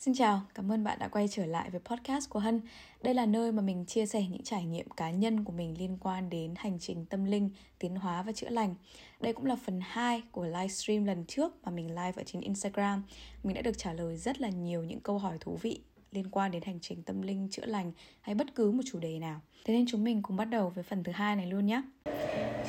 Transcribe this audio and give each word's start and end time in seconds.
Xin 0.00 0.14
chào, 0.14 0.40
cảm 0.54 0.72
ơn 0.72 0.84
bạn 0.84 0.98
đã 0.98 1.08
quay 1.08 1.28
trở 1.28 1.46
lại 1.46 1.70
với 1.70 1.80
podcast 1.84 2.30
của 2.30 2.38
Hân. 2.38 2.60
Đây 3.02 3.14
là 3.14 3.26
nơi 3.26 3.52
mà 3.52 3.62
mình 3.62 3.84
chia 3.86 4.06
sẻ 4.06 4.22
những 4.30 4.42
trải 4.42 4.64
nghiệm 4.64 4.90
cá 4.90 5.10
nhân 5.10 5.44
của 5.44 5.52
mình 5.52 5.74
liên 5.78 5.98
quan 6.00 6.30
đến 6.30 6.54
hành 6.56 6.78
trình 6.80 7.04
tâm 7.04 7.24
linh, 7.24 7.50
tiến 7.78 7.96
hóa 7.96 8.22
và 8.22 8.32
chữa 8.32 8.48
lành. 8.48 8.74
Đây 9.20 9.32
cũng 9.32 9.46
là 9.46 9.56
phần 9.66 9.80
2 9.82 10.22
của 10.32 10.44
livestream 10.44 11.04
lần 11.04 11.24
trước 11.24 11.52
mà 11.64 11.70
mình 11.70 11.88
live 11.88 12.12
ở 12.16 12.22
trên 12.26 12.42
Instagram. 12.42 13.02
Mình 13.42 13.54
đã 13.54 13.62
được 13.62 13.78
trả 13.78 13.92
lời 13.92 14.16
rất 14.16 14.40
là 14.40 14.48
nhiều 14.48 14.84
những 14.84 15.00
câu 15.00 15.18
hỏi 15.18 15.36
thú 15.40 15.58
vị 15.62 15.80
liên 16.12 16.30
quan 16.30 16.50
đến 16.50 16.62
hành 16.66 16.78
trình 16.80 17.02
tâm 17.02 17.22
linh, 17.22 17.48
chữa 17.50 17.66
lành 17.66 17.92
hay 18.20 18.34
bất 18.34 18.54
cứ 18.54 18.70
một 18.70 18.82
chủ 18.92 18.98
đề 18.98 19.18
nào. 19.18 19.40
Thế 19.64 19.74
nên 19.74 19.86
chúng 19.88 20.04
mình 20.04 20.22
cùng 20.22 20.36
bắt 20.36 20.44
đầu 20.44 20.72
với 20.74 20.84
phần 20.84 21.04
thứ 21.04 21.12
hai 21.12 21.36
này 21.36 21.46
luôn 21.46 21.66
nhé. 21.66 21.82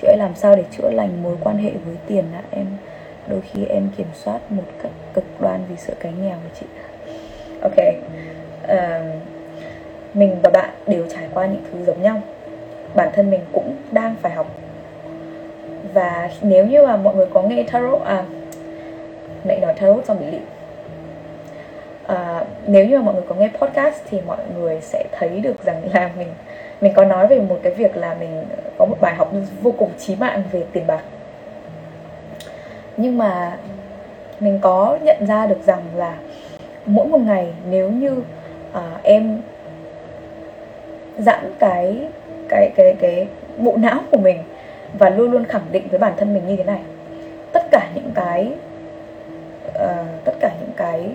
Chị 0.01 0.07
ơi 0.07 0.17
làm 0.17 0.35
sao 0.35 0.55
để 0.55 0.65
chữa 0.77 0.91
lành 0.91 1.23
mối 1.23 1.37
quan 1.41 1.57
hệ 1.57 1.77
với 1.77 1.97
tiền 2.07 2.31
ạ? 2.33 2.43
Em 2.51 2.77
đôi 3.29 3.41
khi 3.41 3.65
em 3.65 3.89
kiểm 3.97 4.07
soát 4.23 4.51
một 4.51 4.65
cách 4.83 4.91
cực 5.13 5.25
đoan 5.41 5.65
vì 5.69 5.75
sợ 5.77 5.95
cái 5.99 6.13
nghèo 6.13 6.39
của 6.39 6.55
chị 6.59 6.65
ok. 7.61 7.77
Uh, 8.63 9.05
mình 10.13 10.35
và 10.43 10.49
bạn 10.49 10.69
đều 10.87 11.05
trải 11.09 11.23
qua 11.33 11.45
những 11.45 11.63
thứ 11.71 11.85
giống 11.85 12.01
nhau. 12.01 12.21
Bản 12.95 13.09
thân 13.13 13.31
mình 13.31 13.41
cũng 13.53 13.75
đang 13.91 14.15
phải 14.21 14.31
học. 14.31 14.47
Và 15.93 16.29
nếu 16.41 16.65
như 16.65 16.83
mà 16.83 16.97
mọi 16.97 17.15
người 17.15 17.27
có 17.33 17.41
nghe 17.41 17.63
tarot 17.71 18.01
à 18.01 18.23
mẹ 19.43 19.59
nói 19.59 19.73
tarot 19.73 20.05
trong 20.05 20.19
bị 20.19 20.25
lị. 20.25 20.39
À, 22.07 22.45
nếu 22.67 22.85
như 22.85 22.97
mà 22.97 23.01
mọi 23.01 23.13
người 23.13 23.23
có 23.27 23.35
nghe 23.35 23.49
podcast 23.59 24.03
thì 24.09 24.21
mọi 24.27 24.37
người 24.55 24.81
sẽ 24.81 25.05
thấy 25.11 25.29
được 25.29 25.63
rằng 25.63 25.81
là 25.93 26.09
mình 26.17 26.27
mình 26.81 26.93
có 26.93 27.05
nói 27.05 27.27
về 27.27 27.39
một 27.39 27.59
cái 27.63 27.73
việc 27.73 27.97
là 27.97 28.15
mình 28.19 28.45
có 28.77 28.85
một 28.85 28.97
bài 29.01 29.15
học 29.15 29.31
vô 29.61 29.73
cùng 29.77 29.89
chí 29.97 30.15
mạng 30.15 30.43
về 30.51 30.63
tiền 30.71 30.87
bạc. 30.87 31.01
Nhưng 32.97 33.17
mà 33.17 33.57
mình 34.39 34.59
có 34.61 34.97
nhận 35.01 35.25
ra 35.25 35.47
được 35.47 35.63
rằng 35.65 35.81
là 35.95 36.13
mỗi 36.89 37.07
một 37.07 37.19
ngày 37.19 37.53
nếu 37.69 37.89
như 37.89 38.23
à, 38.73 38.99
em 39.03 39.41
giãn 41.17 41.53
cái 41.59 42.07
cái 42.49 42.71
cái 42.75 42.95
cái 42.99 43.27
bộ 43.57 43.77
não 43.77 43.99
của 44.11 44.17
mình 44.17 44.37
và 44.93 45.09
luôn 45.09 45.31
luôn 45.31 45.45
khẳng 45.45 45.65
định 45.71 45.87
với 45.89 45.99
bản 45.99 46.13
thân 46.17 46.33
mình 46.33 46.47
như 46.47 46.55
thế 46.55 46.63
này. 46.63 46.79
Tất 47.51 47.63
cả 47.71 47.89
những 47.95 48.11
cái 48.15 48.51
uh, 49.67 50.23
tất 50.25 50.33
cả 50.39 50.51
những 50.59 50.71
cái 50.75 51.09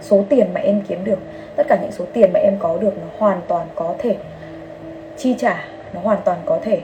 số 0.00 0.24
tiền 0.28 0.46
mà 0.54 0.60
em 0.60 0.82
kiếm 0.88 1.04
được 1.04 1.18
tất 1.56 1.66
cả 1.68 1.78
những 1.82 1.92
số 1.92 2.04
tiền 2.12 2.32
mà 2.32 2.40
em 2.40 2.56
có 2.58 2.78
được 2.80 2.98
nó 2.98 3.06
hoàn 3.18 3.40
toàn 3.48 3.66
có 3.74 3.94
thể 3.98 4.16
chi 5.16 5.34
trả 5.38 5.64
nó 5.94 6.00
hoàn 6.00 6.18
toàn 6.24 6.38
có 6.44 6.58
thể 6.62 6.80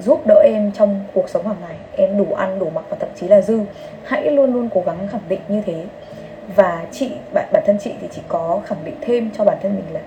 giúp 0.00 0.26
đỡ 0.26 0.42
em 0.44 0.72
trong 0.72 1.00
cuộc 1.12 1.28
sống 1.28 1.46
hàng 1.46 1.56
ngày. 1.60 1.76
Em 1.96 2.18
đủ 2.18 2.34
ăn 2.34 2.58
đủ 2.58 2.70
mặc 2.70 2.84
và 2.88 2.96
thậm 3.00 3.08
chí 3.16 3.28
là 3.28 3.40
dư. 3.40 3.60
Hãy 4.04 4.30
luôn 4.30 4.52
luôn 4.52 4.68
cố 4.74 4.82
gắng 4.86 5.08
khẳng 5.12 5.20
định 5.28 5.40
như 5.48 5.62
thế 5.66 5.84
và 6.56 6.86
chị 6.92 7.10
bản 7.32 7.48
bản 7.52 7.62
thân 7.66 7.78
chị 7.78 7.92
thì 8.00 8.08
chị 8.10 8.22
có 8.28 8.60
khẳng 8.66 8.84
định 8.84 8.94
thêm 9.00 9.30
cho 9.36 9.44
bản 9.44 9.56
thân 9.62 9.76
mình 9.76 9.94
là 9.94 10.00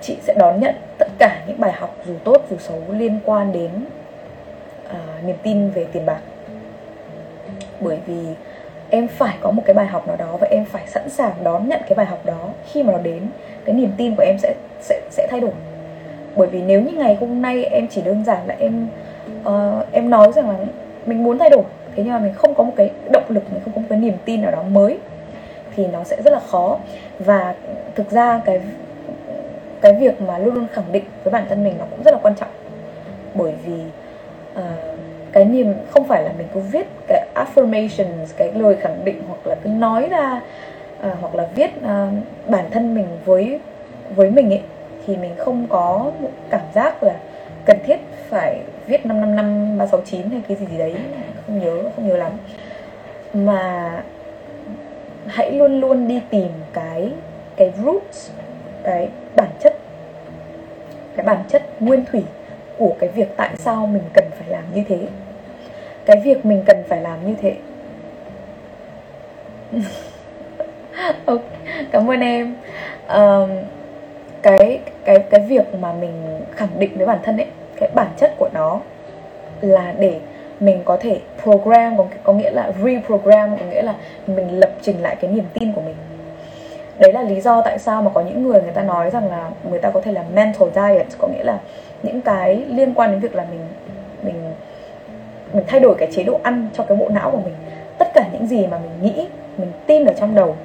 chị 0.00 0.16
sẽ 0.22 0.34
đón 0.34 0.60
nhận 0.60 0.74
tất 0.98 1.08
cả 1.18 1.42
những 1.46 1.60
bài 1.60 1.72
học 1.72 1.96
dù 2.06 2.14
tốt 2.24 2.42
dù 2.50 2.56
xấu 2.58 2.82
liên 2.88 3.20
quan 3.24 3.52
đến 3.52 3.70
uh, 4.86 5.24
niềm 5.24 5.36
tin 5.42 5.70
về 5.70 5.86
tiền 5.92 6.06
bạc. 6.06 6.20
Bởi 7.80 7.98
vì 8.06 8.24
em 8.90 9.08
phải 9.08 9.36
có 9.40 9.50
một 9.50 9.62
cái 9.66 9.74
bài 9.74 9.86
học 9.86 10.06
nào 10.06 10.16
đó 10.16 10.36
và 10.40 10.46
em 10.50 10.64
phải 10.64 10.86
sẵn 10.86 11.10
sàng 11.10 11.32
đón 11.42 11.68
nhận 11.68 11.80
cái 11.88 11.94
bài 11.94 12.06
học 12.06 12.26
đó 12.26 12.48
khi 12.72 12.82
mà 12.82 12.92
nó 12.92 12.98
đến. 12.98 13.26
Cái 13.64 13.74
niềm 13.74 13.92
tin 13.96 14.16
của 14.16 14.22
em 14.22 14.38
sẽ 14.38 14.54
sẽ 14.80 15.00
sẽ 15.10 15.26
thay 15.30 15.40
đổi. 15.40 15.50
Bởi 16.36 16.48
vì 16.48 16.62
nếu 16.62 16.80
như 16.80 16.92
ngày 16.92 17.16
hôm 17.20 17.42
nay 17.42 17.64
em 17.64 17.88
chỉ 17.88 18.02
đơn 18.02 18.24
giản 18.24 18.46
là 18.46 18.56
em 18.58 18.86
uh, 19.44 19.92
em 19.92 20.10
nói 20.10 20.32
rằng 20.32 20.50
là 20.50 20.56
mình 21.06 21.24
muốn 21.24 21.38
thay 21.38 21.50
đổi 21.50 21.62
thế 21.96 22.02
nhưng 22.02 22.12
mà 22.12 22.18
mình 22.18 22.34
không 22.34 22.54
có 22.54 22.64
một 22.64 22.72
cái 22.76 22.90
động 23.12 23.24
lực 23.28 23.52
mình 23.52 23.60
không 23.64 23.74
có 23.74 23.80
một 23.80 23.86
cái 23.90 23.98
niềm 23.98 24.14
tin 24.24 24.42
nào 24.42 24.50
đó 24.50 24.62
mới 24.62 24.98
thì 25.76 25.86
nó 25.86 26.04
sẽ 26.04 26.22
rất 26.22 26.32
là 26.32 26.40
khó. 26.40 26.78
Và 27.18 27.54
thực 27.94 28.10
ra 28.10 28.40
cái 28.44 28.60
cái 29.80 29.92
việc 29.92 30.20
mà 30.20 30.38
luôn 30.38 30.54
luôn 30.54 30.66
khẳng 30.72 30.92
định 30.92 31.04
với 31.24 31.30
bản 31.30 31.46
thân 31.48 31.64
mình 31.64 31.74
nó 31.78 31.84
cũng 31.90 32.02
rất 32.02 32.10
là 32.10 32.20
quan 32.22 32.34
trọng. 32.34 32.48
Bởi 33.34 33.52
vì 33.66 33.82
uh, 34.54 34.62
cái 35.32 35.44
niềm 35.44 35.74
không 35.90 36.08
phải 36.08 36.22
là 36.22 36.32
mình 36.38 36.46
cứ 36.54 36.60
viết 36.60 36.86
cái 37.08 37.26
affirmations 37.34 38.26
cái 38.36 38.52
lời 38.54 38.76
khẳng 38.80 39.04
định 39.04 39.22
hoặc 39.28 39.46
là 39.46 39.54
cứ 39.54 39.68
nói 39.68 40.08
ra 40.08 40.40
uh, 41.06 41.12
hoặc 41.20 41.34
là 41.34 41.48
viết 41.54 41.70
uh, 41.76 41.88
bản 42.46 42.64
thân 42.70 42.94
mình 42.94 43.06
với 43.24 43.60
với 44.16 44.30
mình 44.30 44.50
ấy 44.50 44.62
thì 45.06 45.16
mình 45.16 45.34
không 45.38 45.66
có 45.68 46.12
cảm 46.50 46.60
giác 46.74 47.02
là 47.02 47.14
cần 47.64 47.78
thiết 47.86 47.96
phải 48.28 48.60
viết 48.86 49.06
5 49.06 49.20
năm 49.20 49.36
năm 49.36 49.78
369 49.78 50.30
hay 50.30 50.42
cái 50.48 50.56
gì 50.56 50.66
gì 50.66 50.78
đấy 50.78 50.94
không 51.46 51.58
nhớ 51.58 51.82
không 51.96 52.08
nhớ 52.08 52.16
lắm. 52.16 52.32
Mà 53.34 53.92
hãy 55.26 55.52
luôn 55.52 55.80
luôn 55.80 56.08
đi 56.08 56.20
tìm 56.30 56.48
cái 56.72 57.12
cái 57.56 57.72
roots 57.84 58.30
cái 58.84 59.08
bản 59.36 59.50
chất 59.60 59.76
cái 61.16 61.26
bản 61.26 61.38
chất 61.48 61.62
nguyên 61.80 62.04
thủy 62.04 62.22
của 62.78 62.94
cái 62.98 63.08
việc 63.08 63.28
tại 63.36 63.50
sao 63.56 63.86
mình 63.86 64.02
cần 64.14 64.24
phải 64.38 64.48
làm 64.48 64.64
như 64.74 64.82
thế. 64.88 64.98
Cái 66.04 66.20
việc 66.24 66.46
mình 66.46 66.62
cần 66.66 66.82
phải 66.88 67.00
làm 67.00 67.26
như 67.26 67.34
thế. 67.42 67.54
Ok 71.24 71.40
cảm 71.92 72.10
ơn 72.10 72.20
em. 72.20 72.56
Um, 73.08 73.50
cái 74.42 74.80
cái 75.04 75.18
cái 75.30 75.40
việc 75.48 75.74
mà 75.74 75.92
mình 75.92 76.40
khẳng 76.56 76.68
định 76.78 76.96
với 76.96 77.06
bản 77.06 77.18
thân 77.22 77.36
ấy 77.36 77.46
cái 77.76 77.90
bản 77.94 78.08
chất 78.16 78.34
của 78.38 78.48
nó 78.54 78.80
là 79.60 79.94
để 79.98 80.20
mình 80.60 80.82
có 80.84 80.96
thể 80.96 81.20
program 81.42 81.96
có, 81.96 82.06
có 82.22 82.32
nghĩa 82.32 82.50
là 82.50 82.72
reprogram 82.84 83.56
có 83.58 83.64
nghĩa 83.70 83.82
là 83.82 83.94
mình 84.26 84.60
lập 84.60 84.70
trình 84.82 85.02
lại 85.02 85.16
cái 85.20 85.30
niềm 85.30 85.44
tin 85.54 85.72
của 85.72 85.80
mình. 85.80 85.96
Đấy 86.98 87.12
là 87.12 87.22
lý 87.22 87.40
do 87.40 87.62
tại 87.62 87.78
sao 87.78 88.02
mà 88.02 88.10
có 88.14 88.20
những 88.20 88.42
người 88.42 88.62
người 88.62 88.72
ta 88.72 88.82
nói 88.82 89.10
rằng 89.10 89.30
là 89.30 89.50
người 89.70 89.78
ta 89.78 89.90
có 89.90 90.00
thể 90.00 90.12
là 90.12 90.24
mental 90.34 90.68
diet 90.74 91.06
có 91.18 91.28
nghĩa 91.28 91.44
là 91.44 91.58
những 92.02 92.20
cái 92.20 92.64
liên 92.68 92.94
quan 92.94 93.10
đến 93.10 93.20
việc 93.20 93.34
là 93.34 93.46
mình 93.50 93.60
mình 94.22 94.52
mình 95.52 95.64
thay 95.66 95.80
đổi 95.80 95.94
cái 95.98 96.08
chế 96.12 96.22
độ 96.22 96.40
ăn 96.42 96.68
cho 96.76 96.84
cái 96.84 96.96
bộ 96.96 97.08
não 97.08 97.30
của 97.30 97.40
mình. 97.44 97.54
Tất 97.98 98.08
cả 98.14 98.28
những 98.32 98.46
gì 98.46 98.66
mà 98.66 98.78
mình 98.78 99.02
nghĩ 99.02 99.26
mình 99.58 99.72
tin 99.86 100.04
ở 100.04 100.12
trong 100.12 100.34
đầu 100.34 100.56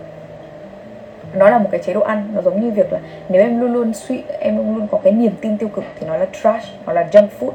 nó 1.34 1.50
là 1.50 1.58
một 1.58 1.70
cái 1.72 1.82
chế 1.84 1.94
độ 1.94 2.02
ăn. 2.02 2.32
Nó 2.34 2.42
giống 2.42 2.62
như 2.62 2.72
việc 2.72 2.94
là 2.94 3.00
nếu 3.30 3.42
em 3.42 3.62
luôn 3.62 3.74
luôn 3.74 3.94
suy 3.94 4.24
em 4.40 4.58
luôn 4.58 4.76
luôn 4.76 4.88
có 4.92 5.00
cái 5.04 5.14
niềm 5.14 5.32
tin 5.42 5.58
tiêu 5.58 5.70
cực 5.70 5.84
thì 6.00 6.08
nó 6.08 6.18
là 6.18 6.26
trash 6.26 6.68
hoặc 6.86 6.94
là 6.94 7.08
junk 7.12 7.28
food 7.40 7.52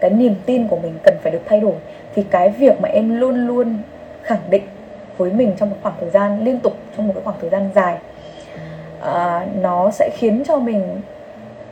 cái 0.00 0.10
niềm 0.10 0.34
tin 0.46 0.68
của 0.68 0.76
mình 0.76 0.94
cần 1.02 1.14
phải 1.22 1.32
được 1.32 1.42
thay 1.46 1.60
đổi 1.60 1.74
thì 2.14 2.24
cái 2.30 2.48
việc 2.48 2.80
mà 2.80 2.88
em 2.88 3.20
luôn 3.20 3.46
luôn 3.46 3.78
khẳng 4.22 4.50
định 4.50 4.62
với 5.16 5.32
mình 5.32 5.52
trong 5.58 5.70
một 5.70 5.76
khoảng 5.82 5.94
thời 6.00 6.10
gian 6.10 6.44
liên 6.44 6.60
tục 6.60 6.72
trong 6.96 7.06
một 7.08 7.12
cái 7.14 7.24
khoảng 7.24 7.36
thời 7.40 7.50
gian 7.50 7.70
dài 7.74 7.96
à, 9.00 9.46
nó 9.60 9.90
sẽ 9.90 10.10
khiến 10.16 10.42
cho 10.46 10.58
mình 10.58 11.00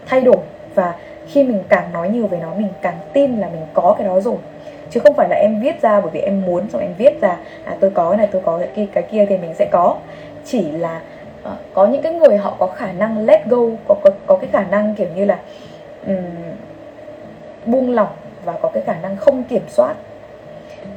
thay 0.06 0.20
đổi. 0.20 0.36
Và 0.74 0.94
khi 1.26 1.44
mình 1.44 1.62
càng 1.68 1.92
nói 1.92 2.08
nhiều 2.08 2.26
về 2.26 2.38
nó 2.42 2.54
mình 2.54 2.68
càng 2.82 2.98
tin 3.12 3.38
là 3.38 3.48
mình 3.48 3.66
có 3.74 3.94
cái 3.98 4.06
đó 4.06 4.20
rồi. 4.20 4.36
Chứ 4.90 5.00
không 5.00 5.14
phải 5.14 5.28
là 5.28 5.36
em 5.36 5.60
viết 5.60 5.82
ra 5.82 6.00
bởi 6.00 6.10
vì 6.10 6.20
em 6.20 6.42
muốn 6.46 6.68
xong 6.70 6.80
em 6.80 6.94
viết 6.98 7.20
ra 7.20 7.36
à 7.64 7.76
tôi 7.80 7.90
có 7.90 8.10
cái 8.10 8.18
này 8.18 8.28
tôi 8.32 8.42
có 8.44 8.58
cái 8.58 8.68
kia 8.76 8.86
cái 8.92 9.02
kia 9.02 9.26
thì 9.28 9.38
mình 9.38 9.54
sẽ 9.54 9.68
có. 9.72 9.96
Chỉ 10.44 10.70
là 10.70 11.00
uh, 11.44 11.52
có 11.74 11.86
những 11.86 12.02
cái 12.02 12.12
người 12.12 12.36
họ 12.36 12.56
có 12.58 12.66
khả 12.66 12.92
năng 12.92 13.26
let 13.26 13.46
go 13.46 13.58
có 13.88 13.94
có, 14.02 14.10
có 14.26 14.36
cái 14.36 14.50
khả 14.52 14.64
năng 14.70 14.94
kiểu 14.94 15.08
như 15.16 15.24
là 15.24 15.38
um, 16.06 16.16
buông 17.66 17.90
lỏng 17.90 18.12
và 18.44 18.52
có 18.62 18.68
cái 18.68 18.82
khả 18.86 18.94
năng 19.02 19.16
không 19.16 19.44
kiểm 19.44 19.62
soát. 19.68 19.94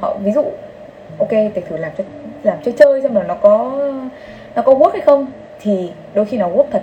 Họ, 0.00 0.16
ví 0.22 0.32
dụ, 0.32 0.44
ok 1.18 1.30
thì 1.30 1.60
thử 1.68 1.76
làm 1.76 1.92
cho, 1.98 2.04
làm 2.42 2.58
chơi 2.62 2.74
chơi 2.78 3.02
xem 3.02 3.14
là 3.14 3.22
nó 3.22 3.34
có 3.34 3.78
nó 4.54 4.62
có 4.62 4.74
work 4.74 4.90
hay 4.90 5.00
không, 5.00 5.26
thì 5.60 5.92
đôi 6.14 6.24
khi 6.24 6.36
nó 6.36 6.48
work 6.48 6.64
thật. 6.70 6.82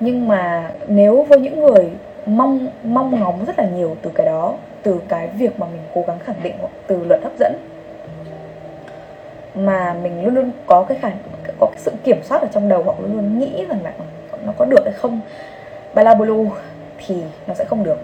Nhưng 0.00 0.28
mà 0.28 0.70
nếu 0.88 1.22
với 1.28 1.40
những 1.40 1.60
người 1.60 1.90
mong 2.26 2.66
mong 2.84 3.20
ngóng 3.20 3.44
rất 3.44 3.58
là 3.58 3.64
nhiều 3.64 3.96
từ 4.02 4.10
cái 4.14 4.26
đó, 4.26 4.54
từ 4.82 5.00
cái 5.08 5.28
việc 5.28 5.60
mà 5.60 5.66
mình 5.66 5.82
cố 5.94 6.04
gắng 6.06 6.18
khẳng 6.18 6.42
định 6.42 6.54
từ 6.86 7.04
luật 7.04 7.22
hấp 7.22 7.32
dẫn, 7.38 7.52
mà 9.54 9.94
mình 10.02 10.24
luôn 10.24 10.34
luôn 10.34 10.50
có 10.66 10.84
cái 10.88 10.98
khả, 11.00 11.10
có 11.60 11.66
cái 11.66 11.78
sự 11.78 11.92
kiểm 12.04 12.22
soát 12.22 12.42
ở 12.42 12.48
trong 12.52 12.68
đầu 12.68 12.82
hoặc 12.82 13.00
luôn 13.00 13.12
luôn 13.12 13.38
nghĩ 13.38 13.66
rằng 13.68 13.78
là 13.84 13.92
nó 14.46 14.52
có 14.58 14.64
được 14.64 14.84
hay 14.84 14.92
không 14.92 15.20
balabolo 15.94 16.50
thì 17.06 17.22
nó 17.46 17.54
sẽ 17.54 17.64
không 17.64 17.84
được 17.84 17.98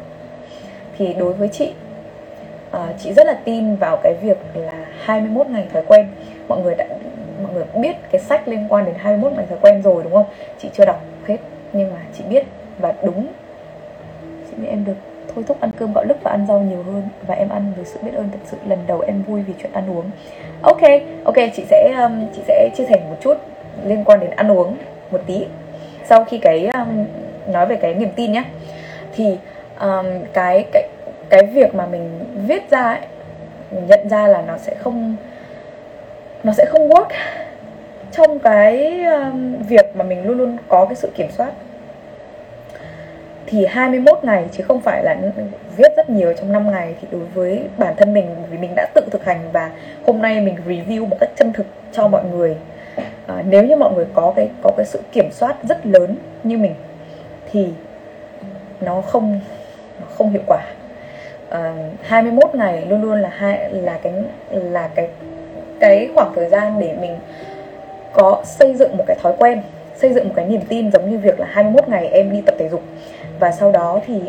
thì 0.98 1.14
đối 1.14 1.32
với 1.32 1.48
chị 1.48 1.72
uh, 2.76 2.80
chị 2.98 3.12
rất 3.12 3.26
là 3.26 3.34
tin 3.44 3.76
vào 3.76 3.96
cái 4.02 4.14
việc 4.14 4.38
là 4.54 4.86
21 5.00 5.46
ngày 5.46 5.66
thói 5.72 5.82
quen. 5.86 6.06
Mọi 6.48 6.60
người 6.62 6.74
đã 6.74 6.86
mọi 7.42 7.52
người 7.52 7.64
biết 7.74 7.96
cái 8.10 8.20
sách 8.20 8.48
liên 8.48 8.66
quan 8.68 8.84
đến 8.84 8.94
21 8.98 9.32
ngày 9.32 9.46
thói 9.48 9.58
quen 9.62 9.82
rồi 9.82 10.02
đúng 10.02 10.12
không? 10.12 10.26
Chị 10.58 10.68
chưa 10.72 10.84
đọc 10.84 11.02
hết 11.26 11.36
nhưng 11.72 11.90
mà 11.90 12.00
chị 12.18 12.24
biết 12.28 12.44
và 12.78 12.94
đúng. 13.02 13.26
Chị 14.50 14.56
biết 14.56 14.68
em 14.70 14.84
được 14.84 14.96
thôi 15.34 15.44
thúc 15.48 15.60
ăn 15.60 15.70
cơm 15.78 15.92
gạo 15.94 16.04
lứt 16.04 16.16
và 16.22 16.30
ăn 16.30 16.46
rau 16.48 16.60
nhiều 16.60 16.82
hơn 16.82 17.02
và 17.26 17.34
em 17.34 17.48
ăn 17.48 17.72
với 17.76 17.84
sự 17.84 17.98
biết 18.02 18.14
ơn 18.14 18.28
thật 18.32 18.38
sự. 18.44 18.56
Lần 18.68 18.78
đầu 18.86 19.00
em 19.00 19.22
vui 19.22 19.42
vì 19.42 19.54
chuyện 19.62 19.72
ăn 19.72 19.90
uống. 19.90 20.10
Ok 20.62 20.82
ok 21.24 21.36
chị 21.56 21.64
sẽ 21.70 21.92
um, 22.02 22.26
chị 22.36 22.42
sẽ 22.48 22.70
chia 22.76 22.84
sẻ 22.88 23.02
một 23.08 23.16
chút 23.20 23.38
liên 23.84 24.04
quan 24.04 24.20
đến 24.20 24.30
ăn 24.30 24.50
uống 24.50 24.76
một 25.10 25.20
tí. 25.26 25.46
Sau 26.04 26.24
khi 26.24 26.38
cái 26.38 26.66
um, 26.66 27.04
nói 27.52 27.66
về 27.66 27.76
cái 27.76 27.94
niềm 27.94 28.10
tin 28.16 28.32
nhé 28.32 28.44
thì 29.16 29.36
um, 29.80 30.06
cái 30.32 30.64
cái 30.72 30.88
cái 31.30 31.46
việc 31.46 31.74
mà 31.74 31.86
mình 31.86 32.24
viết 32.46 32.70
ra 32.70 32.82
ấy, 32.82 33.00
mình 33.70 33.86
nhận 33.86 34.08
ra 34.08 34.26
là 34.26 34.42
nó 34.42 34.58
sẽ 34.58 34.74
không 34.74 35.16
nó 36.44 36.52
sẽ 36.52 36.64
không 36.64 36.88
work. 36.88 37.08
Trong 38.12 38.38
cái 38.38 39.02
um, 39.04 39.56
việc 39.62 39.96
mà 39.96 40.04
mình 40.04 40.26
luôn 40.26 40.38
luôn 40.38 40.56
có 40.68 40.84
cái 40.86 40.94
sự 40.94 41.10
kiểm 41.14 41.30
soát 41.30 41.52
thì 43.46 43.66
21 43.66 44.18
ngày 44.22 44.44
chứ 44.52 44.64
không 44.68 44.80
phải 44.80 45.04
là 45.04 45.16
viết 45.76 45.96
rất 45.96 46.10
nhiều 46.10 46.32
trong 46.32 46.52
5 46.52 46.70
ngày 46.70 46.94
thì 47.00 47.08
đối 47.10 47.24
với 47.34 47.62
bản 47.78 47.94
thân 47.96 48.12
mình 48.12 48.26
vì 48.50 48.58
mình 48.58 48.72
đã 48.76 48.86
tự 48.94 49.02
thực 49.10 49.24
hành 49.24 49.40
và 49.52 49.70
hôm 50.06 50.22
nay 50.22 50.40
mình 50.40 50.56
review 50.66 51.08
một 51.08 51.16
cách 51.20 51.30
chân 51.36 51.52
thực 51.52 51.66
cho 51.92 52.08
mọi 52.08 52.24
người. 52.24 52.56
À, 53.26 53.42
nếu 53.48 53.64
như 53.64 53.76
mọi 53.76 53.92
người 53.92 54.06
có 54.14 54.32
cái 54.36 54.48
có 54.62 54.70
cái 54.76 54.86
sự 54.86 55.00
kiểm 55.12 55.30
soát 55.30 55.56
rất 55.62 55.86
lớn 55.86 56.16
như 56.42 56.58
mình 56.58 56.74
thì 57.50 57.68
nó 58.80 59.00
không 59.00 59.40
không 60.14 60.30
hiệu 60.30 60.42
quả. 60.46 60.62
À, 61.50 61.74
21 62.02 62.54
ngày 62.54 62.86
luôn 62.88 63.02
luôn 63.02 63.20
là 63.20 63.28
hai 63.28 63.70
là 63.70 63.98
cái 64.02 64.12
là 64.50 64.88
cái 64.94 65.08
cái 65.80 66.08
khoảng 66.14 66.32
thời 66.34 66.48
gian 66.48 66.80
để 66.80 66.94
mình 67.00 67.16
có 68.12 68.42
xây 68.44 68.74
dựng 68.74 68.96
một 68.96 69.04
cái 69.06 69.16
thói 69.22 69.32
quen 69.38 69.62
xây 69.96 70.12
dựng 70.12 70.28
một 70.28 70.34
cái 70.36 70.46
niềm 70.46 70.60
tin 70.68 70.92
giống 70.92 71.10
như 71.10 71.18
việc 71.18 71.40
là 71.40 71.46
21 71.50 71.88
ngày 71.88 72.08
em 72.08 72.32
đi 72.32 72.40
tập 72.46 72.54
thể 72.58 72.68
dục. 72.68 72.82
Và 73.40 73.52
sau 73.52 73.72
đó 73.72 74.00
thì 74.06 74.20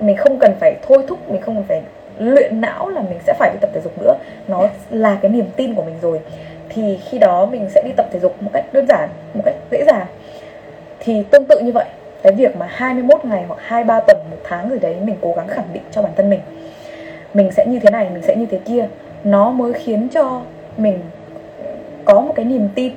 mình 0.00 0.16
không 0.16 0.38
cần 0.38 0.54
phải 0.60 0.74
thôi 0.88 1.04
thúc 1.08 1.30
mình 1.30 1.40
không 1.40 1.54
cần 1.54 1.64
phải 1.64 1.82
luyện 2.18 2.60
não 2.60 2.88
là 2.88 3.00
mình 3.00 3.18
sẽ 3.26 3.34
phải 3.38 3.50
đi 3.52 3.58
tập 3.60 3.70
thể 3.74 3.80
dục 3.80 4.02
nữa. 4.02 4.14
Nó 4.48 4.68
là 4.90 5.18
cái 5.22 5.30
niềm 5.30 5.46
tin 5.56 5.74
của 5.74 5.82
mình 5.82 5.94
rồi. 6.02 6.20
Thì 6.68 6.98
khi 7.10 7.18
đó 7.18 7.46
mình 7.46 7.70
sẽ 7.70 7.82
đi 7.84 7.90
tập 7.96 8.06
thể 8.12 8.20
dục 8.20 8.42
một 8.42 8.50
cách 8.52 8.64
đơn 8.72 8.86
giản 8.86 9.08
một 9.34 9.42
cách 9.44 9.54
dễ 9.70 9.84
dàng. 9.86 10.06
Thì 11.00 11.22
tương 11.30 11.44
tự 11.44 11.60
như 11.60 11.72
vậy 11.72 11.86
cái 12.22 12.32
việc 12.32 12.56
mà 12.56 12.66
21 12.70 13.24
ngày 13.24 13.44
hoặc 13.48 13.58
23 13.62 14.00
tuần 14.00 14.16
một 14.30 14.36
tháng 14.44 14.68
rồi 14.68 14.78
đấy 14.78 14.96
mình 15.04 15.16
cố 15.20 15.32
gắng 15.36 15.48
khẳng 15.48 15.68
định 15.72 15.82
cho 15.90 16.02
bản 16.02 16.12
thân 16.16 16.30
mình. 16.30 16.40
Mình 17.34 17.50
sẽ 17.52 17.66
như 17.66 17.78
thế 17.78 17.90
này 17.90 18.10
mình 18.10 18.22
sẽ 18.22 18.36
như 18.36 18.46
thế 18.46 18.58
kia. 18.64 18.88
Nó 19.24 19.50
mới 19.50 19.72
khiến 19.72 20.08
cho 20.08 20.42
mình 20.76 20.98
có 22.04 22.20
một 22.20 22.32
cái 22.36 22.44
niềm 22.44 22.68
tin 22.74 22.92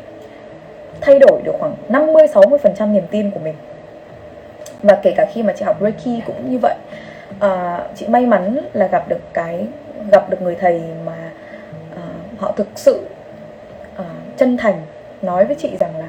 thay 1.01 1.19
đổi 1.19 1.41
được 1.43 1.55
khoảng 1.59 1.75
50 1.89 2.27
60% 2.33 2.91
niềm 2.91 3.03
tin 3.11 3.31
của 3.31 3.39
mình. 3.39 3.55
Và 4.83 4.99
kể 5.03 5.13
cả 5.17 5.25
khi 5.33 5.43
mà 5.43 5.53
chị 5.53 5.65
học 5.65 5.77
Reiki 5.81 6.25
cũng 6.25 6.51
như 6.51 6.57
vậy. 6.57 6.75
À, 7.39 7.79
chị 7.95 8.07
may 8.07 8.25
mắn 8.25 8.57
là 8.73 8.87
gặp 8.87 9.09
được 9.09 9.33
cái 9.33 9.67
gặp 10.11 10.29
được 10.29 10.41
người 10.41 10.55
thầy 10.55 10.81
mà 11.05 11.31
à, 11.95 12.01
họ 12.37 12.51
thực 12.51 12.67
sự 12.75 13.01
à, 13.97 14.05
chân 14.37 14.57
thành 14.57 14.81
nói 15.21 15.45
với 15.45 15.55
chị 15.55 15.77
rằng 15.79 15.97
là 15.97 16.07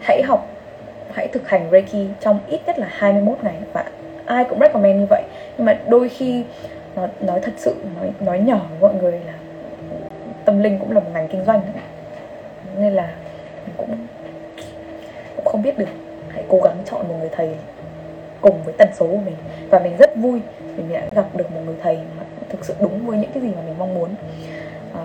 hãy 0.00 0.22
học 0.22 0.51
hãy 1.14 1.28
thực 1.28 1.48
hành 1.48 1.68
Reiki 1.70 2.10
trong 2.20 2.40
ít 2.48 2.60
nhất 2.66 2.78
là 2.78 2.86
21 2.90 3.38
ngày. 3.42 3.54
Và 3.72 3.84
ai 4.26 4.44
cũng 4.44 4.60
recommend 4.60 5.00
như 5.00 5.06
vậy. 5.10 5.22
Nhưng 5.58 5.64
mà 5.66 5.78
đôi 5.88 6.08
khi 6.08 6.44
nó 6.96 7.08
nói 7.20 7.40
thật 7.42 7.52
sự 7.56 7.74
nói 7.96 8.10
nói 8.20 8.38
nhỏ 8.38 8.66
với 8.70 8.78
mọi 8.80 9.02
người 9.02 9.20
là 9.26 9.32
tâm 10.44 10.62
linh 10.62 10.78
cũng 10.78 10.92
là 10.92 11.00
một 11.00 11.10
ngành 11.12 11.28
kinh 11.28 11.44
doanh 11.44 11.60
nên 12.78 12.92
là 12.92 13.14
mình 13.66 13.74
cũng 13.76 13.96
cũng 15.36 15.44
không 15.44 15.62
biết 15.62 15.78
được. 15.78 15.88
Hãy 16.28 16.44
cố 16.48 16.60
gắng 16.64 16.76
chọn 16.84 17.08
một 17.08 17.14
người 17.20 17.28
thầy 17.32 17.50
cùng 18.40 18.62
với 18.64 18.74
tần 18.78 18.88
số 18.94 19.06
của 19.06 19.16
mình. 19.16 19.36
Và 19.70 19.78
mình 19.78 19.96
rất 19.96 20.16
vui 20.16 20.40
vì 20.60 20.82
mình 20.82 20.92
đã 20.92 21.02
gặp 21.12 21.26
được 21.34 21.50
một 21.50 21.60
người 21.66 21.76
thầy 21.82 21.96
mà 21.96 22.24
thực 22.48 22.64
sự 22.64 22.74
đúng 22.80 23.06
với 23.06 23.18
những 23.18 23.30
cái 23.34 23.42
gì 23.42 23.48
mà 23.56 23.62
mình 23.66 23.78
mong 23.78 23.94
muốn. 23.94 24.10
À, 24.94 25.04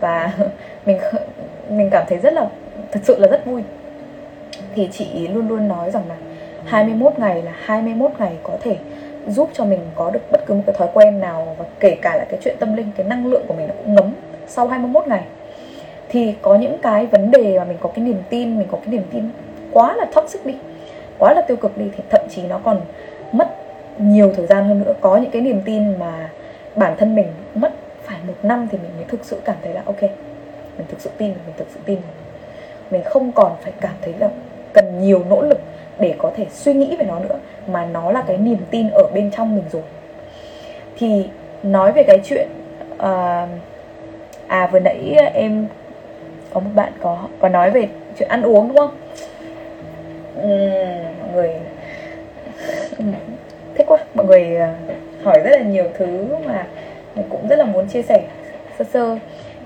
và 0.00 0.32
mình 0.86 0.98
mình 1.68 1.90
cảm 1.90 2.04
thấy 2.08 2.18
rất 2.18 2.32
là 2.32 2.48
thật 2.92 3.00
sự 3.02 3.18
là 3.18 3.28
rất 3.28 3.46
vui 3.46 3.62
thì 4.74 4.88
chị 4.92 5.28
luôn 5.28 5.48
luôn 5.48 5.68
nói 5.68 5.90
rằng 5.90 6.02
là 6.08 6.16
21 6.64 7.12
ngày 7.18 7.42
là 7.42 7.52
21 7.64 8.10
ngày 8.18 8.32
có 8.42 8.56
thể 8.60 8.76
giúp 9.26 9.50
cho 9.52 9.64
mình 9.64 9.80
có 9.94 10.10
được 10.10 10.20
bất 10.32 10.46
cứ 10.46 10.54
một 10.54 10.62
cái 10.66 10.74
thói 10.78 10.88
quen 10.94 11.20
nào, 11.20 11.56
và 11.58 11.64
kể 11.80 11.96
cả 12.02 12.16
là 12.16 12.24
cái 12.24 12.40
chuyện 12.42 12.56
tâm 12.58 12.76
linh, 12.76 12.90
cái 12.96 13.06
năng 13.06 13.26
lượng 13.26 13.42
của 13.48 13.54
mình 13.54 13.68
nó 13.68 13.74
cũng 13.78 13.94
ngấm 13.94 14.14
sau 14.46 14.68
21 14.68 15.06
ngày. 15.06 15.22
Thì 16.08 16.34
có 16.42 16.56
những 16.56 16.78
cái 16.82 17.06
vấn 17.06 17.30
đề 17.30 17.58
mà 17.58 17.64
mình 17.64 17.76
có 17.80 17.88
cái 17.94 18.04
niềm 18.04 18.22
tin, 18.30 18.58
mình 18.58 18.68
có 18.70 18.78
cái 18.78 18.88
niềm 18.88 19.02
tin 19.12 19.30
quá 19.72 19.94
là 19.96 20.04
toxic 20.14 20.46
đi, 20.46 20.54
quá 21.18 21.34
là 21.34 21.42
tiêu 21.42 21.56
cực 21.56 21.78
đi, 21.78 21.84
thì 21.96 22.02
thậm 22.10 22.20
chí 22.30 22.42
nó 22.42 22.60
còn 22.64 22.80
mất 23.32 23.48
nhiều 23.98 24.32
thời 24.36 24.46
gian 24.46 24.64
hơn 24.64 24.84
nữa. 24.84 24.94
Có 25.00 25.16
những 25.16 25.30
cái 25.30 25.42
niềm 25.42 25.62
tin 25.64 25.98
mà 25.98 26.30
bản 26.76 26.96
thân 26.98 27.14
mình 27.14 27.26
mất 27.54 27.72
phải 28.02 28.18
một 28.26 28.34
năm 28.42 28.68
thì 28.72 28.78
mình 28.78 28.90
mới 28.96 29.04
thực 29.04 29.24
sự 29.24 29.40
cảm 29.44 29.56
thấy 29.62 29.74
là, 29.74 29.82
ok, 29.84 30.02
mình 30.78 30.86
thực 30.88 31.00
sự 31.00 31.10
tin, 31.18 31.28
mình 31.28 31.54
thực 31.56 31.66
sự 31.74 31.80
tin. 31.84 31.98
Mình 32.90 33.02
không 33.04 33.32
còn 33.32 33.52
phải 33.60 33.72
cảm 33.80 33.94
thấy 34.02 34.14
là 34.18 34.28
cần 34.72 35.00
nhiều 35.00 35.24
nỗ 35.30 35.42
lực 35.42 35.60
để 35.98 36.14
có 36.18 36.32
thể 36.36 36.46
suy 36.50 36.74
nghĩ 36.74 36.96
về 36.96 37.04
nó 37.04 37.18
nữa 37.18 37.38
mà 37.66 37.84
nó 37.84 38.10
là 38.10 38.22
cái 38.26 38.36
niềm 38.36 38.58
tin 38.70 38.90
ở 38.90 39.06
bên 39.14 39.30
trong 39.30 39.56
mình 39.56 39.64
rồi. 39.72 39.82
Thì 40.98 41.28
nói 41.62 41.92
về 41.92 42.02
cái 42.02 42.20
chuyện 42.24 42.48
uh, 42.94 43.48
à 44.46 44.68
vừa 44.72 44.80
nãy 44.80 45.16
em 45.34 45.66
có 46.52 46.60
một 46.60 46.70
bạn 46.74 46.92
có 47.00 47.28
có 47.40 47.48
nói 47.48 47.70
về 47.70 47.88
chuyện 48.18 48.28
ăn 48.28 48.42
uống 48.42 48.68
đúng 48.68 48.76
không? 48.76 48.96
Uhm, 50.38 51.18
mọi 51.20 51.32
người 51.34 51.54
thích 53.74 53.86
quá. 53.86 53.98
Mọi 54.14 54.26
người 54.26 54.56
ờ, 54.56 54.68
hỏi 55.22 55.40
rất 55.44 55.50
là 55.50 55.62
nhiều 55.62 55.84
thứ 55.98 56.26
mà 56.46 56.66
mình 57.14 57.26
cũng 57.30 57.48
rất 57.48 57.56
là 57.56 57.64
muốn 57.64 57.88
chia 57.88 58.02
sẻ 58.02 58.22
sơ 58.78 58.84
sơ. 58.92 59.18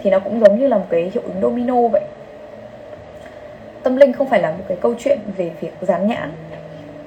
Thì 0.03 0.11
nó 0.11 0.19
cũng 0.19 0.41
giống 0.41 0.59
như 0.59 0.67
là 0.67 0.79
một 0.79 0.87
cái 0.91 1.11
hiệu 1.15 1.23
ứng 1.27 1.43
domino 1.43 1.89
vậy 1.89 2.03
tâm 3.87 3.97
linh 3.97 4.13
không 4.13 4.29
phải 4.29 4.41
là 4.41 4.51
một 4.51 4.65
cái 4.69 4.79
câu 4.81 4.95
chuyện 4.99 5.19
về 5.37 5.51
việc 5.61 5.73
dán 5.81 6.07
nhãn. 6.07 6.33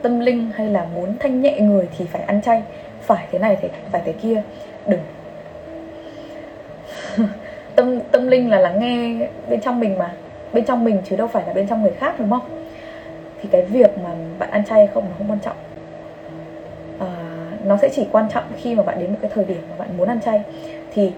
Tâm 0.01 0.19
linh 0.19 0.51
hay 0.55 0.67
là 0.67 0.85
muốn 0.95 1.15
thanh 1.19 1.41
nhẹ 1.41 1.59
người 1.59 1.87
thì 1.97 2.05
phải 2.05 2.21
ăn 2.21 2.41
chay 2.41 2.63
phải 3.01 3.27
thế 3.31 3.39
này 3.39 3.57
thì 3.61 3.67
phải 3.91 4.01
thế 4.05 4.13
kia 4.13 4.41
đừng. 4.87 4.99
Tâm 7.75 7.99
tâm 8.11 8.27
linh 8.27 8.49
là 8.49 8.59
lắng 8.59 8.79
nghe 8.79 9.27
bên 9.49 9.61
trong 9.61 9.79
mình 9.79 9.97
mà 9.97 10.13
bên 10.53 10.65
trong 10.65 10.83
mình 10.83 11.01
chứ 11.09 11.15
đâu 11.15 11.27
phải 11.27 11.43
là 11.47 11.53
bên 11.53 11.67
trong 11.67 11.81
người 11.81 11.93
khác 11.99 12.15
đúng 12.19 12.29
không? 12.29 12.65
Thì 13.41 13.49
cái 13.51 13.61
việc 13.61 13.97
mà 14.03 14.09
bạn 14.39 14.51
ăn 14.51 14.65
chay 14.65 14.77
hay 14.79 14.87
không 14.93 15.03
nó 15.09 15.15
không 15.17 15.31
quan 15.31 15.39
trọng. 15.39 15.57
À, 16.99 17.07
nó 17.65 17.77
sẽ 17.77 17.89
chỉ 17.89 18.07
quan 18.11 18.25
trọng 18.33 18.43
khi 18.57 18.75
mà 18.75 18.83
bạn 18.83 18.99
đến 18.99 19.11
một 19.11 19.17
cái 19.21 19.31
thời 19.33 19.45
điểm 19.45 19.61
mà 19.69 19.75
bạn 19.77 19.97
muốn 19.97 20.07
ăn 20.07 20.21
chay. 20.21 20.41
Thì 20.93 21.11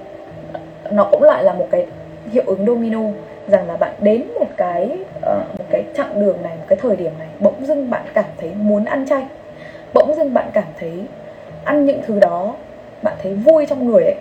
nó 0.91 1.07
cũng 1.11 1.23
lại 1.23 1.43
là 1.43 1.53
một 1.53 1.67
cái 1.71 1.85
hiệu 2.31 2.43
ứng 2.47 2.65
domino 2.65 3.01
rằng 3.47 3.67
là 3.67 3.77
bạn 3.77 3.93
đến 3.99 4.27
một 4.39 4.47
cái 4.57 4.89
uh, 5.17 5.59
một 5.59 5.65
cái 5.69 5.83
chặng 5.95 6.21
đường 6.21 6.41
này 6.43 6.57
một 6.57 6.65
cái 6.67 6.77
thời 6.81 6.95
điểm 6.95 7.11
này 7.19 7.27
bỗng 7.39 7.65
dưng 7.65 7.89
bạn 7.89 8.03
cảm 8.13 8.25
thấy 8.37 8.51
muốn 8.55 8.85
ăn 8.85 9.05
chay. 9.05 9.25
Bỗng 9.93 10.15
dưng 10.15 10.33
bạn 10.33 10.49
cảm 10.53 10.67
thấy 10.79 10.91
ăn 11.63 11.85
những 11.85 12.01
thứ 12.05 12.19
đó 12.19 12.55
bạn 13.01 13.13
thấy 13.23 13.33
vui 13.33 13.65
trong 13.65 13.87
người 13.87 14.03
ấy. 14.03 14.15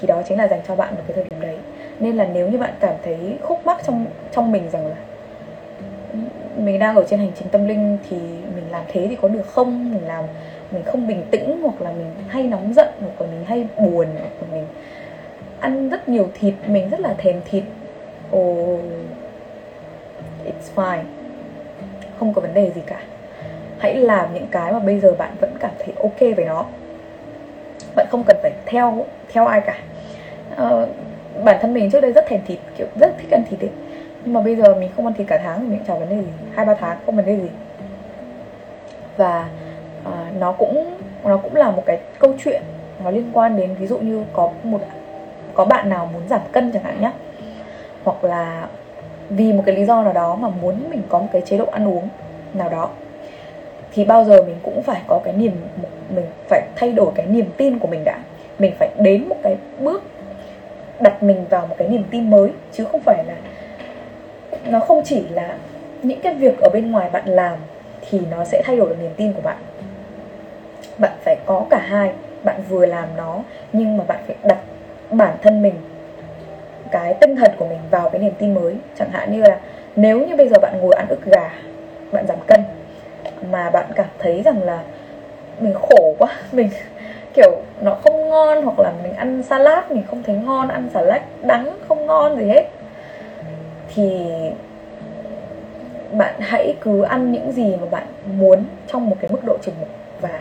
Thì 0.00 0.06
đó 0.06 0.22
chính 0.28 0.38
là 0.38 0.48
dành 0.48 0.60
cho 0.68 0.76
bạn 0.76 0.94
một 0.94 1.02
cái 1.06 1.14
thời 1.14 1.24
điểm 1.30 1.40
đấy. 1.40 1.56
Nên 2.00 2.16
là 2.16 2.26
nếu 2.32 2.48
như 2.48 2.58
bạn 2.58 2.72
cảm 2.80 2.94
thấy 3.04 3.16
khúc 3.42 3.66
mắc 3.66 3.80
trong 3.86 4.06
trong 4.32 4.52
mình 4.52 4.70
rằng 4.70 4.86
là 4.86 4.96
mình 6.56 6.78
đang 6.78 6.96
ở 6.96 7.04
trên 7.08 7.20
hành 7.20 7.32
trình 7.38 7.48
tâm 7.48 7.68
linh 7.68 7.98
thì 8.10 8.16
mình 8.56 8.64
làm 8.70 8.84
thế 8.88 9.06
thì 9.10 9.16
có 9.16 9.28
được 9.28 9.46
không? 9.46 9.92
Mình 9.92 10.06
làm 10.06 10.24
mình 10.70 10.82
không 10.82 11.06
bình 11.06 11.22
tĩnh 11.30 11.62
hoặc 11.62 11.82
là 11.82 11.90
mình 11.90 12.10
hay 12.28 12.42
nóng 12.42 12.74
giận 12.74 12.88
hoặc 13.00 13.20
là 13.20 13.26
mình 13.26 13.44
hay 13.44 13.66
buồn 13.78 14.06
hoặc 14.18 14.30
là 14.40 14.46
mình 14.52 14.66
ăn 15.60 15.88
rất 15.88 16.08
nhiều 16.08 16.28
thịt 16.34 16.54
mình 16.66 16.90
rất 16.90 17.00
là 17.00 17.14
thèm 17.18 17.40
thịt 17.50 17.64
oh 18.36 18.80
it's 20.44 20.74
fine. 20.74 21.02
Không 22.18 22.34
có 22.34 22.40
vấn 22.40 22.54
đề 22.54 22.70
gì 22.74 22.80
cả. 22.86 23.00
Hãy 23.78 23.94
làm 23.94 24.34
những 24.34 24.46
cái 24.50 24.72
mà 24.72 24.78
bây 24.78 25.00
giờ 25.00 25.14
bạn 25.18 25.30
vẫn 25.40 25.50
cảm 25.60 25.70
thấy 25.78 25.94
ok 26.02 26.36
với 26.36 26.44
nó. 26.44 26.64
Bạn 27.96 28.06
không 28.10 28.24
cần 28.26 28.36
phải 28.42 28.52
theo 28.66 29.06
theo 29.32 29.46
ai 29.46 29.60
cả. 29.60 29.78
Uh, 30.62 30.88
bản 31.44 31.58
thân 31.60 31.74
mình 31.74 31.90
trước 31.90 32.00
đây 32.00 32.12
rất 32.12 32.26
thèm 32.28 32.40
thịt 32.46 32.58
kiểu 32.78 32.86
rất 33.00 33.12
thích 33.18 33.30
ăn 33.30 33.42
thịt 33.50 33.60
ấy. 33.60 33.70
Nhưng 34.24 34.34
mà 34.34 34.40
bây 34.40 34.56
giờ 34.56 34.74
mình 34.74 34.90
không 34.96 35.06
ăn 35.06 35.14
thịt 35.14 35.26
cả 35.26 35.40
tháng 35.44 35.60
thì 35.60 35.66
mình 35.66 35.80
chẳng 35.86 36.00
vấn 36.00 36.08
đề 36.08 36.16
gì. 36.16 36.32
Hai 36.54 36.66
ba 36.66 36.74
tháng 36.74 36.96
không 37.06 37.16
vấn 37.16 37.26
đề 37.26 37.36
gì. 37.36 37.48
Và 39.16 39.48
uh, 40.08 40.36
nó 40.38 40.52
cũng 40.52 40.94
nó 41.24 41.36
cũng 41.36 41.56
là 41.56 41.70
một 41.70 41.82
cái 41.86 41.98
câu 42.18 42.34
chuyện 42.44 42.62
nó 43.04 43.10
liên 43.10 43.30
quan 43.32 43.56
đến 43.56 43.74
ví 43.74 43.86
dụ 43.86 43.98
như 43.98 44.24
có 44.32 44.50
một 44.62 44.80
có 45.54 45.64
bạn 45.64 45.88
nào 45.88 46.10
muốn 46.12 46.22
giảm 46.28 46.40
cân 46.52 46.72
chẳng 46.72 46.82
hạn 46.82 47.00
nhé 47.00 47.12
hoặc 48.04 48.24
là 48.24 48.68
vì 49.30 49.52
một 49.52 49.62
cái 49.66 49.74
lý 49.74 49.84
do 49.84 50.02
nào 50.02 50.12
đó 50.12 50.34
mà 50.34 50.48
muốn 50.48 50.90
mình 50.90 51.02
có 51.08 51.18
một 51.18 51.28
cái 51.32 51.42
chế 51.42 51.58
độ 51.58 51.66
ăn 51.66 51.88
uống 51.88 52.08
nào 52.54 52.68
đó, 52.68 52.88
thì 53.92 54.04
bao 54.04 54.24
giờ 54.24 54.42
mình 54.42 54.56
cũng 54.62 54.82
phải 54.82 55.02
có 55.06 55.20
cái 55.24 55.34
niềm, 55.34 55.52
mình 56.14 56.24
phải 56.48 56.62
thay 56.76 56.92
đổi 56.92 57.12
cái 57.14 57.26
niềm 57.26 57.46
tin 57.56 57.78
của 57.78 57.88
mình 57.88 58.04
đã. 58.04 58.18
Mình 58.58 58.72
phải 58.78 58.88
đến 58.98 59.28
một 59.28 59.36
cái 59.42 59.56
bước, 59.80 60.02
đặt 61.00 61.22
mình 61.22 61.44
vào 61.50 61.66
một 61.66 61.74
cái 61.78 61.88
niềm 61.88 62.04
tin 62.10 62.30
mới, 62.30 62.50
chứ 62.72 62.84
không 62.84 63.00
phải 63.00 63.24
là, 63.26 63.34
nó 64.64 64.80
không 64.80 65.02
chỉ 65.04 65.28
là 65.28 65.56
những 66.02 66.20
cái 66.20 66.34
việc 66.34 66.60
ở 66.60 66.70
bên 66.70 66.90
ngoài 66.90 67.10
bạn 67.10 67.28
làm 67.28 67.58
thì 68.10 68.20
nó 68.30 68.44
sẽ 68.44 68.62
thay 68.64 68.76
đổi 68.76 68.88
được 68.88 68.96
niềm 69.00 69.12
tin 69.16 69.32
của 69.32 69.42
bạn. 69.42 69.56
Bạn 70.98 71.12
phải 71.24 71.36
có 71.46 71.64
cả 71.70 71.78
hai, 71.78 72.12
bạn 72.44 72.62
vừa 72.68 72.86
làm 72.86 73.08
nó 73.16 73.38
nhưng 73.72 73.96
mà 73.96 74.04
bạn 74.04 74.18
phải 74.26 74.36
đặt 74.42 74.58
bản 75.10 75.36
thân 75.42 75.62
mình 75.62 75.74
cái 76.92 77.14
tinh 77.14 77.36
thần 77.36 77.50
của 77.58 77.66
mình 77.66 77.78
vào 77.90 78.10
cái 78.10 78.20
niềm 78.20 78.32
tin 78.38 78.54
mới. 78.54 78.74
Chẳng 78.98 79.10
hạn 79.10 79.32
như 79.32 79.42
là 79.42 79.60
nếu 79.96 80.26
như 80.26 80.36
bây 80.36 80.48
giờ 80.48 80.58
bạn 80.62 80.80
ngồi 80.80 80.94
ăn 80.94 81.08
ức 81.08 81.24
gà, 81.24 81.50
bạn 82.12 82.26
giảm 82.26 82.38
cân, 82.46 82.60
mà 83.50 83.70
bạn 83.70 83.86
cảm 83.94 84.06
thấy 84.18 84.42
rằng 84.42 84.62
là 84.62 84.82
mình 85.60 85.74
khổ 85.74 86.14
quá, 86.18 86.28
mình 86.52 86.68
kiểu 87.34 87.50
nó 87.80 87.94
không 87.94 88.28
ngon 88.30 88.62
hoặc 88.62 88.78
là 88.78 88.92
mình 89.02 89.14
ăn 89.14 89.42
salad 89.42 89.84
mình 89.90 90.02
không 90.10 90.22
thấy 90.22 90.34
ngon, 90.34 90.68
ăn 90.68 90.88
salad 90.94 91.22
đắng 91.42 91.76
không 91.88 92.06
ngon 92.06 92.36
gì 92.36 92.48
hết, 92.48 92.64
thì 93.94 94.30
bạn 96.12 96.34
hãy 96.38 96.76
cứ 96.80 97.02
ăn 97.02 97.32
những 97.32 97.52
gì 97.52 97.76
mà 97.80 97.86
bạn 97.90 98.06
muốn 98.38 98.64
trong 98.86 99.10
một 99.10 99.16
cái 99.20 99.30
mức 99.30 99.44
độ 99.44 99.56
chừng 99.62 99.74
mực 99.80 99.88
và 100.20 100.40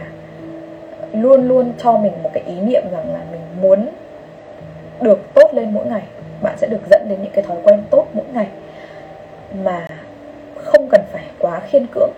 luôn 1.13 1.48
luôn 1.48 1.74
cho 1.77 1.98
mình 1.98 2.13
một 2.24 2.29
cái 2.34 2.43
ý 2.43 2.62
niệm 2.62 2.84
rằng 2.91 3.13
là 3.13 3.20
mình 3.31 3.41
muốn 3.62 3.88
được 5.01 5.20
tốt 5.34 5.50
lên 5.53 5.74
mỗi 5.74 5.86
ngày 5.86 6.03
bạn 6.41 6.57
sẽ 6.57 6.67
được 6.67 6.81
dẫn 6.91 7.10
đến 7.10 7.19
những 7.21 7.31
cái 7.31 7.43
thói 7.43 7.57
quen 7.63 7.83
tốt 7.89 8.07
mỗi 8.13 8.25
ngày 8.33 8.48
mà 9.63 9.88
không 10.55 10.88
cần 10.91 11.01
phải 11.12 11.24
quá 11.39 11.62
khiên 11.69 11.86
cưỡng. 11.91 12.12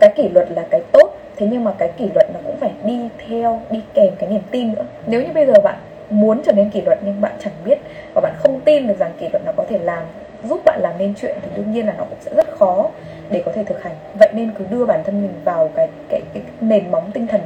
Cái 0.00 0.12
kỷ 0.16 0.28
luật 0.28 0.50
là 0.50 0.66
cái 0.70 0.82
tốt 0.92 1.12
thế 1.36 1.46
nhưng 1.50 1.64
mà 1.64 1.72
cái 1.78 1.88
kỷ 1.96 2.08
luật 2.14 2.26
nó 2.34 2.40
cũng 2.44 2.56
phải 2.56 2.70
đi 2.84 3.08
theo 3.28 3.60
đi 3.70 3.82
kèm 3.94 4.14
cái 4.18 4.28
niềm 4.28 4.42
tin 4.50 4.72
nữa. 4.72 4.84
Nếu 5.06 5.22
như 5.22 5.32
bây 5.34 5.46
giờ 5.46 5.54
bạn 5.64 5.78
muốn 6.10 6.42
trở 6.44 6.52
nên 6.52 6.70
kỷ 6.70 6.80
luật 6.80 6.98
nhưng 7.02 7.20
bạn 7.20 7.32
chẳng 7.44 7.52
biết 7.64 7.78
và 8.14 8.20
bạn 8.20 8.34
không 8.38 8.60
tin 8.60 8.86
được 8.86 8.98
rằng 8.98 9.12
kỷ 9.18 9.28
luật 9.28 9.42
nó 9.46 9.52
có 9.56 9.64
thể 9.68 9.78
làm 9.78 10.02
giúp 10.44 10.60
bạn 10.64 10.80
làm 10.82 10.98
nên 10.98 11.14
chuyện 11.14 11.36
thì 11.42 11.48
đương 11.56 11.72
nhiên 11.72 11.86
là 11.86 11.94
nó 11.98 12.04
cũng 12.04 12.18
sẽ 12.20 12.34
rất 12.34 12.58
khó 12.58 12.90
để 13.30 13.42
có 13.46 13.52
thể 13.52 13.64
thực 13.64 13.82
hành. 13.82 13.94
Vậy 14.18 14.28
nên 14.32 14.50
cứ 14.58 14.64
đưa 14.70 14.86
bản 14.86 15.04
thân 15.04 15.22
mình 15.22 15.32
vào 15.44 15.70
cái 15.74 15.88
cái, 16.08 16.20
cái 16.34 16.42
nền 16.60 16.90
móng 16.90 17.10
tinh 17.14 17.26
thần 17.26 17.40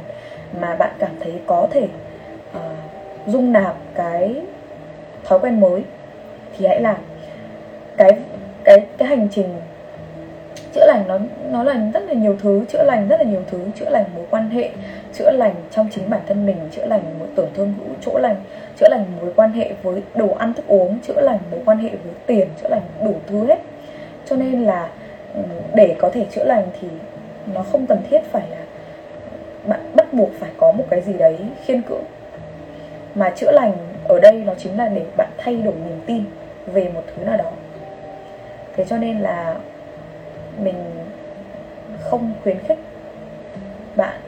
mà 0.59 0.75
bạn 0.75 0.91
cảm 0.99 1.11
thấy 1.19 1.33
có 1.45 1.67
thể 1.71 1.87
uh, 2.57 2.61
dung 3.27 3.51
nạp 3.51 3.75
cái 3.95 4.41
thói 5.27 5.39
quen 5.39 5.59
mới, 5.59 5.83
thì 6.57 6.65
hãy 6.65 6.81
làm. 6.81 6.97
Cái 7.97 8.11
cái 8.63 8.85
cái 8.97 9.07
hành 9.07 9.27
trình 9.31 9.47
chữa 10.73 10.85
lành 10.87 11.03
nó 11.07 11.19
nó 11.51 11.63
là 11.63 11.91
rất 11.93 12.03
là 12.03 12.13
nhiều 12.13 12.37
thứ, 12.41 12.65
chữa 12.69 12.83
lành 12.83 13.07
rất 13.07 13.19
là 13.19 13.25
nhiều 13.25 13.41
thứ. 13.51 13.59
Chữa 13.79 13.89
lành 13.89 14.05
mối 14.15 14.25
quan 14.29 14.49
hệ, 14.49 14.69
chữa 15.13 15.31
lành 15.31 15.55
trong 15.71 15.87
chính 15.91 16.09
bản 16.09 16.21
thân 16.27 16.45
mình, 16.45 16.57
chữa 16.71 16.85
lành 16.85 17.19
mối 17.19 17.27
tổn 17.35 17.47
thương 17.53 17.73
hữu 17.77 17.95
chỗ 18.01 18.19
lành, 18.19 18.35
chữa 18.79 18.87
lành 18.89 19.05
mối 19.21 19.33
quan 19.35 19.51
hệ 19.51 19.71
với 19.83 20.01
đồ 20.15 20.29
ăn 20.31 20.53
thức 20.53 20.67
uống, 20.67 20.99
chữa 21.07 21.21
lành 21.21 21.39
mối 21.51 21.59
quan 21.65 21.77
hệ 21.77 21.89
với 21.89 22.13
tiền, 22.25 22.47
chữa 22.61 22.69
lành 22.69 22.81
đủ 23.03 23.15
thứ 23.27 23.45
hết. 23.45 23.59
Cho 24.25 24.35
nên 24.35 24.63
là 24.63 24.89
ừ, 25.33 25.41
để 25.73 25.95
có 25.99 26.09
thể 26.09 26.25
chữa 26.31 26.43
lành 26.43 26.67
thì 26.81 26.87
nó 27.53 27.63
không 27.63 27.87
cần 27.87 27.97
thiết 28.09 28.21
phải 28.31 28.43
là 28.49 28.57
bạn 29.65 29.79
bắt 29.95 30.13
buộc 30.13 30.29
phải 30.39 30.49
có 30.57 30.71
một 30.71 30.83
cái 30.89 31.01
gì 31.01 31.13
đấy 31.13 31.37
khiên 31.65 31.81
cưỡng 31.81 32.03
mà 33.17 33.29
chữa 33.29 33.51
lành 33.51 33.73
ở 34.07 34.19
đây 34.19 34.43
nó 34.45 34.53
chính 34.57 34.77
là 34.77 34.87
để 34.87 35.05
bạn 35.17 35.29
thay 35.37 35.55
đổi 35.55 35.73
niềm 35.73 36.01
tin 36.05 36.23
về 36.65 36.89
một 36.93 37.03
thứ 37.15 37.23
nào 37.23 37.37
đó. 37.37 37.51
Thế 38.75 38.85
cho 38.85 38.97
nên 38.97 39.19
là 39.19 39.55
mình 40.59 40.75
không 41.99 42.33
khuyến 42.43 42.57
khích 42.59 42.79
bạn 43.95 44.19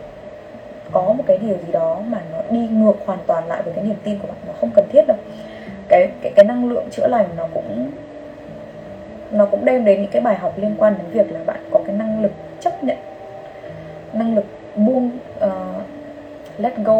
có 0.92 1.14
một 1.14 1.24
cái 1.28 1.38
điều 1.38 1.58
gì 1.66 1.72
đó 1.72 2.02
mà 2.08 2.22
nó 2.32 2.42
đi 2.50 2.68
ngược 2.68 2.96
hoàn 3.06 3.20
toàn 3.28 3.48
lại 3.48 3.62
với 3.64 3.74
cái 3.74 3.84
niềm 3.84 3.96
tin 4.04 4.20
của 4.20 4.28
bạn. 4.28 4.38
Nó 4.48 4.54
không 4.60 4.72
cần 4.76 4.86
thiết 4.92 5.08
đâu. 5.08 5.18
Cái 5.88 6.10
cái 6.22 6.32
cái 6.36 6.46
năng 6.46 6.70
lượng 6.70 6.88
chữa 6.92 7.08
lành 7.08 7.26
nó 7.38 7.48
cũng 7.54 7.92
nó 9.32 9.46
cũng 9.46 9.66
đem 9.66 9.86
đến 9.86 10.02
những 10.02 10.12
cái 10.12 10.22
bài 10.22 10.36
học 10.36 10.54
liên 10.58 10.76
quan 10.78 10.94
đến 10.98 11.08
việc 11.12 11.32
là 11.34 11.40
bạn 11.46 11.60
có 11.72 11.80
cái 11.86 11.96
năng 11.96 12.22
lực 12.22 12.32
chấp 12.60 12.84
nhận 12.84 12.98
năng 14.14 14.36
lực 14.36 14.46
buông 14.76 15.12
uh, 15.46 15.52
let 16.58 16.78
go 16.78 16.98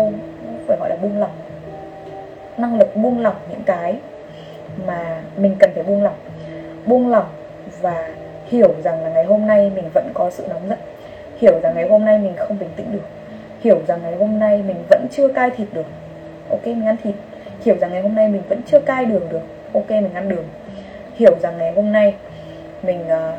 phải 0.68 0.78
gọi 0.80 0.90
là 0.90 0.96
buông 1.02 1.20
lỏng 1.20 1.32
năng 2.62 2.80
lực 2.80 2.96
buông 2.96 3.20
lỏng 3.20 3.36
những 3.50 3.64
cái 3.66 3.96
mà 4.86 5.22
mình 5.38 5.56
cần 5.60 5.72
phải 5.74 5.84
buông 5.84 6.04
lỏng. 6.04 6.18
Buông 6.86 7.08
lỏng 7.08 7.28
và 7.82 8.10
hiểu 8.46 8.74
rằng 8.84 9.04
là 9.04 9.10
ngày 9.10 9.24
hôm 9.24 9.48
nay 9.48 9.72
mình 9.76 9.86
vẫn 9.94 10.12
có 10.14 10.30
sự 10.30 10.44
nóng 10.50 10.70
giận. 10.70 10.80
Hiểu 11.38 11.60
rằng 11.64 11.76
ngày 11.76 11.90
hôm 11.90 12.06
nay 12.06 12.18
mình 12.18 12.34
không 12.38 12.60
bình 12.60 12.70
tĩnh 12.76 12.92
được. 12.92 13.06
Hiểu 13.62 13.82
rằng 13.88 14.00
ngày 14.02 14.16
hôm 14.16 14.40
nay 14.40 14.64
mình 14.68 14.78
vẫn 14.90 15.08
chưa 15.12 15.28
cai 15.28 15.50
thịt 15.50 15.68
được. 15.74 15.86
Ok 16.50 16.66
mình 16.66 16.86
ăn 16.86 16.96
thịt. 17.04 17.16
Hiểu 17.66 17.76
rằng 17.82 17.92
ngày 17.92 18.02
hôm 18.02 18.16
nay 18.16 18.28
mình 18.28 18.42
vẫn 18.50 18.62
chưa 18.66 18.80
cai 18.80 19.06
đường 19.06 19.30
được. 19.30 19.42
Ok 19.74 19.90
mình 19.90 20.14
ăn 20.14 20.30
đường. 20.30 20.46
Hiểu 21.16 21.36
rằng 21.42 21.58
ngày 21.58 21.72
hôm 21.72 21.92
nay 21.92 22.16
mình 22.84 23.02
uh, 23.08 23.36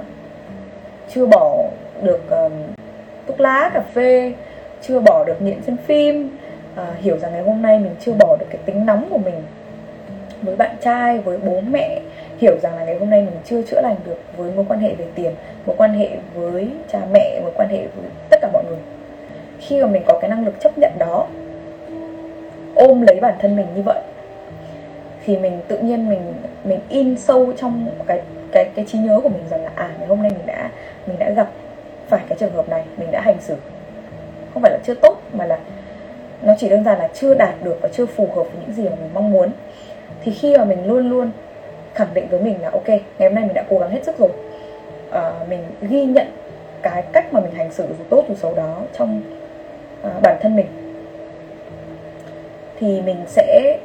chưa 1.09 1.27
bỏ 1.27 1.57
được 2.03 2.23
uh, 2.47 2.53
thuốc 3.27 3.41
lá 3.41 3.71
cà 3.75 3.81
phê 3.81 4.33
chưa 4.83 5.01
bỏ 5.01 5.25
được 5.25 5.43
nghiện 5.43 5.63
xem 5.63 5.77
phim 5.77 6.31
à, 6.81 6.95
hiểu 7.01 7.19
rằng 7.19 7.33
ngày 7.33 7.43
hôm 7.43 7.63
nay 7.63 7.79
mình 7.79 7.95
chưa 8.01 8.13
bỏ 8.13 8.37
được 8.37 8.47
cái 8.51 8.61
tính 8.65 8.87
nóng 8.87 9.09
của 9.11 9.19
mình 9.19 9.43
với 10.43 10.57
bạn 10.57 10.77
trai 10.81 11.19
với 11.19 11.39
bố 11.39 11.61
mẹ. 11.61 12.01
Hiểu 12.39 12.59
rằng 12.63 12.77
là 12.77 12.85
ngày 12.85 12.99
hôm 12.99 13.11
nay 13.11 13.23
mình 13.23 13.35
chưa 13.45 13.63
chữa 13.63 13.81
lành 13.81 13.97
được 14.07 14.19
với 14.37 14.53
mối 14.57 14.65
quan 14.69 14.81
hệ 14.81 14.95
về 14.95 15.05
tiền 15.15 15.35
mối 15.67 15.77
quan 15.77 15.93
hệ 15.93 16.09
với 16.35 16.69
cha 16.93 17.01
mẹ 17.13 17.41
mối 17.43 17.53
quan 17.57 17.69
hệ 17.69 17.79
với 17.79 18.11
tất 18.31 18.39
cả 18.43 18.51
mọi 18.53 18.65
người. 18.69 18.79
Khi 19.59 19.83
mà 19.83 19.87
mình 19.87 20.03
có 20.07 20.19
cái 20.21 20.31
năng 20.31 20.45
lực 20.45 20.61
chấp 20.61 20.79
nhận 20.79 20.93
đó 20.99 21.27
ôm 22.75 23.03
lấy 23.03 23.21
bản 23.21 23.35
thân 23.39 23.57
mình 23.57 23.67
như 23.75 23.83
vậy 23.83 24.01
thì 25.27 25.37
mình 25.37 25.61
tự 25.69 25.79
nhiên 25.79 26.09
mình 26.09 26.35
mình 26.65 26.81
in 26.89 27.19
sâu 27.19 27.53
trong 27.57 27.87
cái 28.07 28.21
cái 28.53 28.71
cái 28.75 28.85
trí 28.89 28.99
nhớ 28.99 29.21
của 29.23 29.29
mình 29.29 29.43
rằng 29.51 29.65
là 29.65 29.71
à 29.75 29.91
ngày 29.99 30.07
hôm 30.07 30.23
nay 30.23 30.31
mình 30.31 30.47
đã 30.47 30.71
mình 31.07 31.19
đã 31.19 31.31
gặp 31.31 31.51
phải 32.09 32.21
cái 32.29 32.39
trường 32.39 32.53
hợp 32.53 32.69
này 32.69 32.85
mình 32.97 33.11
đã 33.11 33.21
hành 33.21 33.41
xử. 33.41 33.57
Không 34.55 34.63
phải 34.63 34.73
là 34.73 34.79
chưa 34.85 34.95
tốt 34.95 35.21
mà 35.33 35.47
là 35.47 35.59
nó 36.43 36.55
chỉ 36.59 36.69
đơn 36.69 36.85
giản 36.85 36.99
là 36.99 37.09
chưa 37.15 37.35
đạt 37.35 37.55
được 37.63 37.79
và 37.81 37.89
chưa 37.89 38.07
phù 38.07 38.27
hợp 38.27 38.43
với 38.43 38.55
những 38.61 38.77
gì 38.77 38.83
mà 38.83 38.97
mình 39.01 39.11
mong 39.15 39.31
muốn. 39.31 39.51
Thì 40.25 40.33
khi 40.33 40.57
mà 40.57 40.65
mình 40.65 40.87
luôn 40.87 41.11
luôn 41.11 41.31
khẳng 41.95 42.15
định 42.15 42.29
với 42.31 42.41
mình 42.41 42.63
là 42.63 42.71
ok 42.71 42.89
ngày 42.89 43.01
hôm 43.19 43.35
nay 43.35 43.45
mình 43.45 43.55
đã 43.55 43.65
cố 43.71 43.79
gắng 43.79 43.91
hết 43.91 44.05
sức 44.05 44.19
rồi. 44.19 44.31
À, 45.11 45.33
mình 45.49 45.65
ghi 45.83 46.05
nhận 46.05 46.27
cái 46.83 47.03
cách 47.13 47.33
mà 47.33 47.41
mình 47.41 47.55
hành 47.55 47.73
xử 47.73 47.87
dù 47.87 48.05
tốt 48.11 48.25
dù 48.29 48.35
xấu 48.35 48.55
đó 48.55 48.83
trong 48.99 49.23
à, 50.03 50.11
bản 50.23 50.37
thân 50.41 50.57
mình. 50.57 50.67
Thì 52.79 53.01
mình 53.01 53.17
sẽ 53.27 53.79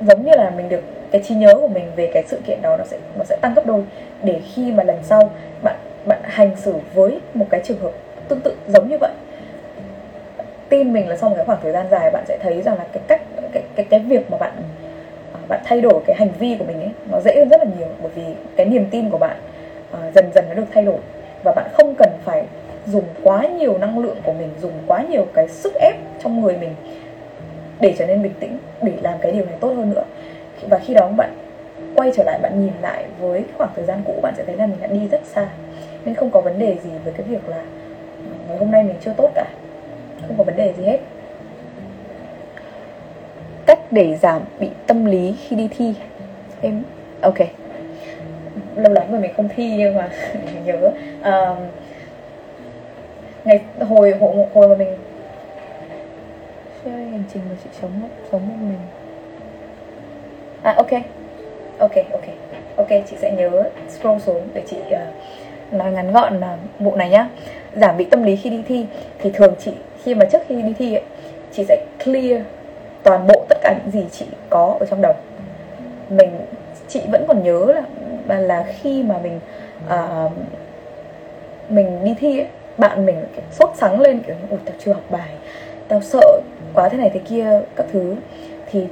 giống 0.00 0.24
như 0.24 0.32
là 0.36 0.50
mình 0.50 0.68
được 0.68 0.82
cái 1.10 1.22
trí 1.22 1.34
nhớ 1.34 1.54
của 1.60 1.68
mình 1.68 1.84
về 1.96 2.10
cái 2.14 2.24
sự 2.26 2.40
kiện 2.46 2.62
đó 2.62 2.76
nó 2.76 2.84
sẽ 2.84 2.98
nó 3.18 3.24
sẽ 3.24 3.36
tăng 3.40 3.54
gấp 3.54 3.66
đôi. 3.66 3.82
Để 4.22 4.40
khi 4.54 4.72
mà 4.72 4.82
lần 4.84 4.96
sau 5.02 5.30
bạn 5.62 5.76
bạn 6.04 6.18
hành 6.22 6.56
xử 6.56 6.74
với 6.94 7.20
một 7.34 7.46
cái 7.50 7.60
trường 7.64 7.78
hợp 7.78 7.92
tương 8.28 8.40
tự 8.40 8.56
giống 8.68 8.88
như 8.88 8.98
vậy 9.00 9.10
tin 10.70 10.92
mình 10.92 11.08
là 11.08 11.16
sau 11.16 11.30
một 11.30 11.36
cái 11.36 11.44
khoảng 11.44 11.58
thời 11.62 11.72
gian 11.72 11.86
dài 11.90 12.10
bạn 12.10 12.24
sẽ 12.28 12.38
thấy 12.42 12.62
rằng 12.62 12.78
là 12.78 12.84
cái 12.92 13.02
cách 13.06 13.20
cái 13.52 13.62
cái 13.74 13.86
cái 13.90 14.00
việc 14.00 14.30
mà 14.30 14.38
bạn 14.38 14.52
à, 15.32 15.38
bạn 15.48 15.60
thay 15.64 15.80
đổi 15.80 16.00
cái 16.06 16.16
hành 16.16 16.30
vi 16.38 16.56
của 16.58 16.64
mình 16.64 16.80
ấy 16.80 16.90
nó 17.10 17.20
dễ 17.20 17.36
hơn 17.36 17.48
rất 17.48 17.60
là 17.60 17.66
nhiều 17.78 17.88
bởi 18.02 18.12
vì 18.14 18.22
cái 18.56 18.66
niềm 18.66 18.86
tin 18.90 19.10
của 19.10 19.18
bạn 19.18 19.36
uh, 19.92 20.14
dần 20.14 20.30
dần 20.34 20.44
nó 20.48 20.54
được 20.54 20.66
thay 20.72 20.84
đổi. 20.84 20.98
Và 21.42 21.52
bạn 21.52 21.66
không 21.72 21.94
cần 21.94 22.10
phải 22.24 22.44
dùng 22.86 23.04
quá 23.22 23.46
nhiều 23.46 23.78
năng 23.78 23.98
lượng 23.98 24.16
của 24.24 24.32
mình 24.32 24.48
dùng 24.60 24.72
quá 24.86 25.02
nhiều 25.10 25.26
cái 25.34 25.48
sức 25.48 25.74
ép 25.74 25.94
trong 26.22 26.42
người 26.42 26.56
mình 26.56 26.74
để 27.80 27.94
trở 27.98 28.06
nên 28.06 28.22
bình 28.22 28.34
tĩnh 28.40 28.58
để 28.82 28.92
làm 29.02 29.18
cái 29.20 29.32
điều 29.32 29.44
này 29.44 29.54
tốt 29.60 29.68
hơn 29.68 29.90
nữa. 29.90 30.04
Và 30.68 30.78
khi 30.78 30.94
đó 30.94 31.08
bạn 31.16 31.30
quay 31.94 32.12
trở 32.16 32.24
lại 32.24 32.38
bạn 32.42 32.60
nhìn 32.60 32.72
lại 32.82 33.04
với 33.20 33.44
khoảng 33.58 33.70
thời 33.76 33.84
gian 33.84 34.02
cũ 34.06 34.14
bạn 34.22 34.34
sẽ 34.36 34.44
thấy 34.44 34.56
là 34.56 34.66
mình 34.66 34.80
đã 34.80 34.86
đi 34.86 35.08
rất 35.08 35.20
xa. 35.24 35.48
Nên 36.04 36.14
không 36.14 36.30
có 36.30 36.40
vấn 36.40 36.58
đề 36.58 36.76
gì 36.84 36.90
với 37.04 37.12
cái 37.12 37.26
việc 37.28 37.48
là 37.48 37.56
à, 37.56 37.64
ngày 38.48 38.56
hôm 38.58 38.70
nay 38.70 38.84
mình 38.84 38.96
chưa 39.04 39.12
tốt 39.16 39.30
cả 39.34 39.46
không 40.26 40.38
có 40.38 40.44
vấn 40.44 40.56
đề 40.56 40.72
gì 40.76 40.84
hết. 40.84 40.98
Cách 43.66 43.78
để 43.90 44.16
giảm 44.16 44.42
bị 44.60 44.68
tâm 44.86 45.04
lý 45.04 45.34
khi 45.48 45.56
đi 45.56 45.68
thi. 45.76 45.94
Em 46.62 46.82
ok. 47.20 47.38
Lâu 48.76 48.92
lắm 48.92 49.12
rồi 49.12 49.20
mình 49.20 49.32
không 49.36 49.48
thi 49.56 49.74
nhưng 49.76 49.94
mà 49.94 50.10
mình 50.44 50.64
nhớ. 50.64 50.92
Uh, 51.20 51.58
ngày 53.44 53.60
hồi 53.80 54.14
hồi 54.20 54.34
hồi 54.54 54.68
mà 54.68 54.74
mình 54.74 54.96
chơi 56.84 56.92
hành 56.92 57.24
trình 57.32 57.42
mà 57.50 57.56
chị 57.64 57.70
sống 57.80 57.90
sống 58.32 58.48
một 58.48 58.54
mình. 58.60 58.78
À 60.62 60.74
ok. 60.76 60.90
Ok 61.78 61.94
ok. 62.12 62.24
Ok 62.76 62.88
chị 62.88 63.16
sẽ 63.16 63.32
nhớ 63.32 63.70
scroll 63.88 64.18
xuống 64.18 64.48
để 64.54 64.62
chị 64.66 64.76
uh, 64.76 65.72
nói 65.72 65.92
ngắn 65.92 66.12
gọn 66.12 66.32
ờ, 66.32 66.38
là 66.38 66.56
vụ 66.78 66.96
này 66.96 67.10
nhá 67.10 67.28
giảm 67.76 67.96
bị 67.96 68.04
tâm 68.04 68.22
lý 68.22 68.36
khi 68.36 68.50
đi 68.50 68.62
thi 68.68 68.86
thì 69.18 69.30
thường 69.34 69.54
chị 69.58 69.72
khi 70.02 70.14
mà 70.14 70.26
trước 70.32 70.38
khi 70.48 70.62
đi 70.62 70.74
thi 70.78 70.94
ấy, 70.94 71.02
chị 71.52 71.64
sẽ 71.68 71.84
clear 72.04 72.42
toàn 73.02 73.26
bộ 73.26 73.44
tất 73.48 73.58
cả 73.62 73.74
những 73.78 73.90
gì 73.90 74.08
chị 74.12 74.26
có 74.50 74.76
ở 74.80 74.86
trong 74.86 75.02
đầu. 75.02 75.14
Mình 76.10 76.30
chị 76.88 77.00
vẫn 77.12 77.24
còn 77.28 77.42
nhớ 77.42 77.74
là 78.28 78.38
là 78.38 78.64
khi 78.80 79.02
mà 79.02 79.18
mình 79.22 79.40
uh, 79.86 80.32
mình 81.68 82.04
đi 82.04 82.14
thi 82.20 82.38
ấy, 82.38 82.46
bạn 82.78 83.06
mình 83.06 83.24
sốt 83.52 83.70
sắng 83.76 84.00
lên 84.00 84.20
kiểu 84.26 84.36
ôi 84.50 84.60
tao 84.64 84.74
chưa 84.78 84.92
học 84.92 85.04
bài 85.10 85.30
tao 85.88 86.00
sợ 86.00 86.40
quá 86.74 86.88
thế 86.88 86.98
này 86.98 87.10
thế 87.14 87.20
kia 87.28 87.60
các 87.76 87.86
thứ. 87.92 88.14
Thì 88.70 88.86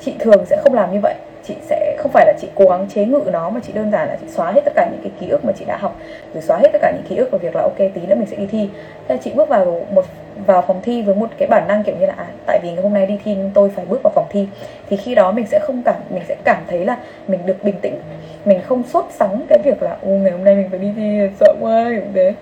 chị 0.00 0.14
thường 0.18 0.46
sẽ 0.46 0.56
không 0.62 0.74
làm 0.74 0.92
như 0.92 0.98
vậy 1.02 1.14
chị 1.44 1.54
sẽ 1.62 1.91
không 2.02 2.12
phải 2.12 2.26
là 2.26 2.32
chị 2.40 2.48
cố 2.54 2.64
gắng 2.68 2.86
chế 2.94 3.04
ngự 3.04 3.22
nó 3.32 3.50
mà 3.50 3.60
chị 3.66 3.72
đơn 3.72 3.90
giản 3.90 4.08
là 4.08 4.16
chị 4.20 4.26
xóa 4.28 4.52
hết 4.52 4.60
tất 4.64 4.72
cả 4.76 4.88
những 4.92 5.00
cái 5.02 5.12
ký 5.20 5.28
ức 5.28 5.44
mà 5.44 5.52
chị 5.58 5.64
đã 5.64 5.76
học. 5.76 5.96
Rồi 6.34 6.42
xóa 6.42 6.58
hết 6.58 6.68
tất 6.72 6.78
cả 6.82 6.92
những 6.92 7.04
ký 7.08 7.16
ức 7.16 7.30
của 7.30 7.38
việc 7.38 7.56
là 7.56 7.62
ok 7.62 7.78
tí 7.78 8.06
nữa 8.06 8.14
mình 8.14 8.26
sẽ 8.26 8.36
đi 8.36 8.46
thi. 8.46 8.68
Thế 9.08 9.18
chị 9.24 9.32
bước 9.34 9.48
vào 9.48 9.86
một 9.90 10.04
vào 10.46 10.62
phòng 10.62 10.80
thi 10.82 11.02
với 11.02 11.14
một 11.14 11.28
cái 11.38 11.48
bản 11.48 11.68
năng 11.68 11.82
kiểu 11.84 11.96
như 12.00 12.06
là 12.06 12.14
à, 12.16 12.26
tại 12.46 12.60
vì 12.62 12.72
ngày 12.72 12.82
hôm 12.82 12.94
nay 12.94 13.06
đi 13.06 13.18
thi 13.24 13.34
nhưng 13.34 13.50
tôi 13.54 13.70
phải 13.76 13.84
bước 13.84 14.00
vào 14.02 14.12
phòng 14.14 14.26
thi. 14.30 14.46
Thì 14.90 14.96
khi 14.96 15.14
đó 15.14 15.32
mình 15.32 15.46
sẽ 15.46 15.58
không 15.62 15.82
cảm 15.84 15.96
mình 16.10 16.22
sẽ 16.28 16.36
cảm 16.44 16.62
thấy 16.68 16.84
là 16.84 16.96
mình 17.28 17.40
được 17.46 17.64
bình 17.64 17.76
tĩnh. 17.82 17.94
Mình 18.44 18.60
không 18.62 18.82
sốt 18.82 19.04
sắng 19.10 19.42
cái 19.48 19.58
việc 19.58 19.82
là 19.82 19.96
ô 20.02 20.08
ngày 20.08 20.32
hôm 20.32 20.44
nay 20.44 20.54
mình 20.54 20.68
phải 20.70 20.78
đi 20.78 20.92
thi 20.96 21.20
sợ 21.40 21.54
quá 21.60 21.84
kiểu 21.90 22.02
thế. 22.14 22.34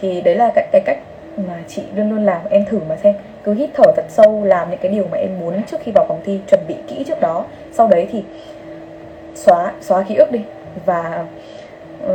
Thì 0.00 0.20
đấy 0.20 0.34
là 0.34 0.52
cái, 0.54 0.66
cái 0.72 0.82
cách 0.84 0.98
mà 1.36 1.54
chị 1.68 1.82
luôn 1.96 2.10
luôn 2.10 2.26
làm. 2.26 2.40
Em 2.50 2.64
thử 2.64 2.80
mà 2.88 2.96
xem. 2.96 3.14
Cứ 3.44 3.54
hít 3.54 3.70
thở 3.74 3.92
thật 3.96 4.04
sâu 4.08 4.44
làm 4.44 4.70
những 4.70 4.78
cái 4.82 4.92
điều 4.92 5.06
mà 5.10 5.18
em 5.18 5.30
muốn 5.40 5.62
trước 5.62 5.80
khi 5.80 5.92
vào 5.92 6.06
phòng 6.08 6.20
thi 6.24 6.40
chuẩn 6.50 6.60
bị 6.68 6.74
kỹ 6.88 7.04
trước 7.06 7.20
đó. 7.20 7.44
Sau 7.72 7.88
đấy 7.88 8.08
thì 8.12 8.22
xóa 9.34 9.72
xóa 9.80 10.02
ký 10.02 10.14
ức 10.14 10.32
đi. 10.32 10.40
Và 10.86 11.24
uh, 12.04 12.10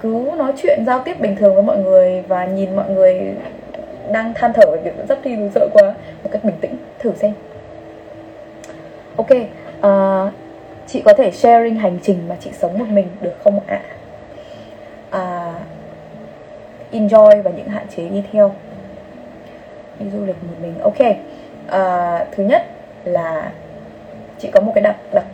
cứ 0.00 0.30
nói 0.36 0.52
chuyện 0.56 0.84
giao 0.86 1.00
tiếp 1.04 1.20
bình 1.20 1.36
thường 1.36 1.54
với 1.54 1.62
mọi 1.62 1.78
người 1.78 2.22
và 2.28 2.44
nhìn 2.44 2.76
mọi 2.76 2.90
người 2.90 3.34
đang 4.12 4.34
than 4.34 4.52
thở 4.52 4.70
về 4.70 4.78
việc 4.84 5.04
sắp 5.08 5.18
thi 5.24 5.36
dù 5.36 5.48
sợ 5.54 5.68
quá 5.72 5.94
một 6.22 6.30
cách 6.32 6.44
bình 6.44 6.56
tĩnh 6.60 6.76
thử 6.98 7.12
xem. 7.16 7.32
Ok 9.16 9.30
uh, 9.30 10.32
chị 10.86 11.02
có 11.04 11.14
thể 11.14 11.30
sharing 11.30 11.74
hành 11.74 11.98
trình 12.02 12.28
mà 12.28 12.36
chị 12.40 12.50
sống 12.52 12.78
một 12.78 12.88
mình 12.88 13.06
được 13.20 13.34
không 13.44 13.60
ạ? 13.66 13.80
À? 15.10 15.50
uh, 15.50 15.54
enjoy 16.92 17.42
và 17.42 17.50
những 17.50 17.68
hạn 17.68 17.86
chế 17.96 18.08
đi 18.08 18.22
theo. 18.32 18.54
Đi 19.98 20.10
du 20.10 20.24
lịch 20.24 20.36
một 20.42 20.54
mình 20.62 20.74
ok. 20.78 21.00
Uh, 21.00 22.28
thứ 22.32 22.44
nhất 22.44 22.62
là 23.04 23.52
chị 24.38 24.50
có 24.52 24.60
một 24.60 24.72
cái 24.74 24.82
đặc 24.82 24.96
đặc 25.12 25.24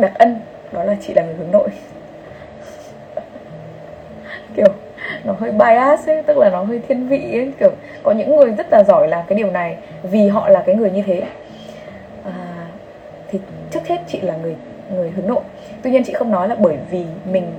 đặt 0.00 0.12
ân 0.18 0.40
đó 0.72 0.84
là 0.84 0.96
chị 1.00 1.14
là 1.14 1.22
người 1.22 1.34
hướng 1.34 1.50
nội. 1.50 1.68
Kiểu 4.56 4.68
nó 5.24 5.34
hơi 5.38 5.50
bias 5.50 6.08
ấy 6.08 6.22
tức 6.22 6.38
là 6.38 6.50
nó 6.50 6.62
hơi 6.62 6.80
thiên 6.88 7.08
vị 7.08 7.38
ấy 7.38 7.52
kiểu 7.60 7.70
có 8.02 8.12
những 8.12 8.36
người 8.36 8.50
rất 8.50 8.66
là 8.70 8.84
giỏi 8.84 9.08
làm 9.08 9.24
cái 9.28 9.38
điều 9.38 9.50
này 9.50 9.76
vì 10.02 10.28
họ 10.28 10.48
là 10.48 10.62
cái 10.66 10.74
người 10.74 10.90
như 10.90 11.02
thế. 11.02 11.22
À, 12.24 12.66
thì 13.28 13.38
trước 13.70 13.86
hết 13.86 13.98
chị 14.06 14.20
là 14.20 14.36
người 14.36 14.56
người 14.94 15.10
hướng 15.10 15.26
nội. 15.26 15.40
Tuy 15.82 15.90
nhiên 15.90 16.04
chị 16.04 16.12
không 16.12 16.30
nói 16.30 16.48
là 16.48 16.54
bởi 16.58 16.76
vì 16.90 17.04
mình 17.24 17.52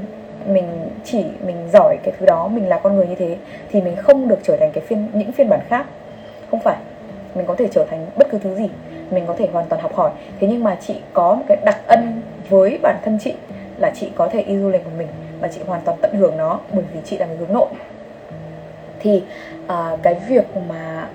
mình 0.48 0.90
chỉ 1.04 1.26
mình 1.46 1.70
giỏi 1.74 1.98
cái 2.04 2.14
thứ 2.20 2.26
đó 2.26 2.48
mình 2.48 2.70
là 2.70 2.80
con 2.80 2.96
người 2.96 3.08
như 3.08 3.16
thế 3.16 3.38
thì 3.72 3.82
mình 3.82 3.96
không 3.96 4.28
được 4.28 4.40
trở 4.44 4.58
thành 4.58 4.72
cái 4.74 4.84
phiên 4.88 5.08
những 5.14 5.32
phiên 5.32 5.50
bản 5.50 5.60
khác. 5.70 5.86
Không 6.52 6.60
phải 6.60 6.78
mình 7.36 7.46
có 7.46 7.56
thể 7.56 7.68
trở 7.72 7.86
thành 7.90 8.06
bất 8.16 8.28
cứ 8.32 8.40
thứ 8.44 8.56
gì 8.56 8.70
mình 9.12 9.26
có 9.28 9.34
thể 9.34 9.48
hoàn 9.54 9.66
toàn 9.66 9.82
học 9.82 9.96
hỏi. 9.96 10.12
Thế 10.40 10.48
nhưng 10.48 10.64
mà 10.64 10.78
chị 10.82 10.96
có 11.14 11.36
một 11.36 11.44
cái 11.48 11.58
đặc 11.66 11.78
ân 11.88 12.22
với 12.50 12.80
bản 12.82 12.96
thân 13.06 13.20
chị 13.22 13.34
là 13.78 13.92
chị 13.96 14.12
có 14.16 14.28
thể 14.28 14.44
đi 14.44 14.58
du 14.58 14.70
lịch 14.70 14.84
của 14.84 14.92
mình 14.98 15.08
và 15.40 15.48
chị 15.48 15.62
hoàn 15.68 15.82
toàn 15.82 15.98
tận 16.02 16.14
hưởng 16.14 16.38
nó 16.38 16.60
bởi 16.74 16.84
vì 16.94 17.00
chị 17.06 17.18
là 17.18 17.26
người 17.26 17.38
hướng 17.38 17.54
nội. 17.54 17.68
Thì 19.00 19.24
à, 19.68 19.98
cái 20.02 20.16
việc 20.28 20.46
mà 20.70 21.08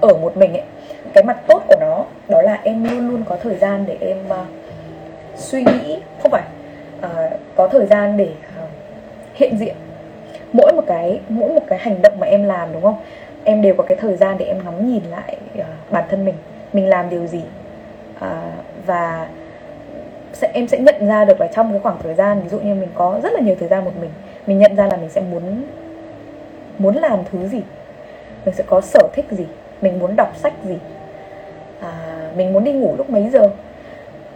ở 0.00 0.14
một 0.14 0.36
mình 0.36 0.52
ấy 0.52 0.62
cái 1.12 1.24
mặt 1.24 1.40
tốt 1.48 1.62
của 1.68 1.76
nó 1.80 2.04
đó 2.28 2.42
là 2.42 2.60
em 2.64 2.84
luôn 2.84 3.08
luôn 3.08 3.24
có 3.28 3.36
thời 3.36 3.56
gian 3.56 3.84
để 3.86 3.96
em 4.00 4.18
uh, 4.28 4.46
suy 5.36 5.62
nghĩ 5.62 5.98
không 6.22 6.30
phải 6.30 6.42
uh, 6.98 7.32
có 7.56 7.68
thời 7.68 7.86
gian 7.86 8.16
để 8.16 8.28
uh, 8.62 8.68
hiện 9.34 9.58
diện. 9.58 9.74
Mỗi 10.52 10.72
một 10.72 10.84
cái 10.86 11.20
mỗi 11.28 11.48
một 11.52 11.62
cái 11.66 11.78
hành 11.78 12.02
động 12.02 12.12
mà 12.20 12.26
em 12.26 12.44
làm 12.44 12.72
đúng 12.72 12.82
không? 12.82 12.96
Em 13.44 13.62
đều 13.62 13.74
có 13.74 13.84
cái 13.84 13.98
thời 14.00 14.16
gian 14.16 14.38
để 14.38 14.44
em 14.44 14.64
ngắm 14.64 14.92
nhìn 14.92 15.02
lại 15.10 15.36
uh, 15.58 15.64
bản 15.90 16.04
thân 16.10 16.24
mình 16.24 16.34
mình 16.72 16.88
làm 16.88 17.10
điều 17.10 17.26
gì. 17.26 17.42
À, 18.20 18.52
và 18.86 19.28
sẽ 20.32 20.50
em 20.54 20.68
sẽ 20.68 20.78
nhận 20.78 21.06
ra 21.06 21.24
được 21.24 21.40
là 21.40 21.46
trong 21.46 21.70
cái 21.70 21.80
khoảng 21.80 21.98
thời 22.02 22.14
gian 22.14 22.42
ví 22.42 22.48
dụ 22.48 22.58
như 22.58 22.74
mình 22.74 22.88
có 22.94 23.20
rất 23.22 23.32
là 23.32 23.40
nhiều 23.40 23.56
thời 23.60 23.68
gian 23.68 23.84
một 23.84 23.92
mình 24.00 24.10
mình 24.46 24.58
nhận 24.58 24.76
ra 24.76 24.86
là 24.86 24.96
mình 24.96 25.10
sẽ 25.10 25.20
muốn 25.20 25.62
muốn 26.78 26.96
làm 26.96 27.18
thứ 27.32 27.48
gì 27.48 27.62
mình 28.44 28.54
sẽ 28.54 28.64
có 28.66 28.80
sở 28.80 29.08
thích 29.12 29.26
gì 29.30 29.46
mình 29.82 29.98
muốn 29.98 30.16
đọc 30.16 30.36
sách 30.36 30.52
gì 30.64 30.76
à, 31.80 31.90
mình 32.36 32.52
muốn 32.52 32.64
đi 32.64 32.72
ngủ 32.72 32.94
lúc 32.96 33.10
mấy 33.10 33.30
giờ. 33.30 33.50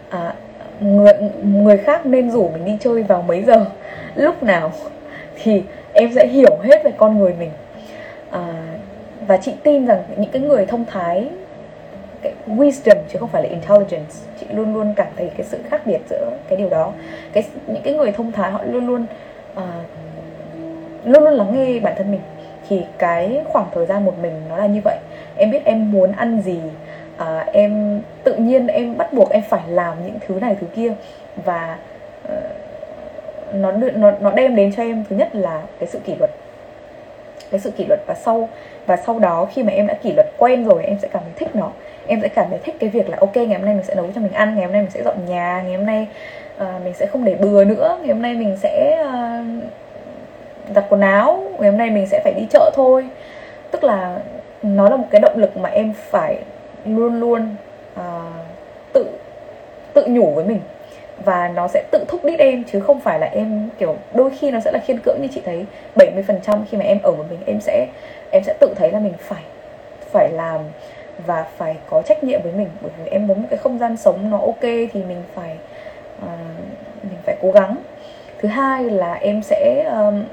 À, 0.09 0.33
người 0.79 1.13
người 1.43 1.77
khác 1.77 2.05
nên 2.05 2.31
rủ 2.31 2.49
mình 2.49 2.65
đi 2.65 2.77
chơi 2.79 3.03
vào 3.03 3.21
mấy 3.21 3.43
giờ 3.43 3.65
lúc 4.15 4.43
nào 4.43 4.71
thì 5.43 5.63
em 5.93 6.11
sẽ 6.15 6.27
hiểu 6.27 6.57
hết 6.63 6.83
về 6.83 6.91
con 6.97 7.17
người 7.17 7.33
mình. 7.39 7.51
À, 8.29 8.53
và 9.27 9.37
chị 9.37 9.53
tin 9.63 9.85
rằng 9.85 10.03
những 10.17 10.31
cái 10.31 10.41
người 10.41 10.65
thông 10.65 10.85
thái 10.85 11.29
cái 12.25 12.57
wisdom 12.57 12.95
chứ 13.09 13.19
không 13.19 13.29
phải 13.29 13.43
là 13.43 13.49
intelligence. 13.49 14.15
Chị 14.39 14.45
luôn 14.49 14.73
luôn 14.73 14.93
cảm 14.95 15.07
thấy 15.17 15.31
cái 15.37 15.45
sự 15.45 15.59
khác 15.69 15.81
biệt 15.85 15.99
giữa 16.09 16.31
cái 16.49 16.57
điều 16.57 16.69
đó. 16.69 16.91
Cái 17.33 17.43
những 17.67 17.81
cái 17.83 17.93
người 17.93 18.11
thông 18.11 18.31
thái 18.31 18.51
họ 18.51 18.63
luôn 18.63 18.87
luôn 18.87 19.05
uh, 19.57 19.63
luôn 21.05 21.23
luôn 21.23 21.33
lắng 21.33 21.47
nghe 21.53 21.79
bản 21.79 21.93
thân 21.97 22.11
mình. 22.11 22.21
Thì 22.69 22.81
cái 22.97 23.41
khoảng 23.45 23.65
thời 23.73 23.85
gian 23.85 24.05
một 24.05 24.13
mình 24.21 24.41
nó 24.49 24.57
là 24.57 24.65
như 24.65 24.81
vậy. 24.83 24.97
Em 25.37 25.51
biết 25.51 25.65
em 25.65 25.91
muốn 25.91 26.11
ăn 26.11 26.41
gì 26.41 26.59
uh, 27.21 27.25
em 27.53 28.01
tự 28.23 28.35
nhiên 28.35 28.67
em 28.67 28.97
bắt 28.97 29.13
buộc 29.13 29.29
em 29.29 29.43
phải 29.49 29.61
làm 29.67 30.05
những 30.05 30.19
thứ 30.27 30.39
này 30.41 30.55
thứ 30.61 30.67
kia. 30.75 30.93
Và 31.45 31.77
uh, 32.25 32.33
nó 33.53 33.71
nó 33.71 34.11
nó 34.19 34.31
đem 34.31 34.55
đến 34.55 34.71
cho 34.77 34.83
em 34.83 35.03
thứ 35.09 35.15
nhất 35.15 35.35
là 35.35 35.61
cái 35.79 35.89
sự 35.89 35.99
kỷ 35.99 36.15
luật. 36.15 36.31
Cái 37.51 37.59
sự 37.59 37.71
kỷ 37.71 37.85
luật 37.85 37.99
và 38.07 38.13
sau 38.13 38.49
và 38.85 38.97
sau 38.97 39.19
đó 39.19 39.47
khi 39.53 39.63
mà 39.63 39.71
em 39.71 39.87
đã 39.87 39.93
kỷ 39.93 40.11
luật 40.11 40.27
quen 40.37 40.65
rồi 40.65 40.83
em 40.83 40.97
sẽ 41.01 41.07
cảm 41.07 41.23
thấy 41.23 41.31
thích 41.35 41.55
nó 41.55 41.71
em 42.07 42.21
sẽ 42.21 42.27
cảm 42.27 42.45
thấy 42.49 42.59
thích 42.63 42.75
cái 42.79 42.89
việc 42.89 43.09
là 43.09 43.17
ok 43.19 43.35
ngày 43.35 43.45
hôm 43.45 43.65
nay 43.65 43.75
mình 43.75 43.83
sẽ 43.83 43.95
nấu 43.95 44.05
cho 44.15 44.21
mình 44.21 44.31
ăn 44.31 44.55
ngày 44.55 44.65
hôm 44.65 44.73
nay 44.73 44.81
mình 44.81 44.91
sẽ 44.91 45.03
dọn 45.03 45.25
nhà 45.25 45.61
ngày 45.65 45.75
hôm 45.75 45.85
nay 45.85 46.07
uh, 46.61 46.67
mình 46.83 46.93
sẽ 46.93 47.05
không 47.05 47.25
để 47.25 47.35
bừa 47.35 47.63
nữa 47.63 47.97
ngày 48.01 48.13
hôm 48.13 48.21
nay 48.21 48.33
mình 48.33 48.57
sẽ 48.57 49.03
uh, 49.03 49.63
giặt 50.75 50.85
quần 50.89 51.01
áo 51.01 51.43
ngày 51.59 51.69
hôm 51.69 51.77
nay 51.77 51.89
mình 51.89 52.07
sẽ 52.07 52.21
phải 52.23 52.33
đi 52.33 52.47
chợ 52.49 52.71
thôi. 52.75 53.05
Tức 53.71 53.83
là 53.83 54.19
nó 54.63 54.89
là 54.89 54.95
một 54.95 55.07
cái 55.11 55.21
động 55.21 55.37
lực 55.37 55.57
mà 55.57 55.69
em 55.69 55.93
phải 56.09 56.37
luôn 56.85 57.19
luôn 57.19 57.55
uh, 57.99 58.01
tự 58.93 59.05
tự 59.93 60.05
nhủ 60.07 60.31
với 60.35 60.45
mình. 60.45 60.59
Và 61.25 61.47
nó 61.55 61.67
sẽ 61.67 61.83
tự 61.91 62.05
thúc 62.07 62.25
đít 62.25 62.39
em 62.39 62.63
chứ 62.63 62.79
không 62.79 62.99
phải 62.99 63.19
là 63.19 63.27
em 63.27 63.69
kiểu 63.77 63.95
đôi 64.13 64.31
khi 64.39 64.51
nó 64.51 64.59
sẽ 64.59 64.71
là 64.71 64.79
khiên 64.79 64.99
cưỡng 64.99 65.21
như 65.21 65.27
chị 65.27 65.41
thấy. 65.45 65.65
70% 65.95 66.59
khi 66.69 66.77
mà 66.77 66.85
em 66.85 66.99
ở 67.03 67.11
một 67.11 67.25
mình 67.29 67.39
em 67.45 67.61
sẽ 67.61 67.87
em 68.31 68.43
sẽ 68.43 68.53
tự 68.59 68.73
thấy 68.75 68.91
là 68.91 68.99
mình 68.99 69.13
phải 69.19 69.43
phải 70.11 70.29
làm 70.31 70.59
và 71.25 71.45
phải 71.57 71.75
có 71.89 72.01
trách 72.01 72.23
nhiệm 72.23 72.41
với 72.41 72.51
mình 72.51 72.67
bởi 72.81 72.91
vì 72.97 73.09
em 73.09 73.27
muốn 73.27 73.41
một 73.41 73.47
cái 73.49 73.57
không 73.57 73.79
gian 73.79 73.97
sống 73.97 74.29
nó 74.29 74.37
ok 74.37 74.61
thì 74.61 75.03
mình 75.07 75.23
phải 75.35 75.55
uh, 76.23 76.29
mình 77.03 77.19
phải 77.25 77.35
cố 77.41 77.51
gắng. 77.51 77.77
Thứ 78.39 78.47
hai 78.47 78.83
là 78.83 79.13
em 79.13 79.41
sẽ 79.41 79.83
um, 79.83 80.23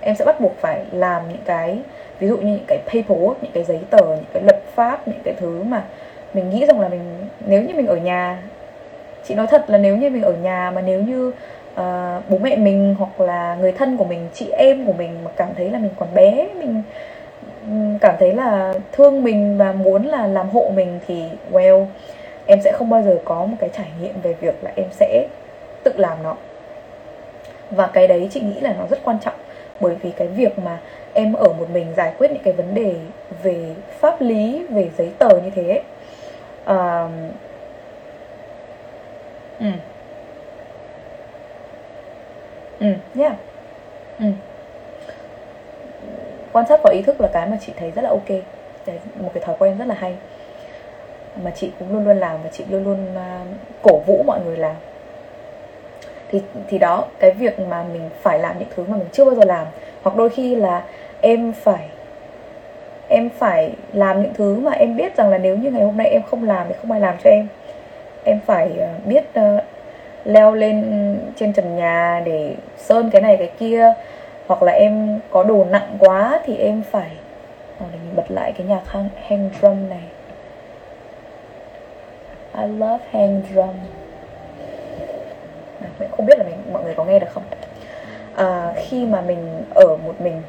em 0.00 0.14
sẽ 0.14 0.24
bắt 0.24 0.40
buộc 0.40 0.56
phải 0.60 0.84
làm 0.92 1.22
những 1.28 1.42
cái 1.44 1.78
ví 2.18 2.28
dụ 2.28 2.36
như 2.36 2.52
những 2.52 2.64
cái 2.66 2.78
paperwork 2.86 3.34
những 3.42 3.52
cái 3.54 3.64
giấy 3.64 3.80
tờ 3.90 4.06
những 4.06 4.24
cái 4.32 4.42
lập 4.42 4.60
pháp 4.74 5.08
những 5.08 5.20
cái 5.24 5.34
thứ 5.40 5.62
mà 5.62 5.84
mình 6.34 6.50
nghĩ 6.50 6.66
rằng 6.66 6.80
là 6.80 6.88
mình 6.88 7.28
nếu 7.46 7.62
như 7.62 7.74
mình 7.74 7.86
ở 7.86 7.96
nhà 7.96 8.42
chị 9.24 9.34
nói 9.34 9.46
thật 9.46 9.64
là 9.70 9.78
nếu 9.78 9.96
như 9.96 10.10
mình 10.10 10.22
ở 10.22 10.32
nhà 10.32 10.72
mà 10.74 10.80
nếu 10.80 11.00
như 11.00 11.28
uh, 11.28 12.22
bố 12.28 12.38
mẹ 12.42 12.56
mình 12.56 12.94
hoặc 12.98 13.20
là 13.20 13.56
người 13.60 13.72
thân 13.72 13.96
của 13.96 14.04
mình 14.04 14.28
chị 14.34 14.50
em 14.50 14.86
của 14.86 14.92
mình 14.92 15.10
mà 15.24 15.30
cảm 15.36 15.48
thấy 15.56 15.70
là 15.70 15.78
mình 15.78 15.90
còn 15.96 16.08
bé 16.14 16.48
mình 16.54 16.82
cảm 18.00 18.14
thấy 18.18 18.34
là 18.34 18.74
thương 18.92 19.24
mình 19.24 19.58
và 19.58 19.72
muốn 19.72 20.06
là 20.06 20.26
làm 20.26 20.48
hộ 20.48 20.70
mình 20.74 21.00
thì 21.06 21.24
well 21.52 21.86
em 22.46 22.60
sẽ 22.60 22.72
không 22.72 22.90
bao 22.90 23.02
giờ 23.02 23.18
có 23.24 23.44
một 23.44 23.56
cái 23.60 23.70
trải 23.76 23.86
nghiệm 24.00 24.20
về 24.22 24.32
việc 24.32 24.64
là 24.64 24.72
em 24.76 24.86
sẽ 24.90 25.28
tự 25.84 25.92
làm 25.96 26.22
nó. 26.22 26.36
Và 27.70 27.86
cái 27.86 28.08
đấy 28.08 28.28
chị 28.30 28.40
nghĩ 28.40 28.60
là 28.60 28.74
nó 28.78 28.86
rất 28.90 28.98
quan 29.04 29.18
trọng 29.20 29.34
bởi 29.80 29.94
vì 29.94 30.10
cái 30.10 30.28
việc 30.28 30.58
mà 30.58 30.78
em 31.14 31.32
ở 31.32 31.52
một 31.52 31.70
mình 31.72 31.86
giải 31.96 32.12
quyết 32.18 32.30
những 32.32 32.42
cái 32.42 32.52
vấn 32.52 32.74
đề 32.74 32.94
về 33.42 33.74
pháp 34.00 34.20
lý 34.20 34.66
về 34.70 34.90
giấy 34.98 35.12
tờ 35.18 35.28
như 35.28 35.50
thế 35.54 35.68
ấy, 35.68 35.82
ừ 39.60 39.66
ừ 42.80 42.86
yeah. 43.18 43.32
Ừ 44.18 44.26
quan 46.54 46.66
sát 46.66 46.80
và 46.82 46.90
ý 46.90 47.02
thức 47.02 47.20
là 47.20 47.28
cái 47.32 47.46
mà 47.46 47.56
chị 47.60 47.72
thấy 47.78 47.90
rất 47.90 48.02
là 48.02 48.10
ok. 48.10 48.28
Đấy, 48.86 48.98
một 49.20 49.30
cái 49.34 49.42
thói 49.42 49.56
quen 49.58 49.78
rất 49.78 49.88
là 49.88 49.94
hay. 49.94 50.14
Mà 51.44 51.50
chị 51.50 51.70
cũng 51.78 51.92
luôn 51.92 52.04
luôn 52.04 52.16
làm 52.16 52.42
và 52.42 52.48
chị 52.52 52.64
luôn 52.70 52.84
luôn 52.84 53.06
uh, 53.14 53.46
cổ 53.82 53.98
vũ 54.06 54.22
mọi 54.26 54.40
người 54.44 54.56
làm. 54.56 54.76
Thì 56.30 56.42
thì 56.68 56.78
đó 56.78 57.04
cái 57.18 57.30
việc 57.30 57.58
mà 57.60 57.84
mình 57.92 58.10
phải 58.22 58.38
làm 58.38 58.58
những 58.58 58.68
thứ 58.76 58.84
mà 58.88 58.96
mình 58.96 59.08
chưa 59.12 59.24
bao 59.24 59.34
giờ 59.34 59.44
làm. 59.44 59.66
Hoặc 60.02 60.16
đôi 60.16 60.30
khi 60.30 60.54
là 60.54 60.82
em 61.20 61.52
phải 61.52 61.88
em 63.08 63.30
phải 63.38 63.70
làm 63.92 64.22
những 64.22 64.34
thứ 64.34 64.54
mà 64.54 64.72
em 64.72 64.96
biết 64.96 65.16
rằng 65.16 65.30
là 65.30 65.38
nếu 65.38 65.56
như 65.56 65.70
ngày 65.70 65.82
hôm 65.82 65.96
nay 65.96 66.06
em 66.06 66.22
không 66.30 66.44
làm 66.44 66.66
thì 66.68 66.74
không 66.80 66.90
ai 66.90 67.00
làm 67.00 67.16
cho 67.24 67.30
em. 67.30 67.46
Em 68.24 68.40
phải 68.46 68.70
uh, 68.74 69.06
biết 69.06 69.24
uh, 69.40 69.62
leo 70.24 70.54
lên 70.54 71.18
trên 71.36 71.52
trần 71.52 71.76
nhà 71.76 72.22
để 72.24 72.54
sơn 72.76 73.10
cái 73.10 73.22
này 73.22 73.36
cái 73.36 73.50
kia 73.58 73.94
hoặc 74.46 74.62
là 74.62 74.72
em 74.72 75.20
có 75.30 75.42
đồ 75.42 75.64
nặng 75.70 75.96
quá 75.98 76.40
thì 76.44 76.56
em 76.56 76.82
phải 76.90 77.10
à, 77.78 77.86
để 77.92 77.98
mình 78.04 78.16
bật 78.16 78.30
lại 78.30 78.52
cái 78.52 78.66
nhạc 78.66 78.88
hang, 78.88 79.08
hang 79.26 79.50
drum 79.60 79.88
này. 79.88 80.02
I 82.58 82.66
love 82.66 83.04
hang 83.10 83.42
drum. 83.54 83.74
À, 85.80 85.88
mình 85.98 86.08
không 86.16 86.26
biết 86.26 86.38
là 86.38 86.44
mình 86.44 86.56
mọi 86.72 86.84
người 86.84 86.94
có 86.94 87.04
nghe 87.04 87.18
được 87.18 87.30
không? 87.30 87.42
À, 88.36 88.72
khi 88.76 89.06
mà 89.06 89.20
mình 89.20 89.62
ở 89.74 89.96
một 89.96 90.20
mình 90.20 90.42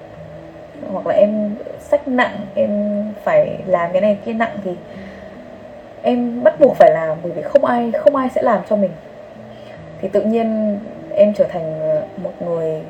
hoặc 0.92 1.08
là 1.08 1.14
em 1.14 1.56
sách 1.80 2.08
nặng 2.08 2.38
em 2.56 3.04
phải 3.24 3.58
làm 3.66 3.92
cái 3.92 4.02
này 4.02 4.18
kia 4.26 4.34
nặng 4.34 4.58
thì 4.64 4.76
em 6.02 6.44
bắt 6.44 6.60
buộc 6.60 6.76
phải 6.76 6.92
làm 6.92 7.18
bởi 7.24 7.32
vì 7.32 7.42
không 7.42 7.66
ai 7.66 7.92
không 7.92 8.16
ai 8.16 8.30
sẽ 8.30 8.42
làm 8.42 8.62
cho 8.70 8.76
mình. 8.76 8.92
Thì 10.02 10.08
tự 10.08 10.22
nhiên 10.22 10.80
em 11.16 11.34
trở 11.34 11.44
thành 11.44 11.80
ờ, 11.80 12.04
một 12.18 12.32
người 12.40 12.82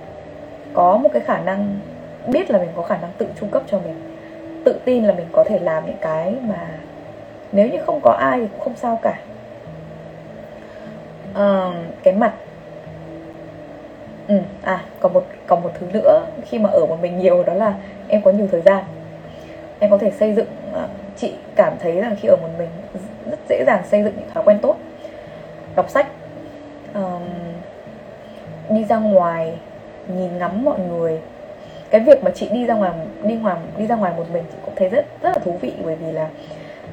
có 0.75 0.97
một 0.97 1.09
cái 1.13 1.21
khả 1.21 1.38
năng 1.38 1.79
biết 2.27 2.51
là 2.51 2.59
mình 2.59 2.69
có 2.75 2.83
khả 2.83 2.97
năng 2.97 3.11
tự 3.17 3.27
trung 3.39 3.49
cấp 3.49 3.63
cho 3.67 3.79
mình 3.79 4.15
tự 4.65 4.79
tin 4.85 5.03
là 5.03 5.13
mình 5.13 5.27
có 5.31 5.43
thể 5.43 5.59
làm 5.59 5.85
những 5.85 5.97
cái 6.01 6.35
mà 6.41 6.67
nếu 7.51 7.69
như 7.69 7.77
không 7.85 7.99
có 8.01 8.11
ai 8.11 8.39
thì 8.39 8.47
cũng 8.51 8.59
không 8.59 8.75
sao 8.75 8.99
cả. 9.01 9.19
À, 11.33 11.71
cái 12.03 12.13
mặt 12.13 12.33
ừ 14.27 14.39
à 14.61 14.83
còn 14.99 15.13
một 15.13 15.25
còn 15.47 15.63
một 15.63 15.71
thứ 15.79 15.88
nữa 15.93 16.25
khi 16.45 16.59
mà 16.59 16.69
ở 16.69 16.85
một 16.85 17.01
mình 17.01 17.17
nhiều 17.17 17.43
đó 17.43 17.53
là 17.53 17.73
em 18.07 18.21
có 18.21 18.31
nhiều 18.31 18.47
thời 18.51 18.61
gian. 18.61 18.83
Em 19.79 19.91
có 19.91 19.97
thể 19.97 20.11
xây 20.11 20.33
dựng 20.33 20.47
ờ, 20.73 20.88
chị 21.17 21.33
cảm 21.55 21.73
thấy 21.79 22.01
rằng 22.01 22.15
khi 22.21 22.27
ở 22.27 22.35
một 22.35 22.49
mình 22.57 22.69
rất 23.31 23.39
dễ 23.49 23.63
dàng 23.67 23.83
xây 23.85 24.03
dựng 24.03 24.13
những 24.17 24.29
thói 24.33 24.43
quen 24.43 24.59
tốt 24.61 24.75
đọc 25.75 25.89
sách 25.89 26.07
um, 26.93 27.23
đi 28.69 28.83
ra 28.83 28.97
ngoài 28.97 29.53
nhìn 30.07 30.37
ngắm 30.37 30.65
mọi 30.65 30.79
người. 30.79 31.19
Cái 31.89 32.01
việc 32.01 32.23
mà 32.23 32.31
chị 32.35 32.49
đi 32.51 32.65
ra 32.65 32.73
ngoài 32.73 32.91
đi 33.23 33.35
ngoài 33.35 33.55
đi 33.77 33.87
ra 33.87 33.95
ngoài 33.95 34.13
một 34.17 34.25
mình 34.33 34.43
chị 34.51 34.57
cũng 34.65 34.75
thấy 34.75 34.89
rất 34.89 35.05
rất 35.21 35.29
là 35.29 35.39
thú 35.39 35.57
vị 35.61 35.73
bởi 35.83 35.95
vì 35.95 36.11
là 36.11 36.27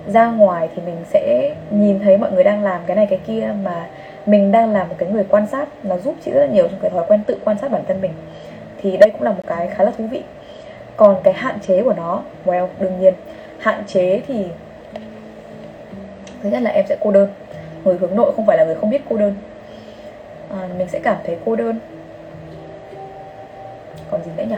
ra 0.06 0.26
ngoài 0.30 0.68
thì 0.76 0.82
mình 0.86 0.96
sẽ 1.06 1.54
nhìn 1.70 1.98
thấy 1.98 2.18
mọi 2.18 2.32
người 2.32 2.44
đang 2.44 2.62
làm 2.62 2.80
cái 2.86 2.96
này 2.96 3.06
cái 3.06 3.20
kia 3.26 3.54
mà 3.62 3.86
mình 4.26 4.52
đang 4.52 4.72
là 4.72 4.84
một 4.84 4.94
cái 4.98 5.08
người 5.08 5.24
quan 5.28 5.46
sát 5.46 5.68
nó 5.82 5.98
giúp 5.98 6.14
chị 6.24 6.30
rất 6.30 6.40
là 6.40 6.46
nhiều 6.46 6.68
trong 6.68 6.80
cái 6.82 6.90
thói 6.90 7.04
quen 7.08 7.20
tự 7.26 7.38
quan 7.44 7.58
sát 7.58 7.70
bản 7.70 7.82
thân 7.88 8.00
mình. 8.00 8.12
Thì 8.82 8.96
đây 8.96 9.10
cũng 9.10 9.22
là 9.22 9.30
một 9.30 9.42
cái 9.46 9.68
khá 9.68 9.84
là 9.84 9.90
thú 9.98 10.06
vị. 10.06 10.22
Còn 10.96 11.16
cái 11.24 11.34
hạn 11.34 11.58
chế 11.60 11.82
của 11.82 11.92
nó 11.92 12.22
well 12.44 12.68
đương 12.78 13.00
nhiên 13.00 13.14
hạn 13.58 13.82
chế 13.86 14.20
thì 14.26 14.46
thứ 16.42 16.48
nhất 16.48 16.62
là 16.62 16.70
em 16.70 16.84
sẽ 16.88 16.96
cô 17.00 17.10
đơn. 17.10 17.28
Người 17.84 17.96
hướng 17.96 18.16
nội 18.16 18.32
không 18.36 18.46
phải 18.46 18.56
là 18.56 18.64
người 18.64 18.74
không 18.74 18.90
biết 18.90 19.02
cô 19.08 19.16
đơn. 19.16 19.34
À, 20.50 20.68
mình 20.78 20.88
sẽ 20.88 20.98
cảm 20.98 21.16
thấy 21.24 21.36
cô 21.44 21.56
đơn 21.56 21.78
còn 24.12 24.24
gì 24.24 24.30
nữa 24.36 24.44
nhỉ? 24.48 24.56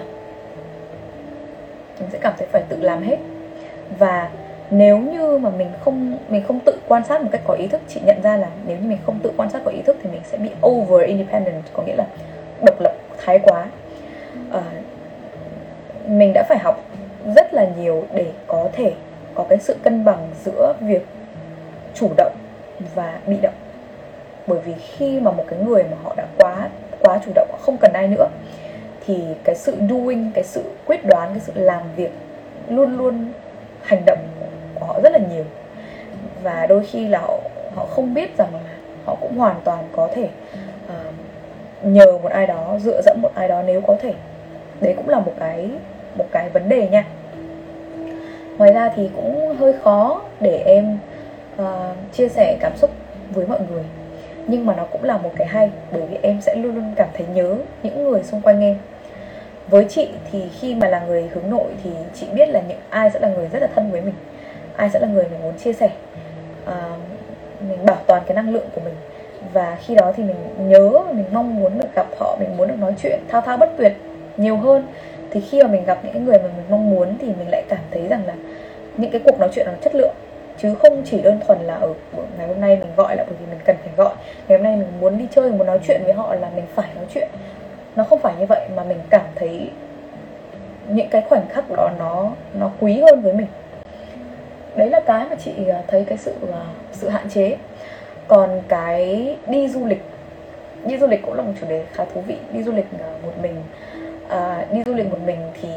Mình 2.01 2.09
sẽ 2.13 2.19
cảm 2.23 2.33
thấy 2.39 2.47
phải 2.53 2.63
tự 2.69 2.77
làm 2.81 3.03
hết. 3.03 3.17
Và 3.99 4.31
nếu 4.71 4.99
như 4.99 5.39
mà 5.39 5.51
mình 5.51 5.69
không 5.85 6.19
mình 6.29 6.43
không 6.49 6.61
tự 6.61 6.79
quan 6.89 7.05
sát 7.05 7.23
một 7.23 7.29
cách 7.33 7.41
có 7.47 7.55
ý 7.55 7.67
thức 7.67 7.81
chị 7.89 8.01
nhận 8.07 8.23
ra 8.23 8.37
là 8.37 8.49
nếu 8.67 8.77
như 8.77 8.89
mình 8.89 8.99
không 9.07 9.19
tự 9.23 9.33
quan 9.37 9.51
sát 9.51 9.63
có 9.65 9.71
ý 9.71 9.83
thức 9.83 9.97
thì 10.03 10.11
mình 10.11 10.21
sẽ 10.25 10.39
bị 10.39 10.51
over 10.67 11.09
independent 11.09 11.63
có 11.73 11.83
nghĩa 11.83 11.97
là 11.97 12.07
độc 12.63 12.81
lập 12.81 12.95
thái 13.25 13.39
quá. 13.39 13.67
À, 14.53 14.63
mình 16.07 16.33
đã 16.33 16.43
phải 16.49 16.59
học 16.59 16.85
rất 17.37 17.55
là 17.55 17.67
nhiều 17.79 18.05
để 18.15 18.27
có 18.47 18.69
thể 18.73 18.93
có 19.35 19.45
cái 19.49 19.59
sự 19.59 19.77
cân 19.83 20.05
bằng 20.05 20.29
giữa 20.45 20.75
việc 20.81 21.07
chủ 21.95 22.11
động 22.17 22.37
và 22.95 23.19
bị 23.27 23.37
động. 23.43 23.55
Bởi 24.47 24.59
vì 24.65 24.73
khi 24.75 25.21
mà 25.21 25.31
một 25.31 25.45
cái 25.49 25.59
người 25.59 25.83
mà 25.83 25.97
họ 26.03 26.15
đã 26.17 26.27
quá 26.39 26.69
quá 27.01 27.21
chủ 27.25 27.33
động 27.35 27.49
họ 27.53 27.59
không 27.61 27.77
cần 27.77 27.93
ai 27.93 28.09
nữa 28.09 28.29
thì 29.07 29.15
cái 29.45 29.55
sự 29.55 29.77
doing 29.91 30.31
cái 30.35 30.45
sự 30.45 30.63
quyết 30.87 31.07
đoán 31.07 31.29
cái 31.31 31.41
sự 31.41 31.53
làm 31.55 31.83
việc 31.97 32.11
luôn 32.69 32.97
luôn 32.99 33.27
hành 33.83 34.03
động 34.07 34.19
của 34.75 34.87
họ 34.87 35.01
rất 35.03 35.13
là 35.13 35.19
nhiều. 35.19 35.45
Và 36.43 36.67
đôi 36.67 36.85
khi 36.85 37.09
là 37.09 37.19
họ 37.19 37.39
họ 37.75 37.87
không 37.87 38.15
biết 38.15 38.37
rằng 38.39 38.49
là 38.53 38.61
họ 39.05 39.17
cũng 39.21 39.37
hoàn 39.37 39.57
toàn 39.65 39.85
có 39.93 40.09
thể 40.15 40.29
uh, 40.87 41.15
nhờ 41.83 42.19
một 42.19 42.31
ai 42.33 42.47
đó 42.47 42.79
dựa 42.81 43.03
dẫm 43.03 43.23
một 43.23 43.31
ai 43.35 43.49
đó 43.49 43.63
nếu 43.67 43.81
có 43.81 43.97
thể. 44.01 44.15
Đấy 44.81 44.95
cũng 44.97 45.09
là 45.09 45.19
một 45.19 45.33
cái 45.39 45.71
một 46.19 46.27
cái 46.33 46.51
vấn 46.51 46.69
đề 46.69 46.89
nha. 46.89 47.05
Ngoài 48.59 48.73
ra 48.73 48.93
thì 48.97 49.11
cũng 49.17 49.57
hơi 49.57 49.73
khó 49.73 50.21
để 50.41 50.63
em 50.67 50.99
uh, 51.63 51.67
chia 52.13 52.29
sẻ 52.29 52.57
cảm 52.61 52.77
xúc 52.77 52.91
với 53.31 53.47
mọi 53.47 53.61
người. 53.71 53.85
Nhưng 54.47 54.67
mà 54.67 54.75
nó 54.75 54.85
cũng 54.85 55.05
là 55.05 55.17
một 55.17 55.31
cái 55.37 55.47
hay 55.47 55.71
bởi 55.93 56.03
vì 56.03 56.19
em 56.23 56.41
sẽ 56.41 56.55
luôn 56.55 56.75
luôn 56.75 56.93
cảm 56.97 57.09
thấy 57.15 57.27
nhớ 57.35 57.57
những 57.83 58.05
người 58.05 58.23
xung 58.23 58.41
quanh 58.41 58.61
em 58.61 58.77
với 59.69 59.87
chị 59.89 60.09
thì 60.33 60.49
khi 60.61 60.75
mà 60.75 60.89
là 60.89 61.01
người 61.07 61.31
hướng 61.35 61.51
nội 61.51 61.71
thì 61.85 61.91
chị 62.15 62.27
biết 62.35 62.49
là 62.49 62.63
những 62.69 62.79
ai 62.91 63.11
sẽ 63.11 63.21
là 63.21 63.29
người 63.29 63.49
rất 63.53 63.59
là 63.63 63.69
thân 63.75 63.91
với 63.91 64.01
mình 64.01 64.15
ai 64.77 64.91
sẽ 64.91 64.99
là 65.01 65.09
người 65.09 65.25
mình 65.31 65.43
muốn 65.43 65.59
chia 65.59 65.73
sẻ 65.73 65.91
à, 66.65 66.97
mình 67.69 67.87
bảo 67.87 67.99
toàn 68.07 68.23
cái 68.27 68.35
năng 68.35 68.51
lượng 68.51 68.67
của 68.75 68.81
mình. 68.81 68.95
Và 69.53 69.77
khi 69.87 69.95
đó 69.95 70.13
thì 70.17 70.23
mình 70.25 70.69
nhớ 70.69 70.91
mình 71.13 71.25
mong 71.33 71.61
muốn 71.61 71.79
được 71.79 71.89
gặp 71.95 72.07
họ 72.19 72.37
mình 72.41 72.57
muốn 72.57 72.69
được 72.69 72.79
nói 72.79 72.95
chuyện 73.03 73.21
thao 73.29 73.41
thao 73.41 73.57
bất 73.57 73.71
tuyệt 73.77 73.93
nhiều 74.37 74.57
hơn. 74.57 74.87
Thì 75.31 75.41
khi 75.41 75.63
mà 75.63 75.69
mình 75.69 75.85
gặp 75.85 75.99
những 76.05 76.25
người 76.25 76.39
mà 76.39 76.45
mình 76.57 76.67
mong 76.71 76.91
muốn 76.91 77.09
thì 77.21 77.27
mình 77.27 77.49
lại 77.51 77.63
cảm 77.69 77.79
thấy 77.91 78.09
rằng 78.09 78.23
là 78.27 78.35
những 78.97 79.11
cái 79.11 79.21
cuộc 79.25 79.41
nói 79.41 79.49
chuyện 79.55 79.67
nó 79.67 79.73
chất 79.83 79.95
lượng 79.95 80.15
chứ 80.59 80.75
không 80.75 81.03
chỉ 81.05 81.23
đơn 81.23 81.41
thuần 81.47 81.59
là 81.59 81.75
ở 81.75 81.95
ngày 82.39 82.47
hôm 82.49 82.61
nay 82.61 82.77
mình 82.77 82.89
gọi 82.97 83.17
là 83.17 83.25
bởi 83.25 83.37
vì 83.41 83.47
mình 83.47 83.59
cần 83.65 83.77
phải 83.85 83.93
gọi 83.97 84.15
ngày 84.49 84.59
hôm 84.59 84.65
nay 84.65 84.77
mình 84.77 84.89
muốn 85.01 85.19
đi 85.19 85.27
chơi 85.31 85.51
muốn 85.51 85.67
nói 85.67 85.81
chuyện 85.87 86.01
với 86.05 86.13
họ 86.13 86.35
là 86.35 86.51
mình 86.57 86.65
phải 86.75 86.89
nói 86.97 87.05
chuyện 87.15 87.29
nó 87.97 88.05
không 88.05 88.19
phải 88.19 88.35
như 88.39 88.47
vậy 88.49 88.69
mà 88.77 88.85
mình 88.85 88.99
cảm 89.11 89.27
thấy 89.35 89.71
những 90.89 91.09
cái 91.09 91.23
khoảnh 91.29 91.49
khắc 91.49 91.65
đó 91.77 91.91
nó 91.99 92.31
nó 92.55 92.71
quý 92.81 93.01
hơn 93.01 93.21
với 93.21 93.33
mình. 93.33 93.47
Đấy 94.77 94.91
là 94.91 95.01
cái 95.01 95.27
mà 95.31 95.37
chị 95.37 95.53
à, 95.69 95.83
thấy 95.87 96.05
cái 96.09 96.19
sự 96.19 96.35
à, 96.53 96.65
sự 96.93 97.09
hạn 97.09 97.29
chế. 97.31 97.57
Còn 98.29 98.63
cái 98.69 99.37
đi 99.47 99.69
du 99.69 99.87
lịch 99.87 100.03
đi 100.85 100.99
du 100.99 101.07
lịch 101.07 101.23
cũng 101.23 101.35
là 101.35 101.43
một 101.43 101.53
chủ 101.61 101.67
đề 101.69 101.85
khá 101.93 102.05
thú 102.15 102.21
vị. 102.21 102.37
Đi 102.53 102.63
du 102.63 102.73
lịch 102.73 102.87
à, 103.01 103.11
một 103.23 103.33
mình 103.43 103.63
à, 104.29 104.67
đi 104.73 104.83
du 104.87 104.95
lịch 104.95 105.11
một 105.11 105.19
mình 105.27 105.39
thì 105.63 105.69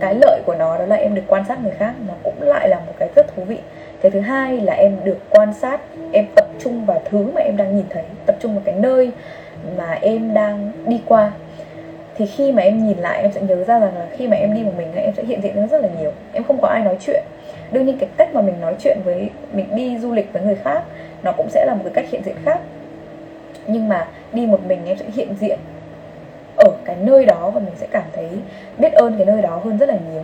cái 0.00 0.14
lợi 0.14 0.40
của 0.46 0.54
nó 0.54 0.78
đó 0.78 0.86
là 0.86 0.96
em 0.96 1.14
được 1.14 1.22
quan 1.26 1.44
sát 1.48 1.62
người 1.62 1.72
khác. 1.78 1.92
Nó 2.08 2.14
cũng 2.22 2.42
lại 2.42 2.68
là 2.68 2.76
một 2.76 2.92
cái 2.98 3.08
rất 3.16 3.36
thú 3.36 3.44
vị. 3.44 3.58
Cái 4.00 4.10
thứ 4.10 4.20
hai 4.20 4.60
là 4.60 4.72
em 4.72 4.96
được 5.04 5.18
quan 5.30 5.54
sát 5.54 5.80
em 6.12 6.24
tập 6.36 6.46
trung 6.60 6.86
vào 6.86 7.02
thứ 7.04 7.30
mà 7.34 7.40
em 7.40 7.56
đang 7.56 7.76
nhìn 7.76 7.86
thấy 7.90 8.04
tập 8.26 8.36
trung 8.40 8.54
vào 8.54 8.62
cái 8.64 8.74
nơi 8.74 9.10
mà 9.78 9.98
em 10.00 10.34
đang 10.34 10.72
đi 10.86 11.00
qua. 11.06 11.32
Thì 12.16 12.26
khi 12.26 12.52
mà 12.52 12.62
em 12.62 12.86
nhìn 12.86 12.98
lại 12.98 13.22
em 13.22 13.32
sẽ 13.32 13.40
nhớ 13.40 13.64
ra 13.64 13.78
rằng 13.78 13.96
là 13.98 14.06
khi 14.16 14.28
mà 14.28 14.36
em 14.36 14.54
đi 14.54 14.62
một 14.62 14.72
mình 14.76 14.92
em 14.94 15.14
sẽ 15.16 15.24
hiện 15.24 15.42
diện 15.42 15.68
rất 15.68 15.80
là 15.80 15.88
nhiều. 16.00 16.12
Em 16.32 16.44
không 16.44 16.60
có 16.60 16.68
ai 16.68 16.84
nói 16.84 16.96
chuyện. 17.00 17.24
Đương 17.72 17.86
nhiên 17.86 17.98
cái 17.98 18.08
cách 18.16 18.34
mà 18.34 18.40
mình 18.40 18.60
nói 18.60 18.74
chuyện 18.78 18.98
với 19.04 19.30
mình 19.52 19.66
đi 19.74 19.98
du 19.98 20.12
lịch 20.12 20.32
với 20.32 20.42
người 20.42 20.54
khác 20.54 20.82
nó 21.22 21.32
cũng 21.32 21.50
sẽ 21.50 21.64
là 21.66 21.74
một 21.74 21.80
cái 21.84 21.92
cách 21.94 22.10
hiện 22.12 22.22
diện 22.24 22.36
khác. 22.44 22.60
Nhưng 23.66 23.88
mà 23.88 24.06
đi 24.32 24.46
một 24.46 24.60
mình 24.66 24.86
em 24.86 24.96
sẽ 24.96 25.04
hiện 25.14 25.28
diện 25.40 25.58
ở 26.56 26.70
cái 26.84 26.96
nơi 27.00 27.26
đó 27.26 27.50
và 27.50 27.60
mình 27.60 27.74
sẽ 27.76 27.86
cảm 27.90 28.04
thấy 28.12 28.28
biết 28.78 28.92
ơn 28.92 29.16
cái 29.16 29.26
nơi 29.26 29.42
đó 29.42 29.60
hơn 29.64 29.78
rất 29.78 29.88
là 29.88 29.96
nhiều. 30.12 30.22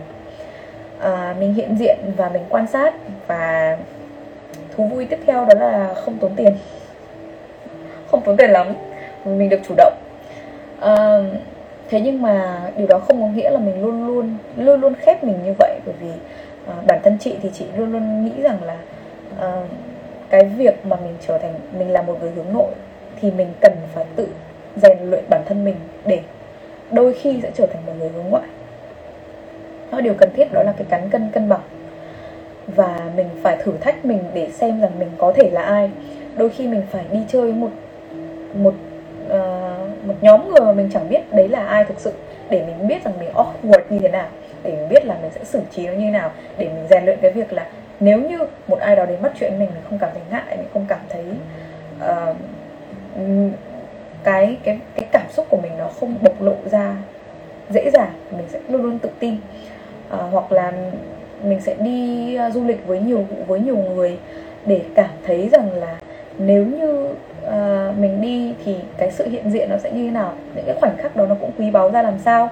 À, 0.99 1.35
mình 1.39 1.53
hiện 1.53 1.75
diện 1.79 1.97
và 2.17 2.29
mình 2.29 2.43
quan 2.49 2.67
sát 2.67 2.93
và 3.27 3.77
thú 4.75 4.85
vui 4.85 5.05
tiếp 5.05 5.19
theo 5.25 5.45
đó 5.45 5.53
là 5.59 5.93
không 5.93 6.17
tốn 6.17 6.31
tiền. 6.35 6.57
Không 8.11 8.21
tốn 8.21 8.37
tiền 8.37 8.49
lắm 8.49 8.67
mình 9.25 9.49
được 9.49 9.59
chủ 9.67 9.73
động. 9.77 9.93
À, 10.79 11.17
thế 11.89 12.01
nhưng 12.01 12.21
mà 12.21 12.61
điều 12.77 12.87
đó 12.87 12.99
không 12.99 13.21
có 13.21 13.27
nghĩa 13.27 13.49
là 13.49 13.59
mình 13.59 13.81
luôn 13.81 14.07
luôn 14.07 14.37
luôn 14.57 14.81
luôn 14.81 14.93
khép 14.95 15.23
mình 15.23 15.35
như 15.45 15.53
vậy 15.59 15.79
bởi 15.85 15.95
vì 16.01 16.11
à, 16.67 16.73
bản 16.87 16.99
thân 17.03 17.17
chị 17.19 17.35
thì 17.41 17.49
chị 17.53 17.65
luôn 17.77 17.91
luôn 17.91 18.25
nghĩ 18.25 18.41
rằng 18.41 18.63
là 18.63 18.77
à, 19.39 19.63
cái 20.29 20.45
việc 20.45 20.85
mà 20.85 20.95
mình 20.95 21.15
trở 21.27 21.37
thành 21.37 21.53
mình 21.77 21.89
là 21.89 22.01
một 22.01 22.17
người 22.21 22.31
hướng 22.31 22.53
nội 22.53 22.71
thì 23.21 23.31
mình 23.31 23.47
cần 23.61 23.73
phải 23.93 24.05
tự 24.15 24.27
rèn 24.75 24.97
luyện 25.09 25.23
bản 25.29 25.41
thân 25.45 25.65
mình 25.65 25.75
để 26.05 26.19
đôi 26.91 27.13
khi 27.13 27.39
sẽ 27.41 27.51
trở 27.53 27.65
thành 27.65 27.85
một 27.85 27.93
người 27.99 28.09
hướng 28.09 28.25
ngoại. 28.29 28.43
Nó 29.91 30.01
điều 30.01 30.13
cần 30.13 30.29
thiết 30.35 30.53
đó 30.53 30.63
là 30.63 30.73
cái 30.77 30.85
cắn 30.89 31.09
cân 31.09 31.29
cân 31.33 31.49
bằng. 31.49 31.61
Và 32.67 33.11
mình 33.15 33.29
phải 33.41 33.57
thử 33.63 33.73
thách 33.81 34.05
mình 34.05 34.19
để 34.33 34.49
xem 34.51 34.81
rằng 34.81 34.91
mình 34.99 35.09
có 35.17 35.33
thể 35.35 35.49
là 35.49 35.61
ai. 35.61 35.91
Đôi 36.37 36.49
khi 36.49 36.67
mình 36.67 36.81
phải 36.91 37.05
đi 37.11 37.19
chơi 37.27 37.53
một 37.53 37.69
một 38.53 38.73
uh, 39.33 40.05
một 40.07 40.15
nhóm 40.21 40.49
người 40.49 40.61
mà 40.61 40.71
mình 40.71 40.89
chẳng 40.93 41.09
biết 41.09 41.33
đấy 41.33 41.47
là 41.47 41.65
ai 41.65 41.85
thực 41.85 41.99
sự 41.99 42.13
để 42.49 42.63
mình 42.65 42.87
biết 42.87 43.03
rằng 43.03 43.13
mình 43.19 43.29
awkward 43.33 43.81
như 43.89 43.99
thế 43.99 44.09
nào 44.09 44.27
để 44.63 44.71
mình 44.71 44.89
biết 44.89 45.05
là 45.05 45.17
mình 45.21 45.31
sẽ 45.35 45.43
xử 45.43 45.59
trí 45.71 45.87
nó 45.87 45.93
như 45.93 46.05
thế 46.05 46.11
nào 46.11 46.31
để 46.57 46.65
mình 46.65 46.87
rèn 46.89 47.05
luyện 47.05 47.19
cái 47.21 47.31
việc 47.31 47.53
là 47.53 47.67
nếu 47.99 48.19
như 48.19 48.39
một 48.67 48.79
ai 48.79 48.95
đó 48.95 49.05
đến 49.05 49.21
bắt 49.21 49.31
chuyện 49.39 49.59
mình 49.59 49.69
mình 49.73 49.83
không 49.89 49.97
cảm 49.99 50.09
thấy 50.13 50.21
ngại 50.31 50.57
mình 50.57 50.67
không 50.73 50.85
cảm 50.87 50.99
thấy 51.09 51.25
uh, 51.99 52.35
cái 54.23 54.57
cái 54.63 54.79
cái 54.95 55.09
cảm 55.11 55.25
xúc 55.29 55.45
của 55.49 55.57
mình 55.57 55.71
nó 55.77 55.87
không 55.87 56.15
bộc 56.21 56.41
lộ 56.41 56.55
ra 56.71 56.95
dễ 57.69 57.89
dàng 57.93 58.11
mình 58.31 58.45
sẽ 58.49 58.59
luôn 58.69 58.81
luôn 58.81 58.99
tự 58.99 59.09
tin. 59.19 59.35
Uh, 60.13 60.19
hoặc 60.31 60.51
là 60.51 60.73
mình 61.43 61.61
sẽ 61.61 61.75
đi 61.79 62.37
uh, 62.47 62.53
du 62.53 62.63
lịch 62.63 62.87
với 62.87 62.99
nhiều 62.99 63.25
với 63.47 63.59
nhiều 63.59 63.77
người 63.77 64.17
để 64.65 64.81
cảm 64.95 65.09
thấy 65.25 65.49
rằng 65.49 65.73
là 65.73 65.97
nếu 66.37 66.65
như 66.65 67.07
uh, 67.51 67.97
mình 67.97 68.21
đi 68.21 68.53
thì 68.65 68.75
cái 68.97 69.11
sự 69.11 69.27
hiện 69.27 69.51
diện 69.51 69.69
nó 69.69 69.77
sẽ 69.77 69.91
như 69.91 70.05
thế 70.05 70.11
nào? 70.11 70.33
Những 70.55 70.65
cái 70.65 70.75
khoảnh 70.79 70.97
khắc 70.97 71.15
đó 71.15 71.25
nó 71.25 71.35
cũng 71.41 71.51
quý 71.57 71.71
báu 71.71 71.91
ra 71.91 72.01
làm 72.01 72.19
sao? 72.19 72.49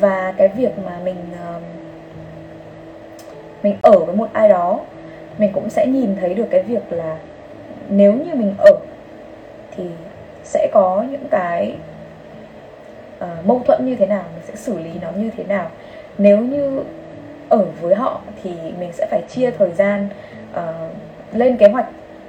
Và 0.00 0.34
cái 0.36 0.48
việc 0.48 0.78
mà 0.84 0.98
mình 1.04 1.16
uh, 1.32 1.62
mình 3.62 3.76
ở 3.82 4.04
với 4.04 4.16
một 4.16 4.28
ai 4.32 4.48
đó 4.48 4.80
mình 5.38 5.52
cũng 5.52 5.70
sẽ 5.70 5.86
nhìn 5.86 6.16
thấy 6.20 6.34
được 6.34 6.46
cái 6.50 6.62
việc 6.62 6.92
là 6.92 7.16
nếu 7.88 8.12
như 8.12 8.34
mình 8.34 8.54
ở 8.58 8.76
thì 9.76 9.84
sẽ 10.44 10.68
có 10.72 11.04
những 11.10 11.28
cái 11.30 11.74
uh, 13.24 13.46
mâu 13.46 13.62
thuẫn 13.66 13.86
như 13.86 13.96
thế 13.96 14.06
nào 14.06 14.24
mình 14.34 14.42
sẽ 14.46 14.56
xử 14.56 14.78
lý 14.78 14.90
nó 15.02 15.08
như 15.16 15.30
thế 15.36 15.44
nào? 15.44 15.70
Nếu 16.18 16.38
như 16.38 16.82
ở 17.48 17.66
với 17.80 17.94
họ 17.94 18.20
thì 18.42 18.50
mình 18.78 18.92
sẽ 18.92 19.06
phải 19.10 19.22
chia 19.28 19.50
thời 19.50 19.70
gian 19.72 20.08
uh, 20.52 20.60
lên 21.32 21.56
kế 21.56 21.68
hoạch 21.68 21.86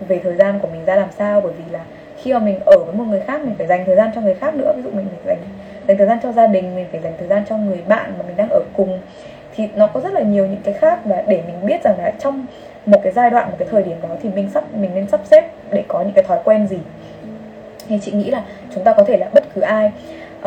về 0.08 0.20
thời 0.24 0.36
gian 0.36 0.60
của 0.60 0.68
mình 0.68 0.86
ra 0.86 0.96
làm 0.96 1.10
sao 1.18 1.42
bởi 1.42 1.54
vì 1.54 1.64
là 1.72 1.86
khi 2.18 2.34
mà 2.34 2.40
mình 2.40 2.60
ở 2.66 2.78
với 2.86 2.96
một 2.96 3.04
người 3.04 3.20
khác 3.20 3.42
mình 3.42 3.56
phải 3.58 3.68
dành 3.68 3.86
thời 3.86 3.96
gian 3.96 4.12
cho 4.16 4.22
người 4.22 4.36
khác 4.36 4.56
nữa. 4.56 4.74
Ví 4.76 4.82
dụ 4.82 4.92
mình 4.92 5.08
phải 5.12 5.36
dành 5.36 5.46
dành 5.88 5.98
thời 5.98 6.08
gian 6.08 6.20
cho 6.24 6.32
gia 6.32 6.48
đình 6.48 6.76
mình 6.76 6.86
phải 6.92 7.02
dành 7.02 7.14
thời 7.20 7.28
gian 7.28 7.44
cho 7.50 7.58
người 7.58 7.82
bạn 7.88 8.14
mà 8.18 8.26
mình 8.28 8.38
đang 8.38 8.50
ở 8.50 8.62
cùng 8.74 9.00
thì 9.56 9.68
nó 9.76 9.88
có 9.88 10.00
rất 10.00 10.14
là 10.14 10.22
nhiều 10.22 10.46
những 10.46 10.62
cái 10.64 10.74
khác. 10.74 11.00
Và 11.06 11.24
để 11.28 11.44
mình 11.48 11.66
biết 11.66 11.84
rằng 11.84 11.96
là 11.98 12.12
trong 12.20 12.46
một 12.86 13.00
cái 13.04 13.12
giai 13.12 13.30
đoạn 13.30 13.50
một 13.50 13.56
cái 13.60 13.68
thời 13.72 13.84
điểm 13.84 13.98
đó 14.02 14.10
thì 14.24 14.30
mình 14.30 14.50
sắp 14.54 14.64
mình 14.74 14.92
nên 14.96 15.08
sắp 15.08 15.20
xếp 15.24 15.52
để 15.70 15.84
có 15.88 16.02
những 16.02 16.14
cái 16.14 16.24
thói 16.24 16.40
quen 16.44 16.68
gì. 16.68 16.80
Thì 17.88 18.00
chị 18.02 18.12
nghĩ 18.12 18.32
là 18.32 18.44
chúng 18.76 18.84
ta 18.84 18.94
có 18.94 19.04
thể 19.04 19.18
là 19.18 19.30
bất 19.34 19.44
cứ 19.56 19.62
ai 19.62 19.92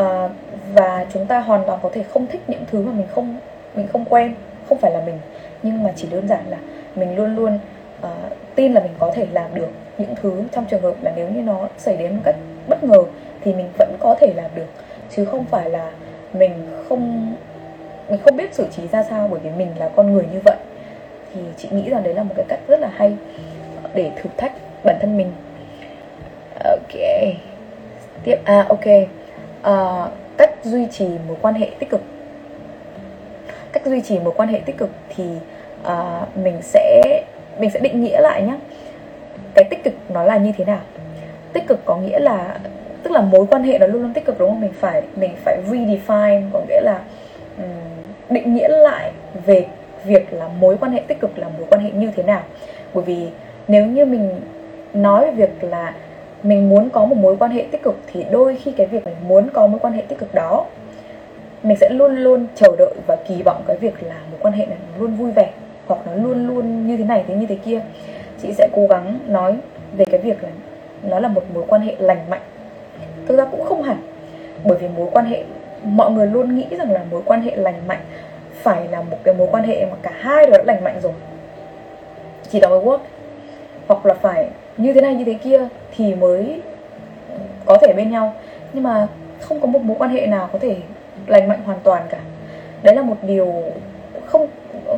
uh, 0.00 0.30
và 0.74 1.06
chúng 1.12 1.26
ta 1.26 1.40
hoàn 1.40 1.62
toàn 1.66 1.78
có 1.82 1.90
thể 1.92 2.02
không 2.02 2.26
thích 2.26 2.40
những 2.48 2.64
thứ 2.70 2.82
mà 2.82 2.92
mình 2.92 3.06
không 3.14 3.36
mình 3.74 3.86
không 3.92 4.04
quen 4.04 4.34
không 4.68 4.78
phải 4.78 4.90
là 4.90 5.00
mình. 5.06 5.18
Nhưng 5.62 5.82
mà 5.82 5.92
chỉ 5.96 6.08
đơn 6.10 6.28
giản 6.28 6.40
là 6.48 6.56
mình 6.94 7.16
luôn 7.16 7.36
luôn 7.36 7.58
uh, 8.02 8.08
tin 8.54 8.72
là 8.72 8.80
mình 8.80 8.92
có 8.98 9.12
thể 9.14 9.26
làm 9.32 9.54
được 9.54 9.68
những 9.98 10.14
thứ. 10.22 10.42
Trong 10.52 10.64
trường 10.64 10.82
hợp 10.82 10.94
là 11.02 11.12
nếu 11.16 11.28
như 11.28 11.42
nó 11.42 11.68
xảy 11.78 11.96
đến 11.96 12.16
một 12.16 12.22
cách 12.24 12.36
bất 12.68 12.84
ngờ 12.84 13.02
thì 13.40 13.54
mình 13.54 13.68
vẫn 13.78 13.96
có 14.00 14.16
thể 14.20 14.32
làm 14.36 14.50
được. 14.54 14.66
Chứ 15.10 15.24
không 15.24 15.44
phải 15.44 15.70
là 15.70 15.90
mình 16.32 16.52
không 16.88 17.34
mình 18.08 18.20
không 18.24 18.36
biết 18.36 18.54
xử 18.54 18.66
trí 18.76 18.88
ra 18.88 19.02
sao 19.02 19.28
bởi 19.30 19.40
vì 19.40 19.50
mình 19.50 19.68
là 19.78 19.88
con 19.96 20.12
người 20.14 20.24
như 20.32 20.40
vậy. 20.44 20.56
Thì 21.34 21.40
chị 21.56 21.68
nghĩ 21.72 21.90
rằng 21.90 22.02
đấy 22.02 22.14
là 22.14 22.22
một 22.22 22.34
cái 22.36 22.44
cách 22.48 22.60
rất 22.68 22.80
là 22.80 22.90
hay 22.94 23.16
để 23.94 24.10
thử 24.16 24.30
thách 24.36 24.52
bản 24.84 24.96
thân 25.00 25.16
mình. 25.16 25.32
Ok. 26.64 27.00
Tiếp 28.24 28.36
à 28.44 28.66
ok. 28.68 28.84
À, 29.62 30.08
cách 30.36 30.54
duy 30.64 30.86
trì 30.86 31.08
mối 31.28 31.36
quan 31.42 31.54
hệ 31.54 31.70
tích 31.78 31.90
cực. 31.90 32.02
Cách 33.72 33.86
duy 33.86 34.00
trì 34.00 34.18
mối 34.18 34.34
quan 34.36 34.48
hệ 34.48 34.60
tích 34.64 34.78
cực 34.78 34.90
thì 35.16 35.24
à, 35.84 36.26
mình 36.34 36.58
sẽ 36.62 37.02
mình 37.58 37.70
sẽ 37.70 37.80
định 37.80 38.04
nghĩa 38.04 38.20
lại 38.20 38.42
nhé 38.42 38.56
cái 39.54 39.64
tích 39.64 39.84
cực 39.84 39.94
nó 40.08 40.22
là 40.22 40.36
như 40.36 40.52
thế 40.56 40.64
nào? 40.64 40.80
Tích 41.52 41.66
cực 41.68 41.84
có 41.84 41.96
nghĩa 41.96 42.18
là 42.18 42.58
tức 43.02 43.10
là 43.10 43.20
mối 43.20 43.46
quan 43.50 43.62
hệ 43.62 43.78
nó 43.78 43.86
luôn 43.86 44.02
luôn 44.02 44.12
tích 44.14 44.24
cực 44.24 44.38
đúng 44.38 44.50
không? 44.50 44.60
Mình 44.60 44.72
phải 44.80 45.02
mình 45.16 45.30
phải 45.44 45.58
redefine 45.70 46.42
có 46.52 46.60
nghĩa 46.68 46.80
là 46.80 47.00
um, 47.58 48.34
định 48.34 48.54
nghĩa 48.54 48.68
lại 48.68 49.12
về 49.46 49.66
việc 50.04 50.32
là 50.32 50.48
mối 50.48 50.76
quan 50.80 50.92
hệ 50.92 51.02
tích 51.06 51.20
cực 51.20 51.38
là 51.38 51.48
mối 51.58 51.66
quan 51.70 51.80
hệ 51.80 51.90
như 51.90 52.10
thế 52.16 52.22
nào. 52.22 52.42
Bởi 52.94 53.04
vì 53.04 53.28
nếu 53.68 53.86
như 53.86 54.04
mình 54.04 54.40
nói 54.94 55.30
về 55.30 55.32
việc 55.32 55.64
là 55.64 55.94
mình 56.42 56.68
muốn 56.68 56.90
có 56.90 57.04
một 57.04 57.16
mối 57.16 57.36
quan 57.36 57.50
hệ 57.50 57.64
tích 57.70 57.82
cực 57.82 57.96
thì 58.12 58.24
đôi 58.30 58.56
khi 58.56 58.72
cái 58.72 58.86
việc 58.86 59.04
mình 59.04 59.14
muốn 59.28 59.48
có 59.52 59.66
mối 59.66 59.80
quan 59.80 59.92
hệ 59.92 60.02
tích 60.08 60.18
cực 60.18 60.34
đó 60.34 60.64
mình 61.62 61.76
sẽ 61.80 61.88
luôn 61.90 62.16
luôn 62.16 62.46
chờ 62.54 62.76
đợi 62.78 62.94
và 63.06 63.16
kỳ 63.28 63.42
vọng 63.42 63.62
cái 63.66 63.76
việc 63.76 64.02
là 64.02 64.14
mối 64.30 64.40
quan 64.40 64.54
hệ 64.54 64.66
này 64.66 64.78
luôn 64.98 65.14
vui 65.14 65.32
vẻ 65.32 65.50
hoặc 65.86 66.00
nó 66.06 66.12
luôn 66.14 66.46
luôn 66.46 66.86
như 66.86 66.96
thế 66.96 67.04
này, 67.04 67.24
thế 67.28 67.34
như 67.34 67.46
thế 67.46 67.56
kia, 67.64 67.80
chị 68.42 68.52
sẽ 68.52 68.68
cố 68.72 68.86
gắng 68.86 69.18
nói 69.26 69.56
về 69.96 70.04
cái 70.04 70.20
việc 70.20 70.42
là 70.42 70.48
nó 71.02 71.20
là 71.20 71.28
một 71.28 71.42
mối 71.54 71.64
quan 71.68 71.82
hệ 71.82 71.94
lành 71.98 72.30
mạnh. 72.30 72.40
Thực 73.28 73.38
ra 73.38 73.44
cũng 73.44 73.64
không 73.64 73.82
hẳn, 73.82 73.96
bởi 74.64 74.78
vì 74.78 74.88
mối 74.88 75.08
quan 75.12 75.26
hệ, 75.26 75.44
mọi 75.82 76.10
người 76.10 76.26
luôn 76.26 76.56
nghĩ 76.56 76.66
rằng 76.78 76.92
là 76.92 77.04
mối 77.10 77.22
quan 77.24 77.42
hệ 77.42 77.56
lành 77.56 77.86
mạnh 77.86 78.00
phải 78.52 78.88
là 78.88 79.02
một 79.02 79.18
cái 79.22 79.34
mối 79.34 79.48
quan 79.50 79.64
hệ 79.64 79.86
mà 79.86 79.96
cả 80.02 80.12
hai 80.14 80.46
đều 80.46 80.52
đã 80.52 80.62
lành 80.66 80.84
mạnh 80.84 81.00
rồi. 81.02 81.12
Chỉ 82.50 82.60
đó 82.60 82.68
mới 82.68 82.80
work, 82.80 82.98
hoặc 83.86 84.06
là 84.06 84.14
phải 84.14 84.48
như 84.76 84.92
thế 84.92 85.00
này 85.00 85.14
như 85.14 85.24
thế 85.24 85.34
kia 85.34 85.68
thì 85.96 86.14
mới 86.14 86.60
có 87.64 87.78
thể 87.82 87.92
bên 87.92 88.10
nhau. 88.10 88.34
Nhưng 88.72 88.82
mà 88.82 89.06
không 89.40 89.60
có 89.60 89.66
một 89.66 89.82
mối 89.82 89.96
quan 89.98 90.10
hệ 90.10 90.26
nào 90.26 90.48
có 90.52 90.58
thể 90.58 90.76
lành 91.26 91.48
mạnh 91.48 91.60
hoàn 91.64 91.78
toàn 91.82 92.02
cả. 92.10 92.18
Đấy 92.82 92.94
là 92.94 93.02
một 93.02 93.16
điều 93.22 93.54
không 94.26 94.46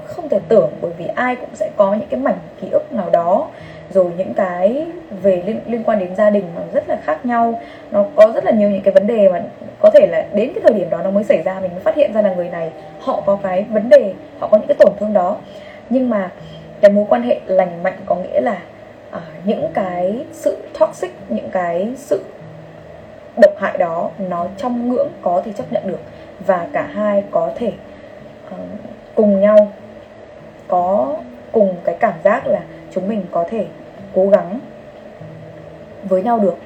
không 0.04 0.28
thể 0.28 0.40
tưởng 0.48 0.70
bởi 0.80 0.92
vì 0.98 1.06
ai 1.06 1.36
cũng 1.36 1.54
sẽ 1.54 1.70
có 1.76 1.94
những 1.94 2.08
cái 2.10 2.20
mảnh 2.20 2.38
ký 2.60 2.68
ức 2.70 2.92
nào 2.92 3.10
đó. 3.10 3.48
Rồi 3.90 4.12
những 4.16 4.34
cái 4.34 4.86
về 5.22 5.42
liên 5.46 5.60
liên 5.66 5.84
quan 5.84 5.98
đến 5.98 6.14
gia 6.16 6.30
đình 6.30 6.44
nó 6.56 6.62
rất 6.72 6.88
là 6.88 6.98
khác 7.04 7.26
nhau. 7.26 7.60
Nó 7.90 8.04
có 8.16 8.32
rất 8.34 8.44
là 8.44 8.50
nhiều 8.50 8.70
những 8.70 8.82
cái 8.82 8.94
vấn 8.94 9.06
đề 9.06 9.28
mà 9.28 9.42
có 9.80 9.90
thể 9.94 10.06
là 10.10 10.26
đến 10.32 10.52
cái 10.54 10.62
thời 10.62 10.74
điểm 10.78 10.90
đó 10.90 11.02
nó 11.02 11.10
mới 11.10 11.24
xảy 11.24 11.42
ra 11.42 11.60
mình 11.60 11.70
mới 11.70 11.80
phát 11.80 11.94
hiện 11.96 12.12
ra 12.12 12.22
là 12.22 12.34
người 12.34 12.48
này 12.48 12.70
họ 13.00 13.22
có 13.26 13.38
cái 13.42 13.66
vấn 13.70 13.88
đề 13.88 14.14
họ 14.38 14.48
có 14.48 14.58
những 14.58 14.66
cái 14.66 14.76
tổn 14.78 14.92
thương 15.00 15.12
đó. 15.12 15.36
Nhưng 15.90 16.10
mà 16.10 16.30
cái 16.80 16.90
mối 16.90 17.04
quan 17.08 17.22
hệ 17.22 17.40
lành 17.46 17.82
mạnh 17.82 17.98
có 18.06 18.14
nghĩa 18.14 18.40
là 18.40 18.58
à, 19.10 19.20
những 19.44 19.68
cái 19.74 20.26
sự 20.32 20.56
toxic 20.78 21.10
những 21.28 21.50
cái 21.50 21.92
sự 21.96 22.24
độc 23.42 23.52
hại 23.58 23.78
đó 23.78 24.10
nó 24.18 24.46
trong 24.56 24.88
ngưỡng 24.88 25.08
có 25.22 25.42
thể 25.44 25.52
chấp 25.52 25.72
nhận 25.72 25.86
được 25.86 26.00
và 26.46 26.66
cả 26.72 26.82
hai 26.82 27.24
có 27.30 27.50
thể 27.56 27.72
uh, 28.46 28.58
cùng 29.18 29.40
nhau 29.40 29.72
có 30.68 31.16
cùng 31.52 31.76
cái 31.85 31.96
cảm 32.00 32.14
giác 32.24 32.46
là 32.46 32.61
chúng 32.90 33.09
mình 33.09 33.24
có 33.31 33.46
thể 33.50 33.66
cố 34.14 34.28
gắng 34.28 34.61
với 36.04 36.22
nhau 36.22 36.38
được. 36.38 36.57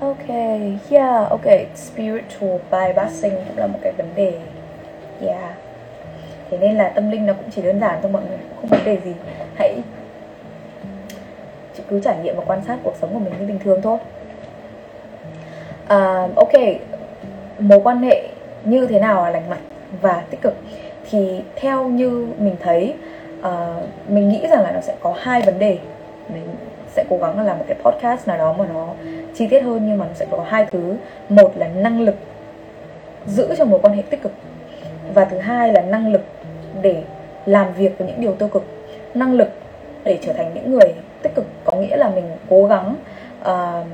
Ok, 0.00 0.28
yeah, 0.90 1.30
ok, 1.30 1.46
spiritual 1.74 2.60
bypassing 2.70 3.34
cũng 3.48 3.58
là 3.58 3.66
một 3.66 3.78
cái 3.82 3.92
vấn 3.92 4.06
đề 4.14 4.38
Yeah. 5.20 5.54
Thế 6.50 6.58
nên 6.58 6.76
là 6.76 6.88
tâm 6.88 7.10
linh 7.10 7.26
nó 7.26 7.32
cũng 7.32 7.50
chỉ 7.50 7.62
đơn 7.62 7.80
giản 7.80 7.98
thôi 8.02 8.10
mọi 8.10 8.22
người, 8.28 8.38
không 8.56 8.66
vấn 8.66 8.84
đề 8.84 8.98
gì. 9.04 9.14
Hãy 9.54 9.80
cứ 11.88 12.00
trải 12.00 12.16
nghiệm 12.22 12.36
và 12.36 12.42
quan 12.46 12.60
sát 12.66 12.78
cuộc 12.82 12.94
sống 13.00 13.14
của 13.14 13.18
mình 13.18 13.32
như 13.40 13.46
bình 13.46 13.58
thường 13.64 13.82
thôi 13.82 13.98
à, 15.92 16.28
Ok, 16.36 16.52
mối 17.58 17.80
quan 17.84 18.02
hệ 18.02 18.28
như 18.64 18.86
thế 18.86 19.00
nào 19.00 19.22
là 19.22 19.30
lành 19.30 19.50
mạnh 19.50 19.62
và 20.00 20.22
tích 20.30 20.42
cực? 20.42 20.54
Thì 21.10 21.40
theo 21.56 21.84
như 21.84 22.26
mình 22.38 22.56
thấy 22.60 22.94
uh, 23.40 23.46
mình 24.08 24.28
nghĩ 24.28 24.46
rằng 24.50 24.62
là 24.62 24.72
nó 24.72 24.80
sẽ 24.80 24.94
có 25.00 25.14
hai 25.18 25.42
vấn 25.42 25.58
đề. 25.58 25.78
Mình 26.28 26.48
sẽ 26.94 27.04
cố 27.10 27.18
gắng 27.18 27.46
làm 27.46 27.58
một 27.58 27.64
cái 27.68 27.76
podcast 27.82 28.28
nào 28.28 28.38
đó 28.38 28.54
mà 28.58 28.66
nó 28.74 28.88
chi 29.34 29.46
tiết 29.46 29.60
hơn 29.60 29.86
nhưng 29.88 29.98
mà 29.98 30.06
nó 30.06 30.14
sẽ 30.14 30.26
có 30.30 30.44
hai 30.48 30.66
thứ. 30.66 30.96
Một 31.28 31.52
là 31.56 31.68
năng 31.68 32.00
lực 32.00 32.14
giữ 33.26 33.54
cho 33.58 33.64
mối 33.64 33.80
quan 33.82 33.96
hệ 33.96 34.02
tích 34.10 34.22
cực 34.22 34.32
và 35.14 35.24
thứ 35.24 35.38
hai 35.38 35.72
là 35.72 35.80
năng 35.80 36.12
lực 36.12 36.22
để 36.82 37.02
làm 37.46 37.74
việc 37.74 37.98
với 37.98 38.06
những 38.08 38.20
điều 38.20 38.34
tiêu 38.34 38.48
cực. 38.48 38.64
Năng 39.14 39.34
lực 39.34 39.48
để 40.04 40.18
trở 40.22 40.32
thành 40.32 40.50
những 40.54 40.72
người 40.72 40.94
tích 41.22 41.34
cực 41.34 41.46
có 41.64 41.76
nghĩa 41.76 41.96
là 41.96 42.08
mình 42.08 42.24
cố 42.48 42.66
gắng 42.66 42.94
uh, 43.40 43.86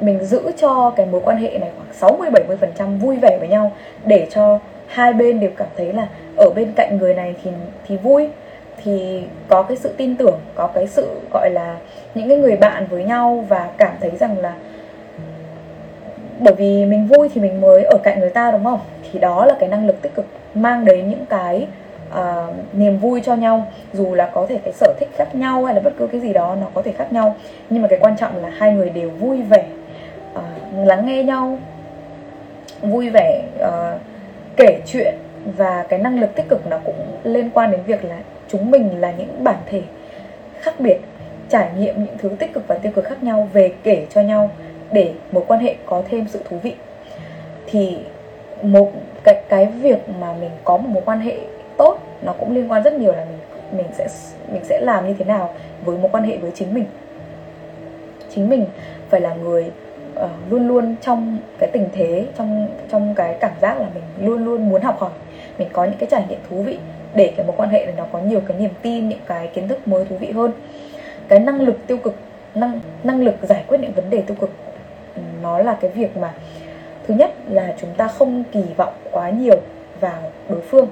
mình 0.00 0.24
giữ 0.24 0.52
cho 0.56 0.92
cái 0.96 1.06
mối 1.06 1.20
quan 1.24 1.36
hệ 1.36 1.58
này 1.58 1.70
khoảng 1.76 1.92
60 1.92 2.30
70% 2.78 2.98
vui 2.98 3.16
vẻ 3.16 3.36
với 3.38 3.48
nhau 3.48 3.72
để 4.04 4.26
cho 4.30 4.58
hai 4.86 5.12
bên 5.12 5.40
đều 5.40 5.50
cảm 5.56 5.68
thấy 5.76 5.92
là 5.92 6.08
ở 6.36 6.50
bên 6.50 6.72
cạnh 6.76 6.98
người 6.98 7.14
này 7.14 7.34
thì 7.44 7.50
thì 7.88 7.96
vui 7.96 8.28
thì 8.84 9.24
có 9.48 9.62
cái 9.62 9.76
sự 9.76 9.94
tin 9.96 10.16
tưởng 10.16 10.38
có 10.54 10.66
cái 10.66 10.86
sự 10.86 11.20
gọi 11.32 11.50
là 11.50 11.76
những 12.14 12.28
cái 12.28 12.38
người 12.38 12.56
bạn 12.56 12.86
với 12.90 13.04
nhau 13.04 13.44
và 13.48 13.70
cảm 13.76 13.94
thấy 14.00 14.10
rằng 14.10 14.38
là 14.38 14.54
bởi 16.38 16.54
vì 16.54 16.84
mình 16.84 17.06
vui 17.06 17.28
thì 17.34 17.40
mình 17.40 17.60
mới 17.60 17.84
ở 17.84 17.98
cạnh 18.02 18.20
người 18.20 18.30
ta 18.30 18.50
đúng 18.50 18.64
không? 18.64 18.80
Thì 19.12 19.18
đó 19.18 19.46
là 19.46 19.56
cái 19.60 19.68
năng 19.68 19.86
lực 19.86 20.02
tích 20.02 20.14
cực 20.14 20.26
mang 20.54 20.84
đến 20.84 21.10
những 21.10 21.26
cái 21.26 21.66
uh, 22.10 22.54
niềm 22.72 22.98
vui 22.98 23.20
cho 23.24 23.34
nhau. 23.34 23.66
Dù 23.92 24.14
là 24.14 24.26
có 24.26 24.46
thể 24.48 24.58
cái 24.64 24.72
sở 24.72 24.94
thích 25.00 25.08
khác 25.16 25.34
nhau 25.34 25.64
hay 25.64 25.74
là 25.74 25.80
bất 25.80 25.92
cứ 25.98 26.06
cái 26.06 26.20
gì 26.20 26.32
đó 26.32 26.56
nó 26.60 26.66
có 26.74 26.82
thể 26.82 26.92
khác 26.92 27.12
nhau 27.12 27.36
nhưng 27.70 27.82
mà 27.82 27.88
cái 27.88 27.98
quan 28.02 28.16
trọng 28.16 28.42
là 28.42 28.50
hai 28.50 28.72
người 28.72 28.90
đều 28.90 29.10
vui 29.10 29.42
vẻ 29.42 29.66
lắng 30.74 31.06
nghe 31.06 31.22
nhau 31.22 31.58
vui 32.80 33.10
vẻ 33.10 33.42
uh, 33.58 34.00
kể 34.56 34.80
chuyện 34.86 35.14
và 35.56 35.86
cái 35.88 35.98
năng 35.98 36.20
lực 36.20 36.34
tích 36.34 36.48
cực 36.48 36.66
nó 36.66 36.78
cũng 36.84 37.18
liên 37.24 37.50
quan 37.50 37.70
đến 37.70 37.80
việc 37.86 38.04
là 38.04 38.18
chúng 38.48 38.70
mình 38.70 39.00
là 39.00 39.12
những 39.18 39.44
bản 39.44 39.56
thể 39.66 39.82
khác 40.60 40.74
biệt 40.78 40.96
trải 41.48 41.68
nghiệm 41.78 42.04
những 42.04 42.18
thứ 42.18 42.30
tích 42.38 42.52
cực 42.54 42.68
và 42.68 42.78
tiêu 42.78 42.92
cực 42.92 43.04
khác 43.04 43.22
nhau 43.22 43.48
về 43.52 43.72
kể 43.82 44.06
cho 44.10 44.20
nhau 44.20 44.50
để 44.92 45.12
mối 45.32 45.44
quan 45.46 45.60
hệ 45.60 45.74
có 45.86 46.02
thêm 46.08 46.26
sự 46.28 46.40
thú 46.48 46.58
vị. 46.62 46.74
Thì 47.66 47.98
một 48.62 48.92
cái 49.24 49.42
cái 49.48 49.66
việc 49.66 50.08
mà 50.20 50.32
mình 50.40 50.50
có 50.64 50.76
một 50.76 50.88
mối 50.88 51.02
quan 51.06 51.20
hệ 51.20 51.36
tốt 51.76 51.98
nó 52.22 52.32
cũng 52.32 52.54
liên 52.54 52.70
quan 52.70 52.82
rất 52.82 52.92
nhiều 52.92 53.12
là 53.12 53.24
mình 53.24 53.38
mình 53.72 53.86
sẽ 53.92 54.08
mình 54.52 54.64
sẽ 54.64 54.80
làm 54.80 55.08
như 55.08 55.14
thế 55.18 55.24
nào 55.24 55.54
với 55.84 55.98
mối 55.98 56.08
quan 56.12 56.24
hệ 56.24 56.36
với 56.36 56.50
chính 56.54 56.74
mình. 56.74 56.84
Chính 58.34 58.48
mình 58.48 58.66
phải 59.10 59.20
là 59.20 59.34
người 59.34 59.70
uh, 60.24 60.30
luôn 60.50 60.68
luôn 60.68 60.94
trong 61.00 61.38
cái 61.58 61.70
tình 61.72 61.88
thế 61.92 62.26
trong 62.38 62.68
trong 62.90 63.14
cái 63.14 63.36
cảm 63.40 63.52
giác 63.60 63.78
là 63.80 63.86
mình 63.94 64.28
luôn 64.28 64.44
luôn 64.44 64.68
muốn 64.68 64.82
học 64.82 64.98
hỏi 64.98 65.10
mình 65.58 65.68
có 65.72 65.84
những 65.84 65.98
cái 65.98 66.08
trải 66.10 66.24
nghiệm 66.28 66.38
thú 66.50 66.62
vị 66.62 66.78
để 67.14 67.32
cái 67.36 67.46
mối 67.46 67.56
quan 67.56 67.68
hệ 67.68 67.86
này 67.86 67.94
nó 67.96 68.06
có 68.12 68.18
nhiều 68.18 68.40
cái 68.48 68.56
niềm 68.58 68.70
tin 68.82 69.08
những 69.08 69.20
cái 69.26 69.48
kiến 69.54 69.68
thức 69.68 69.88
mới 69.88 70.04
thú 70.04 70.16
vị 70.16 70.30
hơn. 70.30 70.52
Cái 71.28 71.38
năng 71.38 71.60
lực 71.60 71.86
tiêu 71.86 71.98
cực 71.98 72.14
năng 72.54 72.80
năng 73.04 73.22
lực 73.22 73.34
giải 73.42 73.64
quyết 73.66 73.80
những 73.80 73.92
vấn 73.92 74.10
đề 74.10 74.22
tiêu 74.22 74.36
cực 74.40 74.50
nó 75.42 75.58
là 75.58 75.76
cái 75.80 75.90
việc 75.90 76.16
mà 76.16 76.34
thứ 77.06 77.14
nhất 77.14 77.32
là 77.48 77.74
chúng 77.80 77.90
ta 77.96 78.08
không 78.08 78.44
kỳ 78.52 78.62
vọng 78.76 78.94
quá 79.10 79.30
nhiều 79.30 79.56
vào 80.00 80.22
đối 80.48 80.60
phương. 80.60 80.88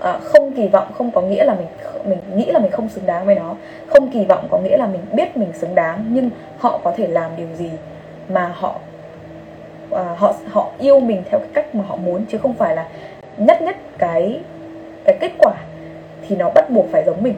À, 0.00 0.18
không 0.22 0.52
kỳ 0.52 0.68
vọng 0.68 0.92
không 0.94 1.10
có 1.10 1.20
nghĩa 1.20 1.44
là 1.44 1.54
mình 1.54 1.66
mình 2.04 2.18
nghĩ 2.36 2.50
là 2.50 2.58
mình 2.58 2.70
không 2.70 2.88
xứng 2.88 3.06
đáng 3.06 3.26
với 3.26 3.34
nó. 3.34 3.56
Không 3.86 4.10
kỳ 4.10 4.24
vọng 4.24 4.46
có 4.50 4.58
nghĩa 4.58 4.76
là 4.76 4.86
mình 4.86 5.00
biết 5.12 5.36
mình 5.36 5.52
xứng 5.52 5.74
đáng 5.74 6.04
nhưng 6.08 6.30
họ 6.58 6.80
có 6.84 6.92
thể 6.96 7.06
làm 7.06 7.30
điều 7.36 7.48
gì 7.56 7.70
mà 8.28 8.52
họ 8.54 8.80
uh, 9.90 10.18
họ 10.18 10.34
họ 10.50 10.70
yêu 10.78 11.00
mình 11.00 11.22
theo 11.30 11.40
cái 11.40 11.48
cách 11.54 11.74
mà 11.74 11.84
họ 11.86 11.96
muốn 11.96 12.24
chứ 12.28 12.38
không 12.38 12.54
phải 12.54 12.76
là 12.76 12.88
nhất 13.36 13.62
nhất 13.62 13.76
cái 13.98 14.40
cái 15.04 15.16
kết 15.20 15.32
quả 15.38 15.52
thì 16.28 16.36
nó 16.36 16.50
bắt 16.50 16.70
buộc 16.70 16.86
phải 16.92 17.02
giống 17.06 17.22
mình. 17.22 17.34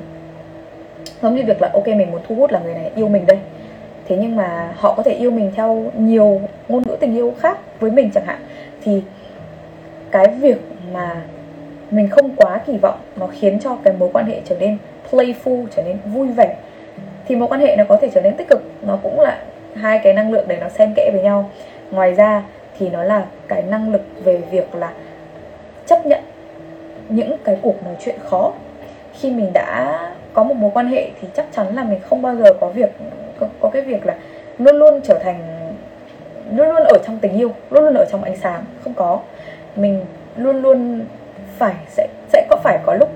Giống 1.22 1.35
như 1.35 1.42
việc 1.46 1.62
là 1.62 1.70
ok 1.72 1.87
mình 1.87 2.11
muốn 2.11 2.20
thu 2.29 2.35
hút 2.35 2.51
là 2.51 2.61
người 2.61 2.75
này 2.75 2.90
yêu 2.94 3.09
mình 3.09 3.27
đây. 3.27 3.38
Thế 4.09 4.16
nhưng 4.16 4.37
mà 4.37 4.72
họ 4.77 4.94
có 4.94 5.03
thể 5.03 5.12
yêu 5.12 5.31
mình 5.31 5.53
theo 5.57 5.85
nhiều 5.99 6.40
ngôn 6.68 6.83
ngữ 6.83 6.96
tình 7.01 7.16
yêu 7.16 7.35
khác 7.38 7.59
với 7.81 7.90
mình 7.90 8.11
chẳng 8.14 8.25
hạn. 8.27 8.38
Thì 8.83 9.03
cái 10.11 10.27
việc 10.29 10.61
mà 10.92 11.22
mình 11.90 12.09
không 12.09 12.37
quá 12.37 12.61
kỳ 12.66 12.77
vọng 12.77 12.99
nó 13.16 13.27
khiến 13.27 13.61
cho 13.61 13.77
cái 13.85 13.94
mối 13.99 14.11
quan 14.12 14.27
hệ 14.27 14.40
trở 14.44 14.57
nên 14.59 14.79
playful 15.11 15.66
trở 15.77 15.83
nên 15.83 15.96
vui 16.05 16.29
vẻ. 16.29 16.57
Thì 17.29 17.37
mối 17.37 17.49
quan 17.49 17.61
hệ 17.61 17.77
nó 17.77 17.85
có 17.88 17.96
thể 17.96 18.09
trở 18.14 18.20
nên 18.20 18.37
tích 18.37 18.49
cực 18.49 18.62
nó 18.83 18.99
cũng 19.03 19.20
là 19.20 19.42
hai 19.76 19.98
cái 19.98 20.12
năng 20.14 20.32
lượng 20.32 20.48
đấy 20.48 20.58
nó 20.60 20.68
xen 20.68 20.92
kẽ 20.96 21.10
với 21.12 21.22
nhau. 21.22 21.50
Ngoài 21.90 22.14
ra 22.14 22.42
thì 22.78 22.88
nó 22.88 23.04
là 23.04 23.24
cái 23.48 23.62
năng 23.62 23.92
lực 23.92 24.02
về 24.24 24.36
việc 24.50 24.74
là 24.74 24.92
chấp 25.86 26.06
nhận 26.06 26.20
những 27.08 27.36
cái 27.44 27.58
cuộc 27.62 27.84
nói 27.84 27.94
chuyện 28.00 28.16
khó. 28.24 28.52
Khi 29.12 29.30
mình 29.30 29.52
đã 29.52 30.00
có 30.32 30.42
một 30.42 30.54
mối 30.54 30.70
quan 30.74 30.86
hệ 30.86 31.10
thì 31.20 31.28
chắc 31.34 31.46
chắn 31.52 31.74
là 31.74 31.84
mình 31.84 32.00
không 32.00 32.22
bao 32.22 32.36
giờ 32.36 32.52
có 32.60 32.68
việc 32.68 32.90
có, 33.40 33.46
có 33.60 33.70
cái 33.72 33.82
việc 33.82 34.06
là 34.06 34.16
luôn 34.58 34.76
luôn 34.76 35.00
trở 35.04 35.18
thành 35.18 35.40
luôn 36.50 36.68
luôn 36.68 36.84
ở 36.84 36.98
trong 37.06 37.18
tình 37.18 37.32
yêu 37.32 37.52
luôn 37.70 37.84
luôn 37.84 37.94
ở 37.94 38.04
trong 38.10 38.24
ánh 38.24 38.36
sáng. 38.36 38.64
Không 38.84 38.94
có. 38.94 39.20
Mình 39.76 40.04
luôn 40.36 40.62
luôn 40.62 41.04
phải 41.58 41.74
sẽ 41.88 42.08
sẽ 42.32 42.46
có 42.50 42.56
phải 42.56 42.78
có 42.86 42.94
lúc 42.94 43.10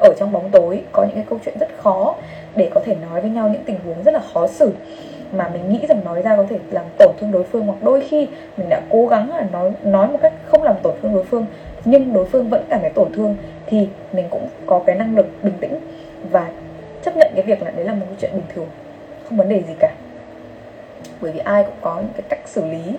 ở 0.00 0.14
trong 0.18 0.32
bóng 0.32 0.50
tối 0.50 0.82
có 0.92 1.02
những 1.04 1.14
cái 1.14 1.24
câu 1.30 1.38
chuyện 1.44 1.58
rất 1.60 1.68
khó 1.78 2.14
để 2.56 2.70
có 2.74 2.80
thể 2.84 2.94
nói 2.94 3.20
với 3.20 3.30
nhau 3.30 3.48
những 3.48 3.64
tình 3.64 3.78
huống 3.84 4.02
rất 4.02 4.14
là 4.14 4.20
khó 4.32 4.46
xử 4.46 4.72
mà 5.32 5.48
mình 5.48 5.72
nghĩ 5.72 5.86
rằng 5.88 6.04
nói 6.04 6.22
ra 6.22 6.36
có 6.36 6.44
thể 6.50 6.58
làm 6.70 6.84
tổn 6.98 7.14
thương 7.20 7.32
đối 7.32 7.44
phương 7.44 7.66
hoặc 7.66 7.82
đôi 7.82 8.00
khi 8.08 8.28
mình 8.56 8.68
đã 8.68 8.80
cố 8.90 9.06
gắng 9.06 9.30
là 9.30 9.46
nói 9.52 9.72
nói 9.82 10.08
một 10.08 10.18
cách 10.22 10.32
không 10.46 10.62
làm 10.62 10.76
tổn 10.82 10.94
thương 11.02 11.14
đối 11.14 11.24
phương 11.24 11.46
nhưng 11.84 12.12
đối 12.12 12.24
phương 12.24 12.48
vẫn 12.48 12.64
cảm 12.68 12.80
thấy 12.80 12.90
tổn 12.90 13.12
thương 13.12 13.36
thì 13.66 13.88
mình 14.12 14.26
cũng 14.30 14.48
có 14.66 14.82
cái 14.86 14.96
năng 14.96 15.16
lực 15.16 15.26
bình 15.42 15.54
tĩnh 15.60 15.80
và 16.30 16.50
chấp 17.02 17.16
nhận 17.16 17.32
cái 17.34 17.42
việc 17.42 17.62
là 17.62 17.70
đấy 17.70 17.84
là 17.84 17.94
một 17.94 18.06
chuyện 18.20 18.30
bình 18.34 18.44
thường 18.54 18.68
không 19.28 19.38
vấn 19.38 19.48
đề 19.48 19.62
gì 19.62 19.74
cả. 19.78 19.94
Bởi 21.20 21.32
vì 21.32 21.38
ai 21.38 21.64
cũng 21.64 21.74
có 21.80 21.96
những 21.96 22.12
cái 22.12 22.22
cách 22.28 22.40
xử 22.44 22.64
lý 22.64 22.96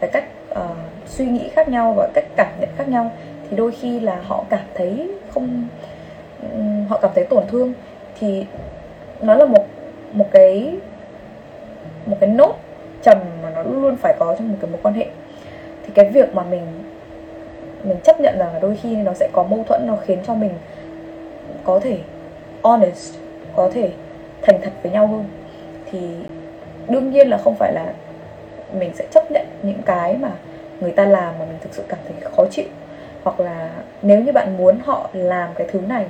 cái 0.00 0.10
cách 0.12 0.24
uh, 0.50 0.58
suy 1.06 1.26
nghĩ 1.26 1.48
khác 1.48 1.68
nhau 1.68 1.92
và 1.96 2.08
cách 2.14 2.24
cảm 2.36 2.52
nhận 2.60 2.70
khác 2.76 2.88
nhau. 2.88 3.10
Thì 3.50 3.56
đôi 3.56 3.72
khi 3.72 4.00
là 4.00 4.20
họ 4.22 4.44
cảm 4.50 4.64
thấy 4.74 5.10
không 5.34 5.68
um, 6.42 6.86
họ 6.88 6.98
cảm 7.02 7.10
thấy 7.14 7.24
tổn 7.24 7.44
thương 7.48 7.72
thì 8.20 8.46
nó 9.20 9.34
là 9.34 9.44
một 9.44 9.66
một 10.12 10.26
cái 10.30 10.76
một 12.06 12.16
cái 12.20 12.30
nốt 12.30 12.54
trầm 13.02 13.18
mà 13.42 13.50
nó 13.50 13.62
luôn 13.62 13.82
luôn 13.82 13.96
phải 13.96 14.14
có 14.18 14.34
trong 14.38 14.48
một 14.48 14.56
cái 14.60 14.70
mối 14.70 14.80
quan 14.82 14.94
hệ. 14.94 15.06
Thì 15.86 15.92
cái 15.94 16.08
việc 16.08 16.34
mà 16.34 16.42
mình 16.42 16.66
mình 17.84 17.96
chấp 18.04 18.20
nhận 18.20 18.38
rằng 18.38 18.52
là 18.52 18.58
đôi 18.58 18.76
khi 18.82 18.96
nó 18.96 19.12
sẽ 19.14 19.28
có 19.32 19.42
mâu 19.42 19.64
thuẫn 19.68 19.86
nó 19.86 19.96
khiến 19.96 20.18
cho 20.26 20.34
mình 20.34 20.50
có 21.64 21.80
thể 21.80 21.98
honest, 22.62 23.14
có 23.56 23.70
thể 23.74 23.90
thành 24.42 24.60
thật 24.62 24.70
với 24.82 24.92
nhau 24.92 25.06
hơn. 25.06 25.24
Thì 25.90 26.00
đương 26.88 27.10
nhiên 27.10 27.28
là 27.28 27.38
không 27.38 27.54
phải 27.54 27.72
là 27.72 27.92
mình 28.72 28.90
sẽ 28.94 29.04
chấp 29.10 29.30
nhận 29.30 29.46
những 29.62 29.82
cái 29.82 30.16
mà 30.16 30.30
người 30.80 30.92
ta 30.92 31.04
làm 31.04 31.34
mà 31.38 31.44
mình 31.44 31.58
thực 31.60 31.74
sự 31.74 31.84
cảm 31.88 31.98
thấy 32.04 32.30
khó 32.36 32.44
chịu. 32.50 32.66
Hoặc 33.24 33.40
là 33.40 33.70
nếu 34.02 34.20
như 34.20 34.32
bạn 34.32 34.56
muốn 34.56 34.78
họ 34.84 35.10
làm 35.12 35.50
cái 35.54 35.66
thứ 35.72 35.80
này 35.88 36.06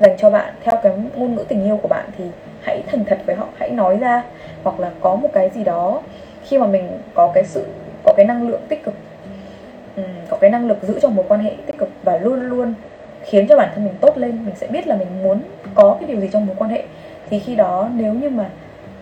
dành 0.00 0.16
cho 0.18 0.30
bạn 0.30 0.54
theo 0.62 0.74
cái 0.82 0.92
ngôn 1.16 1.34
ngữ 1.34 1.44
tình 1.48 1.64
yêu 1.64 1.78
của 1.82 1.88
bạn 1.88 2.04
thì 2.18 2.24
hãy 2.64 2.82
thành 2.86 3.04
thật 3.04 3.18
với 3.26 3.36
họ 3.36 3.46
hãy 3.56 3.70
nói 3.70 3.96
ra. 3.96 4.24
Hoặc 4.62 4.80
là 4.80 4.90
có 5.00 5.14
một 5.14 5.28
cái 5.32 5.50
gì 5.54 5.64
đó 5.64 6.02
khi 6.44 6.58
mà 6.58 6.66
mình 6.66 6.88
có 7.14 7.30
cái 7.34 7.44
sự 7.44 7.66
có 8.04 8.14
cái 8.16 8.26
năng 8.26 8.48
lượng 8.48 8.60
tích 8.68 8.84
cực 8.84 8.94
có 10.28 10.36
cái 10.36 10.50
năng 10.50 10.66
lực 10.66 10.82
giữ 10.82 10.98
cho 11.00 11.08
mối 11.08 11.24
quan 11.28 11.40
hệ 11.40 11.52
tích 11.66 11.78
cực 11.78 11.88
và 12.02 12.18
luôn 12.18 12.40
luôn 12.40 12.74
khiến 13.24 13.46
cho 13.48 13.56
bản 13.56 13.68
thân 13.74 13.84
mình 13.84 13.94
tốt 14.00 14.18
lên 14.18 14.44
mình 14.44 14.54
sẽ 14.56 14.66
biết 14.66 14.86
là 14.86 14.96
mình 14.96 15.22
muốn 15.22 15.40
có 15.74 15.96
cái 16.00 16.08
điều 16.08 16.20
gì 16.20 16.28
trong 16.32 16.46
mối 16.46 16.56
quan 16.58 16.70
hệ 16.70 16.82
thì 17.30 17.38
khi 17.38 17.54
đó 17.54 17.88
nếu 17.94 18.14
như 18.14 18.30
mà 18.30 18.50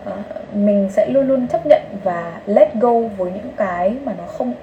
uh, 0.09 0.55
mình 0.55 0.89
sẽ 0.91 1.05
luôn 1.05 1.27
luôn 1.27 1.47
chấp 1.47 1.65
nhận 1.65 1.81
và 2.03 2.41
let 2.45 2.73
go 2.73 2.99
với 3.17 3.31
những 3.31 3.51
cái 3.57 3.95
mà 4.03 4.13
nó 4.17 4.23
không 4.25 4.53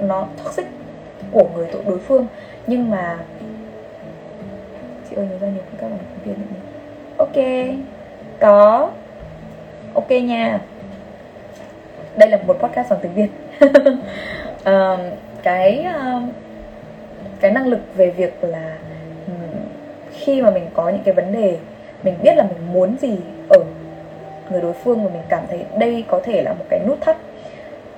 nó 0.00 0.26
toxic 0.44 0.66
của 1.32 1.48
người 1.54 1.68
tội 1.72 1.82
đối 1.86 1.98
phương. 1.98 2.26
Nhưng 2.66 2.90
mà 2.90 3.18
chị 5.10 5.16
ơi 5.16 5.26
nhớ 5.30 5.38
ra 5.40 5.48
nhiều 5.48 5.62
các 5.78 5.88
bạn 5.90 5.98
viên 6.24 6.34
nữa 6.34 6.60
ok 7.16 7.36
có. 8.40 8.90
Ok 9.94 10.10
nha. 10.10 10.60
Đây 12.16 12.30
là 12.30 12.38
một 12.46 12.56
podcast 12.58 12.90
bằng 12.90 12.98
tiếng 13.02 13.14
việt. 13.14 13.30
Uh, 14.60 15.00
cái 15.42 15.86
uh, 15.88 16.22
cái 17.40 17.50
năng 17.50 17.66
lực 17.66 17.80
về 17.94 18.10
việc 18.10 18.44
là 18.44 18.78
khi 20.12 20.42
mà 20.42 20.50
mình 20.50 20.66
có 20.74 20.88
những 20.88 21.02
cái 21.04 21.14
vấn 21.14 21.32
đề 21.32 21.58
mình 22.02 22.14
biết 22.22 22.36
là 22.36 22.42
mình 22.42 22.72
muốn 22.72 22.96
gì 23.00 23.16
ở 23.48 23.64
người 24.50 24.60
đối 24.60 24.72
phương 24.72 25.04
và 25.04 25.10
mình 25.10 25.22
cảm 25.28 25.42
thấy 25.50 25.64
đây 25.78 26.04
có 26.08 26.20
thể 26.24 26.42
là 26.42 26.52
một 26.52 26.64
cái 26.70 26.80
nút 26.86 27.00
thắt 27.00 27.16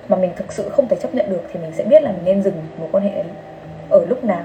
mà 0.07 0.17
mình 0.17 0.31
thực 0.35 0.53
sự 0.53 0.69
không 0.69 0.87
thể 0.87 0.97
chấp 1.01 1.15
nhận 1.15 1.29
được 1.29 1.41
thì 1.53 1.59
mình 1.59 1.71
sẽ 1.75 1.83
biết 1.83 2.03
là 2.03 2.11
mình 2.11 2.25
nên 2.25 2.43
dừng 2.43 2.67
mối 2.79 2.89
quan 2.91 3.03
hệ 3.03 3.23
ở 3.89 4.05
lúc 4.09 4.23
nào. 4.23 4.43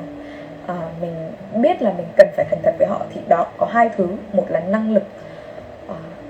À, 0.67 0.75
mình 1.01 1.33
biết 1.55 1.83
là 1.83 1.93
mình 1.93 2.07
cần 2.17 2.29
phải 2.37 2.45
thành 2.51 2.59
thật 2.63 2.75
với 2.79 2.87
họ 2.89 3.03
thì 3.15 3.21
đó 3.29 3.47
có 3.59 3.67
hai 3.67 3.91
thứ. 3.97 4.07
Một 4.33 4.45
là 4.49 4.61
năng 4.61 4.95
lực 4.95 5.03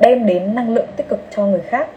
đem 0.01 0.27
đến 0.27 0.55
năng 0.55 0.75
lượng 0.75 0.87
tích 0.97 1.09
cực 1.09 1.21
cho 1.31 1.47
người 1.47 1.61
khác 1.61 1.89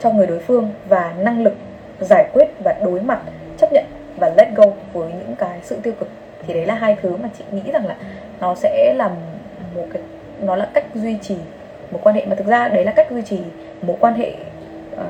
cho 0.00 0.10
người 0.10 0.26
đối 0.26 0.38
phương 0.38 0.70
và 0.88 1.14
năng 1.18 1.42
lực 1.42 1.54
giải 2.00 2.28
quyết 2.32 2.48
và 2.64 2.76
đối 2.84 3.00
mặt 3.00 3.20
chấp 3.58 3.72
nhận 3.72 3.84
và 4.16 4.32
let 4.36 4.48
go 4.56 4.64
với 4.92 5.12
những 5.12 5.36
cái 5.38 5.58
sự 5.62 5.76
tiêu 5.82 5.92
cực 6.00 6.08
thì 6.46 6.54
đấy 6.54 6.66
là 6.66 6.74
hai 6.74 6.96
thứ 7.02 7.16
mà 7.16 7.28
chị 7.38 7.44
nghĩ 7.52 7.70
rằng 7.72 7.86
là 7.86 7.96
nó 8.40 8.54
sẽ 8.54 8.94
làm 8.96 9.10
một 9.74 9.84
cái 9.92 10.02
nó 10.40 10.56
là 10.56 10.68
cách 10.74 10.84
duy 10.94 11.16
trì 11.22 11.36
một 11.90 12.00
quan 12.02 12.14
hệ 12.14 12.26
mà 12.26 12.34
thực 12.34 12.46
ra 12.46 12.68
đấy 12.68 12.84
là 12.84 12.92
cách 12.92 13.10
duy 13.10 13.22
trì 13.22 13.38
mối 13.82 13.96
quan 14.00 14.14
hệ 14.14 14.32
uh, 14.94 15.00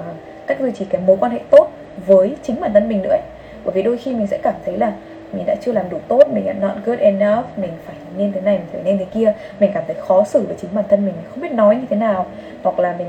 cách 0.46 0.60
duy 0.60 0.72
trì 0.72 0.84
cái 0.84 1.00
mối 1.06 1.16
quan 1.20 1.32
hệ 1.32 1.40
tốt 1.50 1.70
với 2.06 2.36
chính 2.42 2.60
bản 2.60 2.72
thân 2.72 2.88
mình 2.88 3.02
nữa 3.02 3.10
ấy. 3.10 3.22
bởi 3.64 3.72
vì 3.74 3.82
đôi 3.82 3.98
khi 3.98 4.14
mình 4.14 4.26
sẽ 4.26 4.38
cảm 4.42 4.54
thấy 4.64 4.78
là 4.78 4.92
mình 5.32 5.46
đã 5.46 5.54
chưa 5.60 5.72
làm 5.72 5.90
đủ 5.90 5.98
tốt 6.08 6.28
mình 6.28 6.46
đã 6.46 6.52
not 6.52 6.72
good 6.84 6.98
enough 6.98 7.44
mình 7.56 7.70
phải 7.86 7.96
nên 8.16 8.32
thế 8.32 8.40
này 8.40 8.58
mình 8.58 8.66
phải 8.72 8.80
nên 8.84 8.98
thế 8.98 9.04
kia. 9.04 9.32
Mình 9.60 9.70
cảm 9.74 9.84
thấy 9.86 9.96
khó 10.00 10.24
xử 10.24 10.46
với 10.46 10.56
chính 10.60 10.70
bản 10.74 10.84
thân 10.88 11.06
mình 11.06 11.14
không 11.30 11.40
biết 11.40 11.52
nói 11.52 11.76
như 11.76 11.86
thế 11.90 11.96
nào. 11.96 12.26
Hoặc 12.62 12.78
là 12.78 12.94
mình 12.98 13.08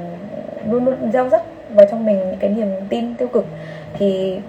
luôn 0.69 0.85
luôn 0.85 1.11
gieo 1.13 1.29
rắc 1.29 1.41
vào 1.69 1.85
trong 1.91 2.05
mình 2.05 2.17
những 2.17 2.39
cái 2.39 2.49
niềm 2.49 2.67
tin 2.89 3.15
tiêu 3.15 3.27
cực. 3.27 3.45
Thì 3.93 4.39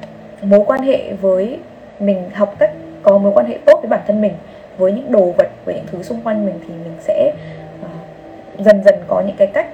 mối 0.42 0.64
quan 0.66 0.82
hệ 0.82 1.12
với 1.12 1.58
mình 1.98 2.30
học 2.34 2.54
cách 2.58 2.72
có 3.02 3.18
mối 3.18 3.32
quan 3.34 3.46
hệ 3.46 3.58
tốt 3.64 3.78
với 3.82 3.88
bản 3.88 4.00
thân 4.06 4.20
mình 4.20 4.32
với 4.78 4.92
những 4.92 5.12
đồ 5.12 5.32
vật 5.38 5.48
với 5.64 5.74
những 5.74 5.86
thứ 5.92 6.02
xung 6.02 6.20
quanh 6.22 6.46
mình 6.46 6.54
thì 6.60 6.74
mình 6.84 6.94
sẽ 7.00 7.32
uh, 7.84 8.60
dần 8.64 8.84
dần 8.84 8.94
có 9.08 9.22
những 9.26 9.36
cái 9.36 9.46
cách 9.46 9.66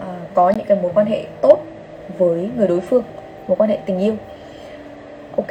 uh, 0.00 0.34
có 0.34 0.50
những 0.50 0.66
cái 0.66 0.78
mối 0.82 0.90
quan 0.94 1.06
hệ 1.06 1.24
tốt 1.40 1.62
với 2.18 2.50
người 2.56 2.68
đối 2.68 2.80
phương 2.80 3.02
mối 3.48 3.56
quan 3.56 3.70
hệ 3.70 3.78
tình 3.86 3.98
yêu. 3.98 4.14
Ok 5.36 5.50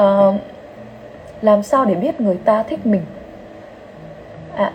uh, 0.00 0.34
làm 1.42 1.62
sao 1.62 1.84
để 1.84 1.94
biết 1.94 2.20
người 2.20 2.38
ta 2.44 2.62
thích 2.62 2.86
mình? 2.86 3.02
À 4.56 4.72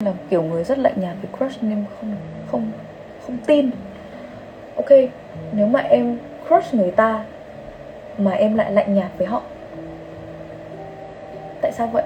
là 0.00 0.12
kiểu 0.30 0.42
người 0.42 0.64
rất 0.64 0.78
lạnh 0.78 0.94
nhạt 0.96 1.16
với 1.22 1.30
crush 1.38 1.62
nên 1.62 1.84
không 2.00 2.14
không 2.50 2.70
không 3.26 3.36
tin. 3.46 3.70
Ok 4.76 4.90
nếu 5.52 5.66
mà 5.66 5.80
em 5.80 6.18
crush 6.48 6.74
người 6.74 6.90
ta 6.90 7.24
mà 8.18 8.30
em 8.30 8.56
lại 8.56 8.72
lạnh 8.72 8.94
nhạt 8.94 9.10
với 9.18 9.26
họ 9.26 9.42
tại 11.60 11.72
sao 11.72 11.86
vậy? 11.86 12.04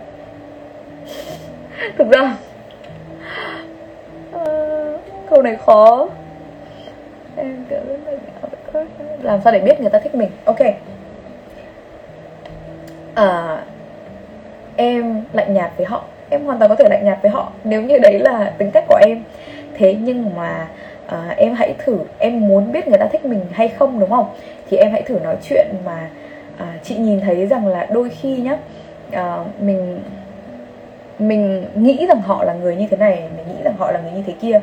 Thực 1.99 2.11
ra 2.11 2.37
uh, 4.35 5.01
câu 5.31 5.43
này 5.43 5.57
khó. 5.57 6.09
Em 7.37 7.65
kiểu 7.71 7.79
làm 9.23 9.41
sao 9.45 9.53
để 9.53 9.61
biết 9.61 9.81
người 9.81 9.91
ta 9.91 9.99
thích 9.99 10.15
mình? 10.15 10.31
Ok 10.45 10.59
à, 13.17 13.59
em 14.77 15.23
lạnh 15.33 15.55
nhạt 15.55 15.71
với 15.77 15.87
họ. 15.87 16.05
Em 16.31 16.45
hoàn 16.45 16.59
toàn 16.59 16.69
có 16.69 16.75
thể 16.75 16.89
lạnh 16.91 17.05
nhạt 17.05 17.19
với 17.23 17.31
họ 17.31 17.53
nếu 17.65 17.83
như 17.83 17.99
đấy 17.99 18.19
là 18.19 18.53
tính 18.59 18.71
cách 18.71 18.85
của 18.89 18.99
em. 19.07 19.23
Thế 19.75 19.97
nhưng 20.01 20.37
mà 20.37 20.69
à, 21.07 21.35
em 21.37 21.55
hãy 21.55 21.75
thử 21.79 21.99
em 22.19 22.49
muốn 22.49 22.73
biết 22.73 22.89
người 22.89 22.99
ta 22.99 23.07
thích 23.07 23.25
mình 23.25 23.41
hay 23.53 23.69
không 23.69 24.01
đúng 24.01 24.11
không? 24.11 24.27
Thì 24.71 24.77
em 24.77 24.93
hãy 24.93 25.03
thử 25.03 25.19
nói 25.19 25.37
chuyện 25.49 25.67
mà 25.85 26.11
à, 26.59 26.67
chị 26.83 26.97
nhìn 26.97 27.21
thấy 27.21 27.47
rằng 27.47 27.67
là 27.67 27.87
đôi 27.91 28.11
khi 28.11 28.37
nhá 28.37 28.59
à, 29.13 29.39
mình 29.61 30.01
mình 31.19 31.67
nghĩ 31.75 32.07
rằng 32.09 32.21
họ 32.21 32.45
là 32.45 32.53
người 32.53 32.77
như 32.77 32.87
thế 32.91 32.97
này 32.97 33.23
mình 33.37 33.47
nghĩ 33.49 33.63
rằng 33.65 33.75
họ 33.79 33.91
là 33.91 34.01
người 34.01 34.13
như 34.13 34.23
thế 34.27 34.33
kia. 34.41 34.61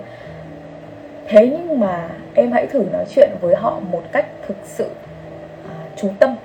Thế 1.28 1.48
nhưng 1.48 1.80
mà 1.80 2.10
em 2.34 2.52
hãy 2.52 2.68
thử 2.68 2.86
nói 2.94 3.06
chuyện 3.16 3.30
với 3.42 3.56
họ 3.56 3.80
một 3.92 4.04
cách 4.12 4.26
thực 4.48 4.58
sự 4.64 4.90
à, 5.70 5.76
chú 5.96 6.10
tâm 6.20 6.36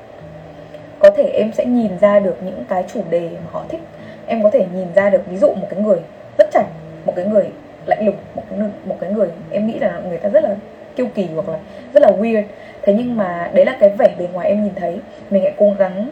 có 1.11 1.14
thể 1.16 1.24
em 1.24 1.52
sẽ 1.52 1.64
nhìn 1.64 1.98
ra 2.00 2.18
được 2.18 2.36
những 2.42 2.64
cái 2.68 2.84
chủ 2.94 3.02
đề 3.11 3.30
mà 3.44 3.50
họ 3.52 3.64
thích. 3.68 3.80
Em 4.26 4.42
có 4.42 4.50
thể 4.50 4.66
nhìn 4.74 4.86
ra 4.94 5.11
được 5.11 5.22
ví 5.30 5.36
dụ 5.36 5.48
một 5.48 5.66
cái 5.70 5.80
người 5.80 5.98
rất 6.38 6.50
chảnh 6.52 6.66
một 7.04 7.12
cái 7.16 7.24
người 7.24 7.44
lạnh 7.86 8.06
lùng 8.06 8.14
một 8.34 8.42
cái, 8.50 8.59
một 8.84 8.96
cái 9.00 9.11
người 9.11 9.28
em 9.50 9.66
nghĩ 9.66 9.78
là 9.78 10.00
người 10.09 10.18
ta 10.18 10.28
rất 10.28 10.44
là 10.44 10.56
kiêu 10.96 11.06
kỳ 11.14 11.28
hoặc 11.34 11.48
là 11.48 11.59
rất 11.94 12.02
là 12.02 12.11
weird. 12.11 12.42
Thế 12.82 12.94
nhưng 12.94 13.16
mà 13.16 13.50
đấy 13.54 13.64
là 13.64 13.76
cái 13.80 13.90
vẻ 13.98 14.14
bề 14.18 14.28
ngoài 14.32 14.48
em 14.48 14.64
nhìn 14.64 14.74
thấy. 14.74 14.98
Mình 15.30 15.42
hãy 15.42 15.52
cố 15.59 15.74
gắng 15.78 16.11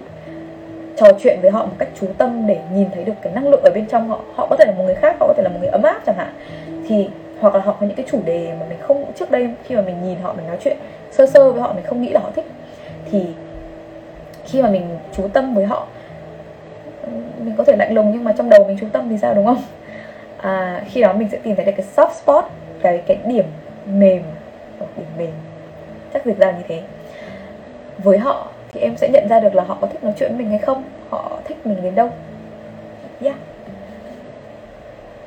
trò 0.97 1.07
chuyện 1.22 1.38
với 1.42 1.51
họ 1.51 1.66
một 1.66 1.74
cách 1.78 1.88
chú 2.01 2.07
tâm 2.18 2.47
để 2.47 2.59
nhìn 2.74 2.86
thấy 2.94 3.05
được 3.05 3.12
cái 3.22 3.32
năng 3.32 3.49
lượng 3.49 3.62
ở 3.62 3.70
bên 3.74 3.86
trong 3.86 4.09
họ. 4.09 4.20
Họ 4.34 4.47
có 4.51 4.57
thể 4.57 4.64
là 4.66 4.72
một 4.72 4.84
người 4.84 4.94
khác 4.94 5.16
họ 5.20 5.26
có 5.26 5.34
thể 5.36 5.42
là 5.42 5.49
một 5.49 5.59
người 5.61 5.70
ấm 5.70 5.82
áp 5.82 6.01
chẳng 6.07 6.16
hạn. 6.16 6.34
Thì 6.88 7.09
hoặc 7.40 7.55
là 7.55 7.61
họ 7.61 7.76
có 7.80 7.86
những 7.86 7.97
cái 7.97 8.07
chủ 8.11 8.20
đề 8.24 8.49
mà 8.61 8.66
mình 8.68 8.78
không 8.80 9.05
trước 9.18 9.30
đây 9.30 9.49
khi 9.64 9.74
mà 9.74 9.82
mình 9.82 9.97
nhìn 10.03 10.18
họ 10.22 10.32
mình 10.32 10.47
nói 10.47 10.57
chuyện 10.64 10.76
sơ 11.11 11.26
sơ 11.26 11.53
với 11.53 11.62
họ 11.62 11.72
mình 11.72 11.84
không 11.84 12.03
nghĩ 12.03 12.09
là 12.09 12.20
họ 12.20 12.30
thích. 12.36 12.47
Thì 13.11 13.26
khi 14.47 14.62
mà 14.62 14.70
mình 14.70 14.99
chú 15.12 15.28
tâm 15.28 15.55
với 15.55 15.64
họ 15.64 15.86
mình 17.38 17.55
có 17.57 17.64
thể 17.64 17.76
lạnh 17.76 17.94
lùng 17.94 18.12
nhưng 18.12 18.24
mà 18.24 18.32
trong 18.32 18.51
đầu 18.51 18.64
mình 18.64 18.76
chú 18.80 18.86
tâm 18.92 19.09
thì 19.09 19.18
sao 19.18 19.34
đúng 19.34 19.47
không? 19.47 19.62
À, 20.36 20.82
khi 20.86 21.01
đó 21.01 21.12
mình 21.12 21.28
sẽ 21.32 21.38
tìm 21.42 21.57
thấy 21.57 21.64
được 21.64 21.72
cái 21.76 21.86
soft 21.97 22.12
spot 22.12 22.44
cái 22.82 23.03
cái 23.07 23.18
điểm 23.24 23.44
mềm 23.86 24.22
điểm 24.97 25.07
mềm. 25.18 25.30
Chắc 26.14 26.26
dịch 26.26 26.38
ra 26.38 26.51
như 26.51 26.62
thế. 26.68 26.82
Với 27.99 28.18
họ 28.18 28.49
thì 28.72 28.80
em 28.80 28.97
sẽ 28.97 29.09
nhận 29.09 29.28
ra 29.28 29.40
được 29.40 29.55
là 29.55 29.62
họ 29.62 29.78
có 29.80 29.86
thích 29.86 30.05
nói 30.05 30.12
chuyện 30.18 30.30
với 30.30 30.38
mình 30.38 30.49
hay 30.51 30.59
không 30.59 30.84
họ 31.11 31.38
thích 31.44 31.66
mình 31.66 31.82
đến 31.82 31.94
đâu. 31.94 32.11
Yeah. 33.22 33.36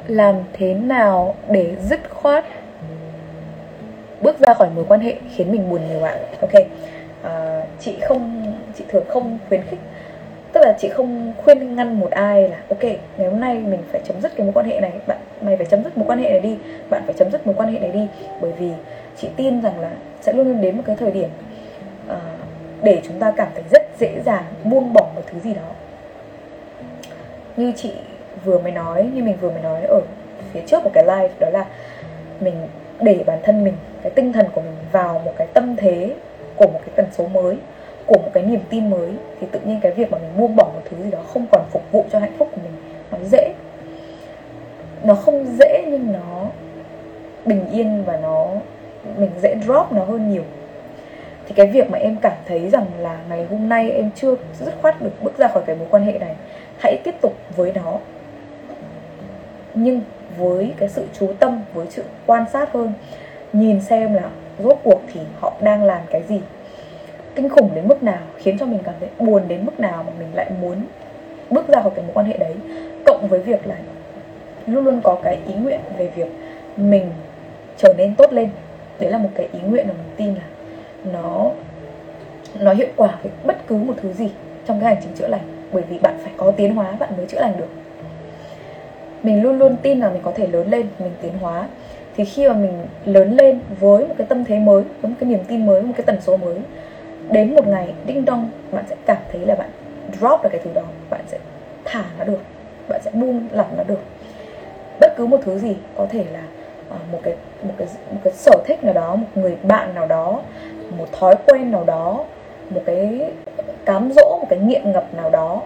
làm 0.08 0.36
thế 0.54 0.74
nào 0.74 1.36
để 1.50 1.76
dứt 1.82 2.00
khoát 2.10 2.46
bước 4.22 4.40
ra 4.40 4.54
khỏi 4.54 4.70
mối 4.76 4.86
quan 4.88 5.00
hệ 5.00 5.16
khiến 5.36 5.52
mình 5.52 5.70
buồn 5.70 5.82
nhiều 5.90 6.04
ạ? 6.04 6.16
Ok 6.42 6.52
à, 7.24 7.64
chị 7.80 7.98
không 8.02 8.54
chị 8.78 8.84
thường 8.88 9.06
không 9.08 9.38
khuyến 9.50 9.62
khích. 9.70 9.80
Tức 10.54 10.62
là 10.64 10.74
chị 10.80 10.90
không 10.90 11.34
khuyên 11.38 11.76
ngăn 11.76 12.00
một 12.00 12.12
ai 12.12 12.50
là 12.50 12.58
ok 12.70 12.84
ngày 12.84 13.30
hôm 13.30 13.40
nay 13.40 13.56
mình 13.56 13.80
phải 13.92 14.02
chấm 14.04 14.22
dứt 14.22 14.36
cái 14.36 14.46
mối 14.46 14.54
quan 14.54 14.66
hệ 14.66 14.80
này 14.80 14.92
bạn 15.08 15.18
mày 15.42 15.58
phải 15.58 15.66
chấm 15.66 15.84
dứt 15.84 15.98
mối 15.98 16.08
quan 16.08 16.20
hệ 16.20 16.30
này 16.30 16.40
đi 16.40 16.58
bạn 16.90 17.02
phải 17.06 17.14
chấm 17.18 17.32
dứt 17.32 17.48
mối 17.48 17.56
quan 17.58 17.74
hệ 17.74 17.80
này 17.80 17.92
đi. 17.92 18.08
Bởi 18.42 18.52
vì 18.60 18.72
chị 19.18 19.30
tin 19.36 19.62
rằng 19.62 19.80
là 19.80 19.92
sẽ 20.22 20.34
luôn 20.34 20.48
luôn 20.48 20.62
đến 20.62 20.78
một 20.78 20.84
cái 20.86 20.96
thời 20.96 21.12
điểm 21.12 21.30
uh, 22.08 22.16
để 22.84 23.02
chúng 23.08 23.20
ta 23.20 23.34
cảm 23.38 23.48
thấy 23.54 23.64
rất 23.72 23.82
dễ 24.00 24.22
dàng 24.26 24.44
buông 24.64 24.94
bỏ 24.94 25.08
một 25.16 25.22
thứ 25.32 25.40
gì 25.40 25.54
đó. 25.54 25.70
Như 27.58 27.74
chị 27.76 27.94
vừa 28.46 28.60
mới 28.60 28.72
nói 28.72 29.10
như 29.14 29.24
mình 29.24 29.38
vừa 29.42 29.52
mới 29.52 29.62
nói 29.62 29.82
ở 29.82 30.02
phía 30.54 30.62
trước 30.68 30.84
một 30.84 30.92
cái 30.94 31.04
live 31.04 31.34
đó 31.40 31.50
là 31.50 31.66
mình 32.40 32.56
để 33.02 33.24
bản 33.26 33.40
thân 33.44 33.64
mình 33.64 33.74
cái 34.02 34.12
tinh 34.12 34.34
thần 34.34 34.46
của 34.54 34.62
mình 34.62 34.76
vào 34.92 35.22
một 35.26 35.34
cái 35.38 35.48
tâm 35.54 35.76
thế 35.76 36.14
của 36.60 36.68
một 36.68 36.80
cái 36.86 36.90
tần 36.96 37.06
số 37.12 37.28
mới, 37.28 37.58
của 38.06 38.18
một 38.18 38.30
cái 38.34 38.44
niềm 38.44 38.62
tin 38.70 38.90
mới, 38.90 39.10
thì 39.40 39.48
tự 39.52 39.60
nhiên 39.60 39.80
cái 39.82 39.92
việc 39.92 40.12
mà 40.12 40.18
mình 40.18 40.38
buông 40.38 40.56
bỏ 40.56 40.64
một 40.64 40.82
thứ 40.90 40.98
gì 41.04 41.12
đó 41.12 41.20
không 41.34 41.46
còn 41.52 41.62
phục 41.72 41.92
vụ 41.92 42.06
cho 42.12 42.20
hạnh 42.20 42.34
phúc 42.38 42.50
của 42.52 42.62
mình, 42.64 42.74
nó 43.12 43.18
dễ. 43.32 43.54
Nó 45.04 45.16
không 45.16 45.46
dễ 45.60 45.86
nhưng 45.92 46.14
nó 46.14 46.46
bình 47.46 47.66
yên 47.72 48.04
và 48.06 48.18
nó, 48.18 48.48
mình 49.18 49.32
dễ 49.42 49.56
drop 49.66 49.92
nó 49.92 50.04
hơn 50.04 50.32
nhiều. 50.32 50.44
Thì 51.48 51.54
cái 51.56 51.68
việc 51.68 51.90
mà 51.90 51.98
em 51.98 52.16
cảm 52.22 52.38
thấy 52.46 52.70
rằng 52.70 52.86
là 52.98 53.20
ngày 53.30 53.46
hôm 53.50 53.70
nay 53.70 53.92
em 53.92 54.10
chưa 54.16 54.36
dứt 54.60 54.74
khoát 54.82 55.02
được 55.02 55.12
bước 55.22 55.38
ra 55.38 55.48
khỏi 55.48 55.64
cái 55.66 55.76
mối 55.76 55.88
quan 55.92 56.04
hệ 56.04 56.20
này, 56.20 56.36
hãy 56.78 56.98
tiếp 57.04 57.16
tục 57.22 57.34
với 57.56 57.72
nó. 57.76 58.00
Nhưng 59.74 60.02
với 60.38 60.74
cái 60.78 60.90
sự 60.90 61.06
chú 61.20 61.34
tâm, 61.40 61.62
với 61.74 61.88
sự 61.90 62.04
quan 62.26 62.46
sát 62.54 62.74
hơn, 62.74 62.94
nhìn 63.54 63.82
xem 63.82 64.14
là 64.14 64.30
rốt 64.60 64.78
cuộc 64.84 65.02
thì 65.14 65.20
họ 65.40 65.54
đang 65.62 65.84
làm 65.84 66.02
cái 66.10 66.24
gì? 66.24 66.42
Kinh 67.36 67.50
khủng 67.50 67.70
đến 67.76 67.88
mức 67.88 68.04
nào? 68.04 68.22
Khiến 68.38 68.58
cho 68.58 68.66
mình 68.66 68.80
cảm 68.84 68.96
thấy 69.00 69.10
buồn 69.20 69.44
đến 69.48 69.66
mức 69.66 69.80
nào 69.80 70.04
mà 70.04 70.12
mình 70.20 70.28
lại 70.36 70.52
muốn 70.62 70.76
bước 71.50 71.68
ra 71.68 71.82
khỏi 71.82 71.92
cái 71.96 72.06
mối 72.06 72.14
quan 72.14 72.26
hệ 72.26 72.38
đấy? 72.38 72.56
Cộng 73.06 73.28
với 73.28 73.40
việc 73.40 73.68
là 73.68 73.76
luôn 74.68 74.86
luôn 74.86 75.02
có 75.04 75.18
cái 75.24 75.38
ý 75.48 75.54
nguyện 75.54 75.80
về 75.98 76.08
việc 76.16 76.28
mình 76.78 77.12
trở 77.78 77.94
nên 77.98 78.16
tốt 78.16 78.34
lên. 78.34 78.50
Đấy 79.00 79.12
là 79.12 79.18
một 79.18 79.30
cái 79.36 79.50
ý 79.54 79.60
nguyện 79.60 79.88
mà 79.88 79.94
mình 79.94 80.16
tin 80.18 80.36
là 80.36 80.44
nó 81.12 81.52
nó 82.60 82.74
hiệu 82.74 82.88
quả 82.96 83.18
với 83.24 83.32
bất 83.44 83.68
cứ 83.68 83.76
một 83.76 83.94
thứ 84.02 84.14
gì 84.14 84.32
trong 84.66 84.80
cái 84.80 84.96
hành 84.96 85.04
trình 85.04 85.16
chữa 85.16 85.28
lành. 85.28 85.42
Bởi 85.72 85.84
vì 85.90 85.98
bạn 86.00 86.18
phải 86.24 86.32
có 86.38 86.52
tiến 86.52 86.76
hóa, 86.76 86.92
bạn 86.92 87.10
mới 87.18 87.26
chữa 87.26 87.40
lành 87.42 87.58
được. 87.58 87.70
Mình 89.24 89.44
luôn 89.44 89.58
luôn 89.58 89.76
tin 89.82 90.00
là 90.00 90.10
mình 90.10 90.22
có 90.24 90.32
thể 90.32 90.48
lớn 90.48 90.70
lên, 90.70 90.88
mình 91.00 91.12
tiến 91.22 91.34
hóa 91.42 91.68
thì 92.20 92.26
khi 92.26 92.48
mà 92.48 92.54
mình 92.54 92.86
lớn 93.06 93.38
lên 93.38 93.60
với 93.80 94.08
một 94.08 94.16
cái 94.18 94.28
tâm 94.28 94.46
thế 94.46 94.60
mới 94.60 94.84
với 95.02 95.10
một 95.12 95.16
cái 95.20 95.30
niềm 95.30 95.40
tin 95.48 95.66
mới 95.66 95.82
một 95.82 95.94
cái 95.98 96.04
tần 96.06 96.22
số 96.22 96.38
mới 96.38 96.56
đến 97.32 97.56
một 97.56 97.68
ngày 97.68 97.94
đinh 98.06 98.26
đong 98.26 98.50
bạn 98.72 98.84
sẽ 98.90 98.96
cảm 99.06 99.18
thấy 99.32 99.42
là 99.46 99.56
bạn 99.56 99.70
drop 100.20 100.44
được 100.44 100.50
cái 100.52 100.62
thứ 100.64 100.72
đó 100.74 100.82
bạn 101.10 101.22
sẽ 101.28 101.38
thả 101.86 102.04
nó 102.18 102.26
được 102.26 102.40
bạn 102.90 103.02
sẽ 103.04 103.12
buông 103.12 103.48
lỏng 103.52 103.78
nó 103.78 103.84
được. 103.84 104.00
Bất 105.00 105.14
cứ 105.18 105.26
một 105.26 105.38
thứ 105.44 105.60
gì 105.60 105.78
có 105.96 106.08
thể 106.10 106.26
là 106.34 106.44
ờ, 106.90 106.98
một 107.12 107.20
cái 107.24 107.34
một 107.64 107.74
cái 107.78 107.88
một 108.12 108.20
cái 108.24 108.34
sở 108.34 108.64
thích 108.66 108.84
nào 108.84 108.94
đó 108.94 109.16
một 109.16 109.28
người 109.36 109.58
bạn 109.64 109.96
nào 109.96 110.08
đó 110.08 110.42
một 110.98 111.08
thói 111.20 111.36
quen 111.48 111.72
nào 111.72 111.84
đó 111.84 112.26
một 112.70 112.82
cái 112.86 113.32
cám 113.86 114.12
dỗ 114.12 114.38
một 114.42 114.48
cái 114.50 114.60
nghiện 114.60 114.92
ngập 114.92 115.14
nào 115.14 115.30
đó 115.30 115.62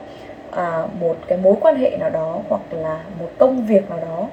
à, 0.51 0.85
một 0.99 1.15
cái 1.27 1.37
mối 1.37 1.55
quan 1.61 1.75
hệ 1.75 1.97
nào 1.97 2.09
đó 2.09 2.39
hoặc 2.49 2.61
là 2.71 2.99
một 3.19 3.29
công 3.37 3.65
việc 3.65 3.89
nào 3.89 3.99
đó 3.99 4.27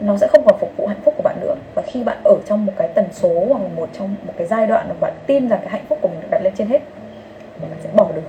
nó 0.00 0.16
sẽ 0.16 0.26
không 0.26 0.44
còn 0.44 0.58
phục 0.58 0.76
vụ 0.76 0.86
hạnh 0.86 1.00
phúc 1.04 1.14
của 1.16 1.22
bạn 1.22 1.36
nữa. 1.40 1.54
Và 1.74 1.82
khi 1.82 2.04
bạn 2.04 2.18
ở 2.24 2.36
trong 2.46 2.66
một 2.66 2.72
cái 2.76 2.88
tần 2.88 3.04
số 3.12 3.44
hoặc 3.48 3.60
một 3.76 3.88
trong 3.98 4.14
một 4.26 4.32
cái 4.36 4.46
giai 4.46 4.66
đoạn 4.66 4.88
mà 4.88 4.94
bạn 5.00 5.12
tin 5.26 5.48
rằng 5.48 5.60
cái 5.60 5.70
hạnh 5.70 5.84
phúc 5.88 5.98
của 6.02 6.08
mình 6.08 6.20
được 6.20 6.28
đặt 6.30 6.40
lên 6.44 6.52
trên 6.56 6.68
hết 6.68 6.80
thì 7.60 7.66
bạn 7.70 7.78
sẽ 7.82 7.90
bỏ 7.96 8.08
được. 8.14 8.22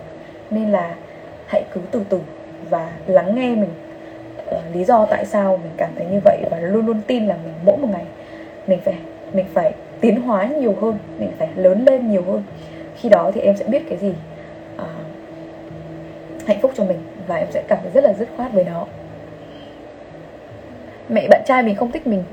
Nên 0.52 0.72
là 0.72 0.96
hãy 1.48 1.64
cứ 1.74 1.82
từ 1.92 2.04
từ 2.10 2.22
và 2.70 2.92
lắng 3.08 3.36
nghe 3.36 3.56
mình. 3.56 3.70
Uh, 4.50 4.76
lý 4.76 4.84
do 4.84 5.06
tại 5.06 5.26
sao 5.26 5.58
mình 5.58 5.72
cảm 5.78 5.90
thấy 5.96 6.06
như 6.06 6.20
vậy 6.24 6.38
và 6.52 6.60
luôn 6.60 6.86
luôn 6.86 7.02
tin 7.08 7.28
là 7.28 7.36
mình 7.44 7.54
mỗi 7.66 7.78
một 7.78 7.88
ngày 7.92 8.06
mình 8.68 8.80
phải 8.84 8.96
mình 9.34 9.46
phải 9.54 9.74
tiến 10.02 10.22
hóa 10.22 10.46
nhiều 10.46 10.76
hơn 10.82 10.98
mình 11.20 11.32
phải 11.38 11.50
lớn 11.56 11.86
lên 11.86 12.12
nhiều 12.12 12.24
hơn. 12.28 12.44
Khi 12.96 13.10
đó 13.10 13.32
thì 13.34 13.42
em 13.42 13.58
sẽ 13.58 13.66
biết 13.66 13.84
cái 13.90 13.98
gì 13.98 14.14
uh, 14.76 14.82
hạnh 16.48 16.60
phúc 16.62 16.72
cho 16.76 16.84
mình 16.84 17.00
và 17.28 17.36
em 17.36 17.48
sẽ 17.52 17.64
cảm 17.68 17.80
thấy 17.82 17.92
rất 17.92 18.04
là 18.04 18.14
dứt 18.14 18.30
khoát 18.38 18.54
với 18.54 18.64
nó 18.64 18.86
mẹ 21.10 21.28
bạn 21.30 21.42
trai 21.46 21.64
mình 21.64 21.76
không 21.76 21.92
thích 21.92 22.08
mình. 22.08 22.24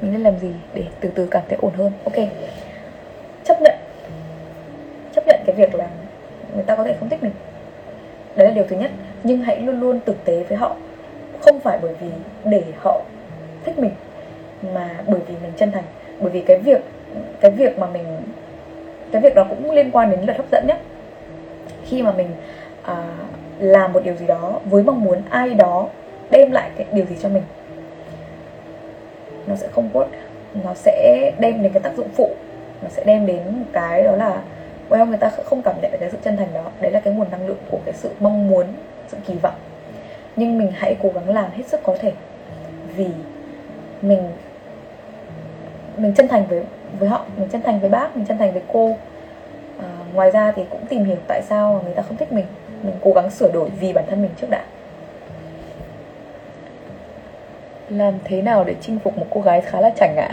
Mình 0.00 0.12
nên 0.12 0.22
làm 0.22 0.38
gì 0.38 0.50
để 0.74 0.84
từ 1.00 1.10
từ 1.14 1.28
cảm 1.30 1.42
thấy 1.48 1.58
ổn 1.62 1.72
hơn? 1.72 1.92
Ok. 2.04 2.26
Chấp 3.44 3.62
nhận. 3.62 3.74
Chấp 5.14 5.26
nhận 5.26 5.40
cái 5.46 5.54
việc 5.56 5.74
là 5.74 5.88
người 6.54 6.64
ta 6.64 6.76
có 6.76 6.84
thể 6.84 6.94
không 7.00 7.08
thích 7.08 7.22
mình. 7.22 7.32
Đấy 8.36 8.48
là 8.48 8.54
điều 8.54 8.64
thứ 8.68 8.76
nhất. 8.76 8.90
Nhưng 9.22 9.40
hãy 9.40 9.60
luôn 9.60 9.80
luôn 9.80 10.00
thực 10.06 10.24
tế 10.24 10.44
với 10.48 10.58
họ. 10.58 10.76
Không 11.40 11.60
phải 11.60 11.78
bởi 11.82 11.94
vì 12.00 12.08
để 12.44 12.62
họ 12.78 13.00
thích 13.64 13.78
mình 13.78 13.92
mà 14.74 14.90
bởi 15.06 15.20
vì 15.28 15.34
mình 15.42 15.52
chân 15.56 15.72
thành. 15.72 15.84
Bởi 16.20 16.30
vì 16.30 16.40
cái 16.40 16.58
việc 16.58 16.80
cái 17.40 17.50
việc 17.50 17.78
mà 17.78 17.86
mình 17.86 18.04
cái 19.12 19.22
việc 19.22 19.34
đó 19.34 19.46
cũng 19.48 19.70
liên 19.70 19.90
quan 19.90 20.10
đến 20.10 20.20
luật 20.26 20.36
hấp 20.36 20.46
dẫn 20.52 20.66
nhé 20.66 20.76
khi 21.84 22.02
mà 22.02 22.12
mình 22.12 22.28
à, 22.82 23.04
làm 23.58 23.92
một 23.92 24.04
điều 24.04 24.14
gì 24.14 24.26
đó 24.26 24.60
với 24.64 24.82
mong 24.82 25.04
muốn 25.04 25.22
ai 25.30 25.54
đó 25.54 25.88
đem 26.30 26.52
lại 26.52 26.70
cái 26.76 26.86
điều 26.92 27.04
gì 27.04 27.16
cho 27.22 27.28
mình 27.28 27.42
nó 29.46 29.56
sẽ 29.56 29.68
không 29.68 29.88
có 29.94 30.06
nó 30.64 30.74
sẽ 30.74 31.32
đem 31.38 31.62
đến 31.62 31.72
cái 31.72 31.82
tác 31.82 31.96
dụng 31.96 32.08
phụ. 32.14 32.30
Nó 32.82 32.88
sẽ 32.88 33.04
đem 33.04 33.26
đến 33.26 33.64
cái 33.72 34.02
đó 34.02 34.16
là 34.16 34.42
well 34.90 35.06
người 35.06 35.18
ta 35.18 35.30
không 35.44 35.62
cảm 35.62 35.74
nhận 35.82 35.92
được 35.92 35.98
cái 36.00 36.10
sự 36.10 36.18
chân 36.24 36.36
thành 36.36 36.48
đó. 36.54 36.70
Đấy 36.80 36.90
là 36.90 37.00
cái 37.00 37.14
nguồn 37.14 37.30
năng 37.30 37.46
lượng 37.46 37.58
của 37.70 37.78
cái 37.84 37.94
sự 37.94 38.10
mong 38.20 38.48
muốn 38.48 38.66
sự 39.08 39.16
kỳ 39.26 39.34
vọng. 39.34 39.54
Nhưng 40.36 40.58
mình 40.58 40.72
hãy 40.74 40.96
cố 41.02 41.10
gắng 41.14 41.34
làm 41.34 41.50
hết 41.50 41.62
sức 41.66 41.80
có 41.82 41.96
thể. 42.00 42.12
Vì 42.96 43.08
mình 44.02 44.30
mình 45.96 46.14
chân 46.14 46.28
thành 46.28 46.46
với 46.46 46.62
với 46.98 47.08
họ 47.08 47.24
mình 47.36 47.48
chân 47.48 47.62
thành 47.62 47.80
với 47.80 47.90
bác 47.90 48.16
mình 48.16 48.26
chân 48.26 48.38
thành 48.38 48.52
với 48.52 48.62
cô. 48.72 48.96
À, 49.78 49.88
ngoài 50.14 50.30
ra 50.30 50.52
thì 50.52 50.62
cũng 50.70 50.86
tìm 50.86 51.04
hiểu 51.04 51.16
tại 51.28 51.42
sao 51.48 51.80
người 51.84 51.94
ta 51.94 52.02
không 52.02 52.16
thích 52.16 52.32
mình. 52.32 52.46
Mình 52.82 52.94
cố 53.00 53.12
gắng 53.12 53.30
sửa 53.30 53.50
đổi 53.52 53.70
vì 53.80 53.92
bản 53.92 54.04
thân 54.08 54.22
mình 54.22 54.30
trước 54.40 54.50
đã. 54.50 54.64
Làm 57.88 58.14
thế 58.24 58.42
nào 58.42 58.64
để 58.64 58.74
chinh 58.80 58.98
phục 58.98 59.18
một 59.18 59.26
cô 59.30 59.40
gái 59.40 59.60
khá 59.60 59.80
là 59.80 59.90
chảnh 59.90 60.16
ạ? 60.16 60.30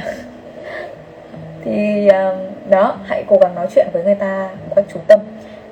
Thì 1.63 2.07
uh, 2.07 2.69
đó 2.69 2.97
hãy 3.03 3.23
cố 3.27 3.37
gắng 3.37 3.55
nói 3.55 3.67
chuyện 3.75 3.87
với 3.93 4.03
người 4.03 4.15
ta 4.15 4.49
một 4.69 4.75
cách 4.75 4.85
chú 4.93 4.99
tâm 5.07 5.19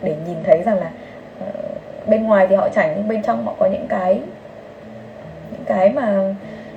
để 0.02 0.16
nhìn 0.28 0.38
thấy 0.44 0.62
rằng 0.64 0.80
là 0.80 0.92
uh, 1.44 2.08
bên 2.08 2.24
ngoài 2.24 2.48
thì 2.50 2.56
họ 2.56 2.70
chảnh 2.70 2.94
nhưng 2.96 3.08
bên 3.08 3.24
trong 3.24 3.46
họ 3.46 3.54
có 3.60 3.66
những 3.66 3.88
cái 3.88 4.22
những 5.52 5.66
cái 5.66 5.90
mà 5.90 6.36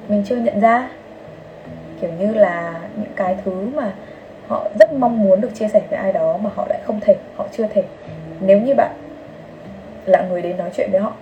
mình 0.09 0.24
chưa 0.26 0.36
nhận 0.36 0.61
ra. 0.61 0.88
Kiểu 2.00 2.11
như 2.18 2.34
là 2.34 2.80
những 2.96 3.12
cái 3.16 3.36
thứ 3.44 3.70
mà 3.74 3.92
họ 4.46 4.68
rất 4.80 4.92
mong 4.92 5.24
muốn 5.24 5.40
được 5.40 5.50
chia 5.55 5.68
sẻ 5.68 5.80
với 5.90 5.98
ai 5.98 6.12
đó 6.12 6.36
mà 6.36 6.50
họ 6.55 6.66
lại 6.68 6.80
không 6.84 7.00
thể 7.00 7.16
họ 7.36 7.46
chưa 7.52 7.66
thể. 7.66 7.82
Nếu 8.40 8.61
như 8.61 8.74
bạn 8.74 8.92
là 10.07 10.22
người 10.22 10.42
đến 10.42 10.57
nói 10.57 10.70
chuyện 10.76 10.90
với 10.92 11.00
họ 11.00 11.12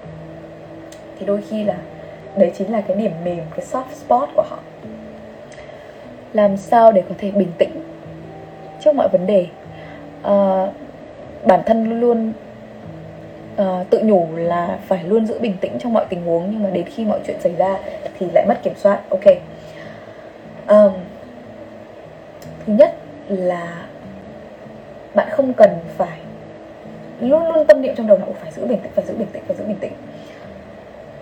thì 1.19 1.27
đôi 1.27 1.43
khi 1.51 1.65
là 1.65 1.77
đấy 2.37 2.53
chính 2.55 2.73
là 2.73 2.81
cái 2.81 2.97
điểm 2.97 3.13
mềm 3.25 3.41
cái 3.57 3.67
soft 3.73 3.95
spot 3.95 4.29
của 4.37 4.43
họ. 4.43 4.59
Làm 6.33 6.57
sao 6.57 6.93
để 6.93 7.03
có 7.09 7.15
thể 7.19 7.31
bình 7.31 7.53
tĩnh 7.59 7.71
trước 8.81 8.95
mọi 8.95 9.09
vấn 9.09 9.27
đề? 9.27 9.47
À, 10.23 10.67
bản 11.45 11.61
thân 11.67 11.85
luôn 11.85 12.01
luôn 12.01 12.33
à, 13.57 13.85
tự 13.91 14.01
nhủ 14.05 14.27
là 14.37 14.79
phải 14.89 15.05
luôn 15.05 15.27
giữ 15.27 15.39
bình 15.39 15.57
tĩnh 15.61 15.73
trong 15.79 15.93
mọi 15.93 16.05
tình 16.09 16.25
huống 16.25 16.51
nhưng 16.51 16.63
mà 16.63 16.71
đến 16.71 16.85
khi 16.85 17.05
mọi 17.05 17.21
chuyện 17.27 17.41
xảy 17.41 17.55
ra 17.57 17.79
thì 18.19 18.27
lại 18.35 18.47
mất 18.49 18.63
kiểm 18.63 18.75
soát. 18.77 19.01
Ok. 19.11 19.25
À, 20.67 20.85
thứ 22.67 22.73
nhất 22.73 22.95
là 23.29 23.87
bạn 25.15 25.29
không 25.31 25.53
cần 25.53 25.71
phải 25.97 26.19
luôn 27.21 27.53
luôn 27.53 27.67
tâm 27.67 27.83
niệm 27.83 27.95
trong 27.97 28.07
đầu 28.07 28.19
là 28.19 28.25
phải 28.41 28.53
giữ 28.53 28.67
bình 28.67 28.79
tĩnh 28.83 28.93
phải 28.95 29.05
giữ 29.05 29.15
bình 29.15 29.29
tĩnh 29.33 29.43
phải 29.47 29.57
giữ 29.57 29.65
bình 29.65 29.79
tĩnh 29.81 29.93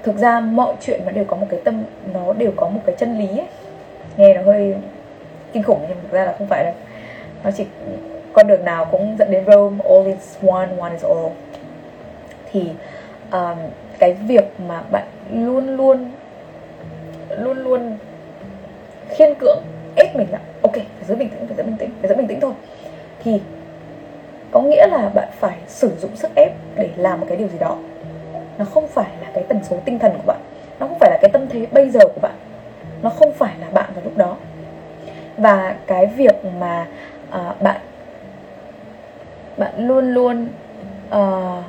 thực 0.02 0.16
ra 0.16 0.40
mọi 0.40 0.74
chuyện 0.80 1.00
nó 1.06 1.12
đều 1.12 1.24
có 1.24 1.36
một 1.36 1.46
cái 1.50 1.60
tâm 1.64 1.84
nó 2.12 2.32
đều 2.32 2.52
có 2.56 2.68
một 2.68 2.80
cái 2.86 2.94
chân 2.98 3.18
lý 3.18 3.28
ấy. 3.28 3.46
nghe 4.16 4.34
nó 4.34 4.42
hơi 4.42 4.74
kinh 5.52 5.62
khủng 5.62 5.84
nhưng 5.88 5.96
thực 6.02 6.12
ra 6.12 6.24
là 6.24 6.34
không 6.38 6.46
phải 6.46 6.64
đâu. 6.64 6.74
Nó 7.44 7.50
chỉ 7.50 7.66
con 8.32 8.46
đường 8.46 8.64
nào 8.64 8.84
cũng 8.84 9.16
dẫn 9.18 9.30
đến 9.30 9.44
Rome 9.46 9.78
all 9.88 10.06
is 10.06 10.38
one 10.46 10.68
one 10.78 10.92
is 10.92 11.04
all. 11.04 11.32
Thì 12.52 12.70
um, 13.32 13.58
cái 13.98 14.12
việc 14.12 14.44
mà 14.68 14.82
bạn 14.90 15.06
luôn 15.32 15.76
luôn 15.76 16.10
luôn 17.38 17.58
luôn 17.58 17.96
khiên 19.08 19.34
cưỡng 19.34 19.62
ép 19.96 20.16
mình 20.16 20.26
là 20.30 20.38
ok 20.62 20.74
phải 20.74 21.04
giữ 21.08 21.14
bình 21.14 21.28
tĩnh 21.28 21.46
phải 21.46 21.56
giữ 21.56 21.62
bình 21.62 21.76
tĩnh 21.76 21.90
phải 22.00 22.08
giữ 22.08 22.14
bình 22.14 22.26
tĩnh 22.26 22.40
thôi. 22.40 22.52
Thì 23.24 23.40
có 24.50 24.60
nghĩa 24.60 24.86
là 24.86 25.10
bạn 25.14 25.28
phải 25.40 25.56
sử 25.66 25.90
dụng 26.00 26.16
sức 26.16 26.30
ép 26.34 26.52
để 26.74 26.88
làm 26.96 27.20
một 27.20 27.26
cái 27.28 27.36
điều 27.36 27.48
gì 27.48 27.58
đó 27.58 27.76
nó 28.58 28.64
không 28.64 28.88
phải 28.88 29.10
là 29.20 29.30
cái 29.34 29.44
tần 29.48 29.60
số 29.64 29.76
tinh 29.84 29.98
thần 29.98 30.12
của 30.12 30.26
bạn. 30.26 30.40
Nó 30.80 30.86
không 30.86 30.98
phải 30.98 31.10
là 31.10 31.18
cái 31.22 31.30
tâm 31.32 31.48
thế 31.48 31.66
bây 31.72 31.90
giờ 31.90 32.00
của 32.00 32.20
bạn. 32.20 32.34
Nó 33.02 33.10
không 33.10 33.32
phải 33.32 33.54
là 33.60 33.66
bạn 33.70 33.90
vào 33.94 34.04
lúc 34.04 34.16
đó. 34.16 34.36
Và 35.36 35.74
cái 35.86 36.06
việc 36.06 36.44
mà 36.60 36.86
uh, 37.28 37.62
bạn 37.62 37.80
bạn 39.56 39.88
luôn 39.88 40.14
luôn 40.14 40.48
uh, 41.08 41.64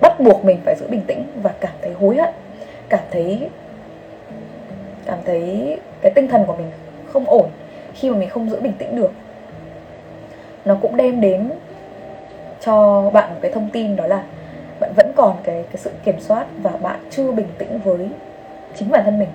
bắt 0.00 0.20
buộc 0.20 0.44
mình 0.44 0.60
phải 0.64 0.76
giữ 0.80 0.86
bình 0.88 1.02
tĩnh 1.06 1.26
và 1.42 1.50
cảm 1.60 1.72
thấy 1.82 1.92
hối 1.92 2.16
hận 2.16 2.34
cảm 2.88 3.00
thấy 3.10 3.48
cảm 5.06 5.18
thấy 5.24 5.76
cái 6.00 6.12
tinh 6.14 6.28
thần 6.28 6.44
của 6.46 6.56
mình 6.56 6.70
không 7.12 7.24
ổn 7.24 7.48
khi 7.94 8.10
mà 8.10 8.18
mình 8.18 8.28
không 8.28 8.50
giữ 8.50 8.60
bình 8.60 8.72
tĩnh 8.78 8.96
được. 8.96 9.12
Nó 10.64 10.76
cũng 10.82 10.96
đem 10.96 11.20
đến 11.20 11.50
cho 12.60 13.10
bạn 13.12 13.30
một 13.30 13.38
cái 13.42 13.52
thông 13.52 13.70
tin 13.70 13.96
đó 13.96 14.06
là 14.06 14.22
bạn 14.80 14.92
vẫn 14.96 15.12
còn 15.16 15.36
cái 15.44 15.64
cái 15.70 15.76
sự 15.76 15.90
kiểm 16.04 16.20
soát 16.20 16.46
và 16.62 16.70
bạn 16.70 17.00
chưa 17.10 17.32
bình 17.32 17.48
tĩnh 17.58 17.80
với 17.84 18.08
chính 18.76 18.90
bản 18.90 19.04
thân 19.04 19.18
mình. 19.18 19.28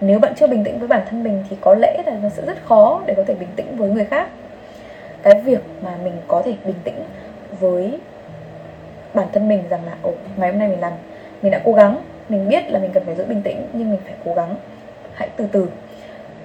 Nếu 0.00 0.18
bạn 0.18 0.34
chưa 0.36 0.46
bình 0.46 0.64
tĩnh 0.64 0.78
với 0.78 0.88
bản 0.88 1.02
thân 1.10 1.24
mình 1.24 1.44
thì 1.50 1.56
có 1.60 1.74
lẽ 1.74 2.02
là 2.06 2.12
nó 2.22 2.28
sẽ 2.28 2.42
rất 2.46 2.64
khó 2.64 3.02
để 3.06 3.14
có 3.16 3.24
thể 3.26 3.34
bình 3.34 3.48
tĩnh 3.56 3.76
với 3.76 3.88
người 3.90 4.04
khác. 4.04 4.28
Cái 5.22 5.40
việc 5.40 5.62
mà 5.82 5.90
mình 6.04 6.12
có 6.28 6.42
thể 6.42 6.54
bình 6.64 6.76
tĩnh 6.84 7.04
với 7.60 7.98
bản 9.14 9.26
thân 9.32 9.48
mình 9.48 9.62
rằng 9.70 9.80
là, 9.86 9.92
ồ, 10.02 10.12
ngày 10.36 10.50
hôm 10.50 10.58
nay 10.58 10.68
mình 10.68 10.80
làm, 10.80 10.92
mình 11.42 11.52
đã 11.52 11.60
cố 11.64 11.72
gắng, 11.72 11.98
mình 12.28 12.48
biết 12.48 12.70
là 12.70 12.78
mình 12.78 12.90
cần 12.94 13.04
phải 13.04 13.14
giữ 13.14 13.24
bình 13.24 13.42
tĩnh, 13.42 13.66
nhưng 13.72 13.90
mình 13.90 14.00
phải 14.04 14.14
cố 14.24 14.34
gắng. 14.34 14.56
Hãy 15.14 15.28
từ 15.36 15.46
từ. 15.52 15.68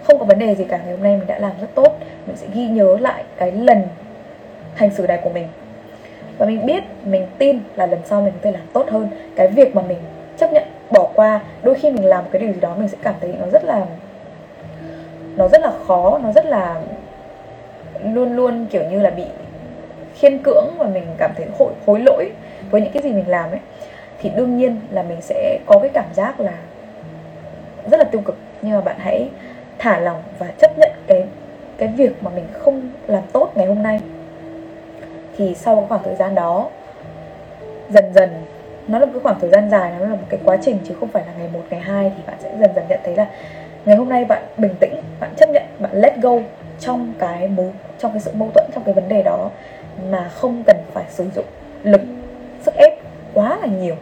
Không 0.03 0.19
có 0.19 0.25
vấn 0.25 0.39
đề 0.39 0.55
gì 0.55 0.63
cả, 0.63 0.77
ngày 0.77 0.91
hôm 0.91 1.03
nay 1.03 1.17
mình 1.17 1.27
đã 1.27 1.39
làm 1.39 1.51
rất 1.61 1.67
tốt. 1.75 1.99
Mình 2.27 2.35
sẽ 2.37 2.47
ghi 2.53 2.67
nhớ 2.67 2.97
lại 2.99 3.23
cái 3.37 3.51
lần 3.51 3.83
hành 4.75 4.89
xử 4.91 5.07
này 5.07 5.19
của 5.23 5.29
mình 5.29 5.47
và 6.39 6.45
mình 6.45 6.65
biết 6.65 6.83
mình 7.05 7.27
tin 7.37 7.59
là 7.75 7.85
lần 7.85 7.99
sau 8.05 8.21
mình 8.21 8.33
có 8.33 8.39
thể 8.41 8.51
làm 8.51 8.67
tốt 8.73 8.89
hơn. 8.89 9.07
Cái 9.35 9.47
việc 9.47 9.75
mà 9.75 9.81
mình 9.81 9.97
chấp 10.37 10.51
nhận 10.53 10.63
bỏ 10.91 11.09
qua 11.15 11.39
đôi 11.63 11.75
khi 11.75 11.91
mình 11.91 12.05
làm 12.05 12.23
cái 12.31 12.41
điều 12.41 12.53
gì 12.53 12.59
đó 12.59 12.75
mình 12.75 12.87
sẽ 12.87 12.97
cảm 13.03 13.15
thấy 13.21 13.33
nó 13.39 13.45
rất 13.53 13.63
là 13.63 13.85
nó 15.35 15.47
rất 15.47 15.61
là 15.61 15.71
khó 15.87 16.19
nó 16.23 16.31
rất 16.31 16.45
là 16.45 16.81
luôn 18.03 18.35
luôn 18.35 18.65
kiểu 18.69 18.83
như 18.91 19.01
là 19.01 19.09
bị 19.09 19.23
khiên 20.15 20.37
cưỡng 20.43 20.67
và 20.77 20.87
mình 20.87 21.03
cảm 21.17 21.31
thấy 21.35 21.45
hối, 21.59 21.71
hối 21.85 21.99
lỗi 21.99 22.31
với 22.71 22.81
những 22.81 22.91
cái 22.91 23.03
gì 23.03 23.13
mình 23.13 23.27
làm 23.29 23.51
ấy. 23.51 23.59
Thì 24.21 24.31
đương 24.35 24.57
nhiên 24.57 24.79
là 24.91 25.03
mình 25.03 25.21
sẽ 25.21 25.59
có 25.65 25.79
cái 25.79 25.89
cảm 25.93 26.05
giác 26.13 26.39
là 26.39 26.53
rất 27.91 27.97
là 27.97 28.03
tiêu 28.03 28.21
cực. 28.25 28.37
Nhưng 28.61 28.75
mà 28.75 28.81
bạn 28.81 28.95
hãy 28.99 29.29
thả 29.77 29.99
lòng 29.99 30.23
và 30.39 30.47
chấp 30.57 30.77
nhận 30.77 30.91
cái 31.07 31.25
cái 31.77 31.89
việc 31.97 32.23
mà 32.23 32.31
mình 32.35 32.45
không 32.53 32.89
làm 33.07 33.23
tốt 33.33 33.51
ngày 33.55 33.65
hôm 33.65 33.83
nay 33.83 33.99
thì 35.39 35.55
sau 35.55 35.85
khoảng 35.89 36.03
thời 36.03 36.15
gian 36.15 36.35
đó 36.35 36.69
dần 37.89 38.13
dần 38.13 38.29
nó 38.87 38.99
là 38.99 39.05
một 39.05 39.11
cái 39.13 39.21
khoảng 39.23 39.39
thời 39.39 39.49
gian 39.49 39.69
dài 39.69 39.93
nó 39.99 40.05
là 40.05 40.15
một 40.15 40.27
cái 40.29 40.39
quá 40.45 40.57
trình 40.61 40.77
chứ 40.87 40.95
không 40.99 41.09
phải 41.09 41.23
là 41.25 41.33
ngày 41.39 41.49
một 41.53 41.61
ngày 41.69 41.79
hai 41.79 42.11
thì 42.17 42.23
bạn 42.27 42.35
sẽ 42.39 42.57
dần 42.59 42.71
dần 42.75 42.85
nhận 42.89 42.99
thấy 43.03 43.15
là 43.15 43.27
ngày 43.85 43.95
hôm 43.95 44.09
nay 44.09 44.25
bạn 44.25 44.43
bình 44.57 44.75
tĩnh 44.79 45.01
bạn 45.19 45.33
chấp 45.37 45.49
nhận 45.49 45.63
bạn 45.79 45.91
let 45.93 46.13
go 46.21 46.31
trong 46.79 47.13
cái 47.19 47.47
mâu 47.47 47.71
trong 47.99 48.11
cái 48.11 48.21
sự 48.21 48.31
mâu 48.33 48.49
thuẫn 48.53 48.65
trong 48.73 48.83
cái 48.83 48.93
vấn 48.93 49.09
đề 49.09 49.23
đó 49.23 49.49
mà 50.09 50.29
không 50.29 50.63
cần 50.67 50.77
phải 50.93 51.03
sử 51.09 51.29
dụng 51.35 51.45
lực 51.83 52.01
sức 52.61 52.75
ép 52.75 52.93
quá 53.33 53.57
là 53.61 53.67
nhiều. 53.67 53.95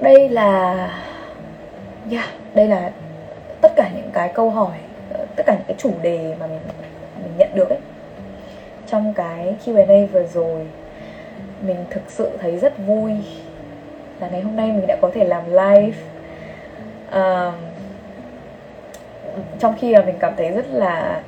Đây 0.00 0.28
là 0.28 0.74
yeah, 2.10 2.24
đây 2.54 2.68
là 2.68 2.90
tất 3.60 3.72
cả 3.76 3.90
những 3.96 4.10
cái 4.12 4.30
câu 4.34 4.50
hỏi 4.50 4.76
ờ, 5.12 5.26
tất 5.36 5.42
cả 5.46 5.54
những 5.54 5.66
cái 5.66 5.76
chủ 5.78 5.92
đề 6.02 6.34
mà 6.40 6.46
mình 6.46 6.60
mình 7.22 7.32
nhận 7.38 7.50
được 7.54 7.68
ấy 7.68 7.78
trong 8.86 9.14
cái 9.14 9.54
Q&A 9.64 10.06
vừa 10.12 10.26
rồi 10.26 10.66
mình 11.60 11.76
thực 11.90 12.02
sự 12.08 12.30
thấy 12.40 12.56
rất 12.56 12.78
vui 12.86 13.12
là 14.20 14.28
ngày 14.28 14.40
hôm 14.40 14.56
nay 14.56 14.72
mình 14.72 14.86
đã 14.86 14.96
có 15.02 15.10
thể 15.14 15.24
làm 15.24 15.44
live. 15.46 15.96
Uh, 17.08 17.54
trong 19.58 19.74
khi 19.80 19.92
là 19.92 20.02
mình 20.02 20.16
cảm 20.20 20.32
thấy 20.36 20.50
rất 20.50 20.66
là 20.70 21.22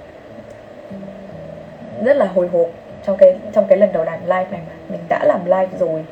rất 2.05 2.17
là 2.17 2.27
hồi 2.27 2.49
hộp 2.49 2.69
trong 3.07 3.17
cái 3.17 3.37
trong 3.53 3.67
cái 3.69 3.79
lần 3.79 3.93
đầu 3.93 4.05
làm 4.05 4.21
live 4.23 4.47
này 4.51 4.61
mà. 4.69 4.75
Mình 4.89 5.01
đã 5.09 5.25
làm 5.25 5.45
live 5.45 5.69
rồi 5.79 6.05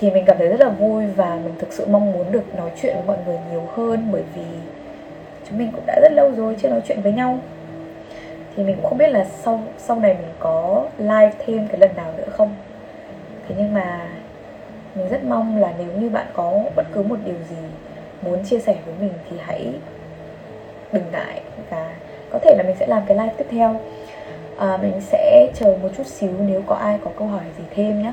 thì 0.00 0.10
mình 0.10 0.24
cảm 0.24 0.38
thấy 0.38 0.48
rất 0.48 0.60
là 0.60 0.68
vui 0.68 1.06
và 1.06 1.38
mình 1.44 1.54
thực 1.58 1.72
sự 1.72 1.86
mong 1.86 2.12
muốn 2.12 2.32
được 2.32 2.54
nói 2.56 2.70
chuyện 2.82 2.94
với 2.94 3.04
mọi 3.06 3.16
người 3.26 3.38
nhiều 3.50 3.62
hơn 3.74 4.08
bởi 4.12 4.22
vì 4.34 4.42
chúng 5.48 5.58
mình 5.58 5.72
cũng 5.72 5.84
đã 5.86 6.00
rất 6.02 6.12
lâu 6.12 6.32
rồi 6.36 6.56
chưa 6.62 6.68
nói 6.68 6.80
chuyện 6.88 7.00
với 7.00 7.12
nhau 7.12 7.38
thì 8.56 8.64
mình 8.64 8.76
cũng 8.76 8.86
không 8.86 8.98
biết 8.98 9.08
là 9.08 9.24
sau 9.24 9.60
sau 9.78 10.00
này 10.00 10.14
mình 10.14 10.32
có 10.38 10.84
live 10.98 11.32
thêm 11.46 11.68
cái 11.68 11.78
lần 11.80 11.96
nào 11.96 12.12
nữa 12.16 12.28
không. 12.30 12.54
Thế 13.48 13.54
nhưng 13.58 13.74
mà 13.74 14.08
mình 14.94 15.08
rất 15.08 15.24
mong 15.24 15.60
là 15.60 15.72
nếu 15.78 15.92
như 15.92 16.10
bạn 16.10 16.26
có 16.32 16.60
bất 16.76 16.86
cứ 16.92 17.02
một 17.02 17.16
điều 17.24 17.36
gì 17.50 17.56
muốn 18.22 18.44
chia 18.44 18.58
sẻ 18.58 18.76
với 18.86 18.94
mình 19.00 19.12
thì 19.30 19.36
hãy 19.40 19.72
đừng 20.92 21.04
ngại. 21.12 21.40
Và 21.70 21.94
có 22.30 22.38
thể 22.38 22.54
là 22.56 22.62
mình 22.62 22.76
sẽ 22.80 22.86
làm 22.86 23.02
cái 23.06 23.16
live 23.16 23.34
tiếp 23.36 23.46
theo. 23.50 23.80
À, 24.58 24.76
mình 24.82 25.00
sẽ 25.00 25.46
chờ 25.54 25.76
một 25.82 25.88
chút 25.96 26.06
xíu 26.06 26.32
nếu 26.46 26.62
có 26.66 26.74
ai 26.74 26.98
có 27.04 27.10
câu 27.18 27.28
hỏi 27.28 27.44
gì 27.58 27.64
thêm 27.74 28.02
nhé 28.02 28.12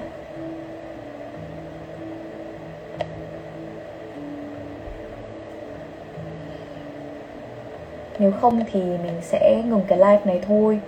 nếu 8.23 8.31
không 8.41 8.59
thì 8.71 8.79
mình 8.81 9.21
sẽ 9.21 9.61
ngừng 9.65 9.81
cái 9.87 9.97
live 9.97 10.19
này 10.25 10.39
thôi. 10.47 10.79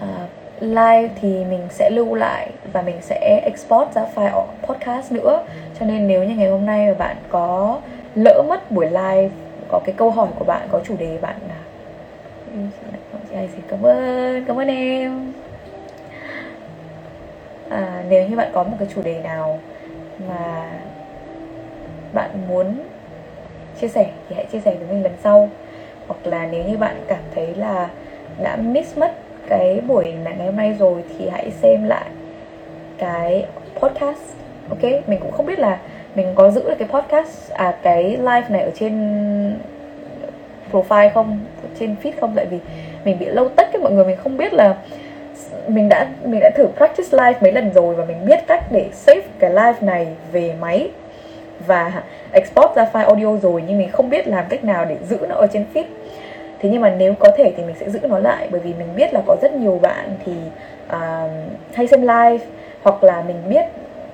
À, 0.00 0.26
live 0.60 1.08
thì 1.20 1.44
mình 1.44 1.60
sẽ 1.70 1.90
lưu 1.90 2.14
lại 2.14 2.50
và 2.72 2.82
mình 2.82 2.96
sẽ 3.00 3.40
export 3.44 3.94
ra 3.94 4.06
file 4.14 4.44
podcast 4.62 5.12
nữa. 5.12 5.44
Cho 5.80 5.86
nên 5.86 6.08
nếu 6.08 6.24
như 6.24 6.36
ngày 6.36 6.50
hôm 6.50 6.66
nay 6.66 6.86
mà 6.86 6.94
bạn 6.94 7.16
có 7.28 7.80
lỡ 8.14 8.42
mất 8.48 8.70
buổi 8.70 8.86
live 8.86 9.28
có 9.68 9.80
cái 9.84 9.94
câu 9.98 10.10
hỏi 10.10 10.28
của 10.38 10.44
bạn 10.44 10.68
có 10.70 10.80
chủ 10.84 10.96
đề 10.98 11.18
bạn 11.18 11.36
chị 13.56 13.62
cảm 13.68 13.82
ơn 13.82 14.44
cảm 14.44 14.58
ơn 14.58 14.68
em. 14.68 15.32
À, 17.70 18.04
nếu 18.08 18.28
như 18.28 18.36
bạn 18.36 18.50
có 18.52 18.62
một 18.62 18.76
cái 18.78 18.88
chủ 18.94 19.02
đề 19.02 19.20
nào 19.22 19.58
mà 20.28 20.70
bạn 22.12 22.30
muốn 22.48 22.74
chia 23.80 23.88
sẻ 23.88 24.10
thì 24.28 24.36
hãy 24.36 24.46
chia 24.52 24.60
sẻ 24.60 24.74
với 24.74 24.88
mình 24.88 25.02
lần 25.02 25.12
sau 25.22 25.48
hoặc 26.06 26.26
là 26.26 26.48
nếu 26.50 26.64
như 26.64 26.76
bạn 26.76 26.96
cảm 27.08 27.22
thấy 27.34 27.54
là 27.56 27.88
đã 28.42 28.56
miss 28.56 28.98
mất 28.98 29.12
cái 29.48 29.80
buổi 29.86 30.12
ngày 30.24 30.36
hôm 30.46 30.56
nay 30.56 30.76
rồi 30.78 31.02
thì 31.18 31.28
hãy 31.28 31.50
xem 31.50 31.84
lại 31.84 32.04
cái 32.98 33.46
podcast, 33.74 34.20
ok? 34.68 34.82
Mình 34.82 35.20
cũng 35.20 35.32
không 35.32 35.46
biết 35.46 35.58
là 35.58 35.78
mình 36.14 36.26
có 36.34 36.50
giữ 36.50 36.62
được 36.68 36.74
cái 36.78 36.88
podcast 36.88 37.52
à 37.52 37.74
cái 37.82 38.04
live 38.04 38.44
này 38.48 38.62
ở 38.62 38.70
trên 38.74 38.94
profile 40.72 41.10
không, 41.10 41.38
trên 41.78 41.96
feed 42.02 42.12
không? 42.20 42.32
Tại 42.36 42.46
vì 42.46 42.58
mình 43.04 43.18
bị 43.18 43.26
lâu 43.26 43.48
tất 43.48 43.68
cái 43.72 43.82
mọi 43.82 43.92
người 43.92 44.04
mình 44.04 44.16
không 44.16 44.36
biết 44.36 44.54
là 44.54 44.76
mình 45.68 45.88
đã 45.88 46.06
mình 46.24 46.40
đã 46.40 46.50
thử 46.56 46.66
practice 46.76 47.08
live 47.12 47.38
mấy 47.40 47.52
lần 47.52 47.72
rồi 47.74 47.94
và 47.94 48.04
mình 48.04 48.26
biết 48.26 48.46
cách 48.46 48.64
để 48.72 48.86
save 48.92 49.22
cái 49.38 49.50
live 49.50 49.74
này 49.80 50.06
về 50.32 50.54
máy 50.60 50.90
và 51.66 52.02
export 52.32 52.76
ra 52.76 52.86
file 52.92 53.06
audio 53.06 53.36
rồi 53.42 53.62
nhưng 53.66 53.78
mình 53.78 53.90
không 53.92 54.10
biết 54.10 54.28
làm 54.28 54.44
cách 54.48 54.64
nào 54.64 54.84
để 54.84 54.96
giữ 55.08 55.18
nó 55.28 55.34
ở 55.34 55.46
trên 55.52 55.64
feed. 55.74 55.84
Thế 56.60 56.68
nhưng 56.72 56.80
mà 56.80 56.90
nếu 56.90 57.14
có 57.14 57.30
thể 57.36 57.52
thì 57.56 57.62
mình 57.62 57.74
sẽ 57.80 57.90
giữ 57.90 58.00
nó 58.02 58.18
lại 58.18 58.48
bởi 58.50 58.60
vì 58.60 58.74
mình 58.74 58.88
biết 58.96 59.14
là 59.14 59.22
có 59.26 59.36
rất 59.42 59.52
nhiều 59.52 59.78
bạn 59.82 60.16
thì 60.24 60.32
uh, 60.86 61.30
hay 61.74 61.86
xem 61.86 62.00
live 62.00 62.38
hoặc 62.82 63.04
là 63.04 63.22
mình 63.22 63.36
biết 63.48 63.64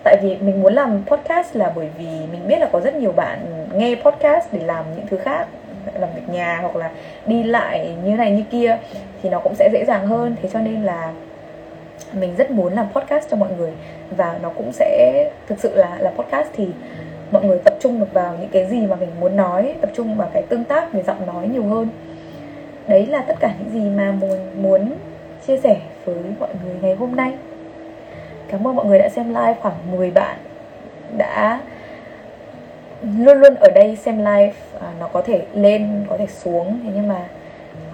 tại 0.05 0.17
vì 0.23 0.37
mình 0.41 0.63
muốn 0.63 0.75
làm 0.75 1.03
podcast 1.07 1.57
là 1.57 1.73
bởi 1.77 1.89
vì 1.99 2.09
mình 2.33 2.49
biết 2.49 2.59
là 2.59 2.69
có 2.73 2.81
rất 2.81 2.95
nhiều 2.95 3.13
bạn 3.13 3.39
nghe 3.75 3.95
podcast 3.95 4.49
để 4.53 4.61
làm 4.65 4.85
những 4.97 5.07
thứ 5.07 5.17
khác 5.17 5.47
làm 6.01 6.09
việc 6.15 6.35
nhà 6.35 6.59
hoặc 6.63 6.77
là 6.77 6.91
đi 7.27 7.43
lại 7.43 7.95
như 8.05 8.17
này 8.17 8.31
như 8.31 8.43
kia 8.51 8.79
thì 9.23 9.29
nó 9.29 9.41
cũng 9.41 9.55
sẽ 9.55 9.69
dễ 9.73 9.85
dàng 9.85 10.07
hơn. 10.07 10.37
Thế 10.43 10.49
cho 10.53 10.59
nên 10.59 10.83
là 10.83 11.13
mình 12.13 12.37
rất 12.37 12.51
muốn 12.51 12.73
làm 12.73 12.87
podcast 12.93 13.31
cho 13.31 13.37
mọi 13.37 13.49
người 13.59 13.73
và 14.11 14.39
nó 14.43 14.51
cũng 14.57 14.73
sẽ 14.73 15.31
thực 15.49 15.61
sự 15.61 15.77
là 15.77 15.97
là 16.01 16.11
podcast 16.11 16.49
thì 16.57 16.69
mọi 17.31 17.45
người 17.45 17.59
tập 17.59 17.75
trung 17.81 18.01
được 18.01 18.13
vào 18.13 18.37
những 18.41 18.51
cái 18.53 18.67
gì 18.67 18.87
mà 18.87 18.97
mình 18.97 19.09
muốn 19.21 19.37
nói 19.37 19.75
tập 19.81 19.91
trung 19.95 20.17
vào 20.17 20.31
cái 20.33 20.43
tương 20.43 20.65
tác 20.65 20.93
về 20.93 21.03
giọng 21.03 21.27
nói 21.27 21.49
nhiều 21.49 21.65
hơn. 21.65 21.89
Đấy 22.89 23.07
là 23.07 23.23
tất 23.23 23.35
cả 23.41 23.55
những 23.59 23.71
gì 23.71 23.91
mà 23.91 24.13
muốn 24.13 24.63
muốn 24.63 24.93
chia 25.47 25.57
sẻ 25.57 25.81
với 26.05 26.17
mọi 26.41 26.49
người 26.65 26.75
ngày 26.83 26.95
hôm 26.95 27.17
nay. 27.17 27.33
Cảm 28.49 28.67
ơn 28.67 28.77
mọi 28.77 28.87
người 28.87 28.99
đã 28.99 29.09
xem 29.09 29.29
live 29.29 29.55
khoảng 29.61 29.75
10 29.97 30.11
bạn 30.11 30.37
đã 31.17 31.61
luôn 33.19 33.39
luôn 33.39 33.55
ở 33.55 33.71
đây 33.75 33.97
xem 33.97 34.19
live 34.19 34.53
à, 34.81 34.93
nó 35.01 35.09
có 35.09 35.23
thể 35.23 35.43
lên 35.55 36.05
có 36.09 36.17
thể 36.17 36.27
xuống. 36.27 36.81
Thế 36.85 36.91
nhưng 36.95 37.09
mà 37.09 37.29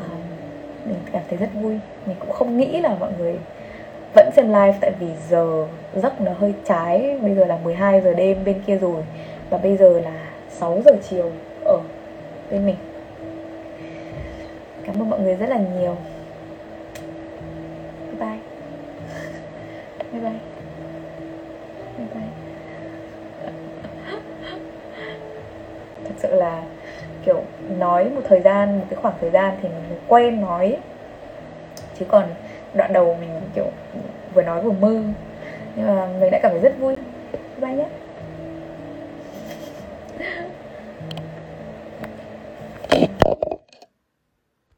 à, 0.01 0.09
mình 0.84 0.99
cảm 1.12 1.22
thấy 1.28 1.39
rất 1.39 1.49
vui. 1.55 1.78
Mình 2.07 2.16
cũng 2.20 2.30
không 2.30 2.57
nghĩ 2.57 2.80
là 2.80 2.97
mọi 3.01 3.11
người 3.18 3.37
vẫn 4.16 4.30
xem 4.32 4.46
live 4.46 4.74
tại 4.80 4.92
vì 5.00 5.06
giờ 5.28 5.66
giấc 5.94 6.20
nó 6.20 6.32
hơi 6.38 6.54
trái. 6.64 7.18
Bây 7.22 7.34
giờ 7.34 7.44
là 7.44 7.58
12 7.64 8.00
giờ 8.00 8.14
đêm 8.14 8.44
bên 8.44 8.62
kia 8.66 8.76
rồi 8.76 9.02
và 9.50 9.58
bây 9.58 9.76
giờ 9.76 10.00
là 10.00 10.26
6 10.48 10.82
giờ 10.84 10.92
chiều 11.08 11.30
ở 11.64 11.78
bên 12.50 12.66
mình. 12.66 12.76
Cảm 14.84 15.02
ơn 15.02 15.10
mọi 15.10 15.20
người 15.20 15.34
rất 15.34 15.48
là 15.48 15.56
nhiều. 15.56 15.96
Bye 18.00 18.20
bye. 18.20 18.38
Bye 20.12 20.20
bye. 20.20 20.40
Bye 21.98 22.06
bye. 22.14 22.28
Thật 26.04 26.14
sự 26.18 26.34
là, 26.34 26.62
kiểu, 27.24 27.42
nói 27.78 28.04
một 28.04 28.22
thời 28.28 28.40
gian, 28.40 28.78
một 28.78 28.84
cái 28.90 28.98
khoảng 29.02 29.14
thời 29.20 29.30
gian 29.30 29.56
thì 29.62 29.68
mình 29.68 29.98
quen 30.08 30.40
nói. 30.40 30.76
Chứ 31.98 32.06
còn 32.08 32.24
đoạn 32.76 32.92
đầu 32.92 33.16
mình, 33.20 33.30
kiểu, 33.54 33.66
vừa 34.34 34.42
nói 34.42 34.62
vừa 34.62 34.70
mơ. 34.70 35.02
Nhưng 35.76 35.86
mà 35.86 36.08
mình 36.20 36.30
đã 36.30 36.38
cảm 36.42 36.52
thấy 36.52 36.60
rất 36.60 36.78
vui. 36.78 36.96
Bye 37.60 37.74
nhé. 37.74 37.86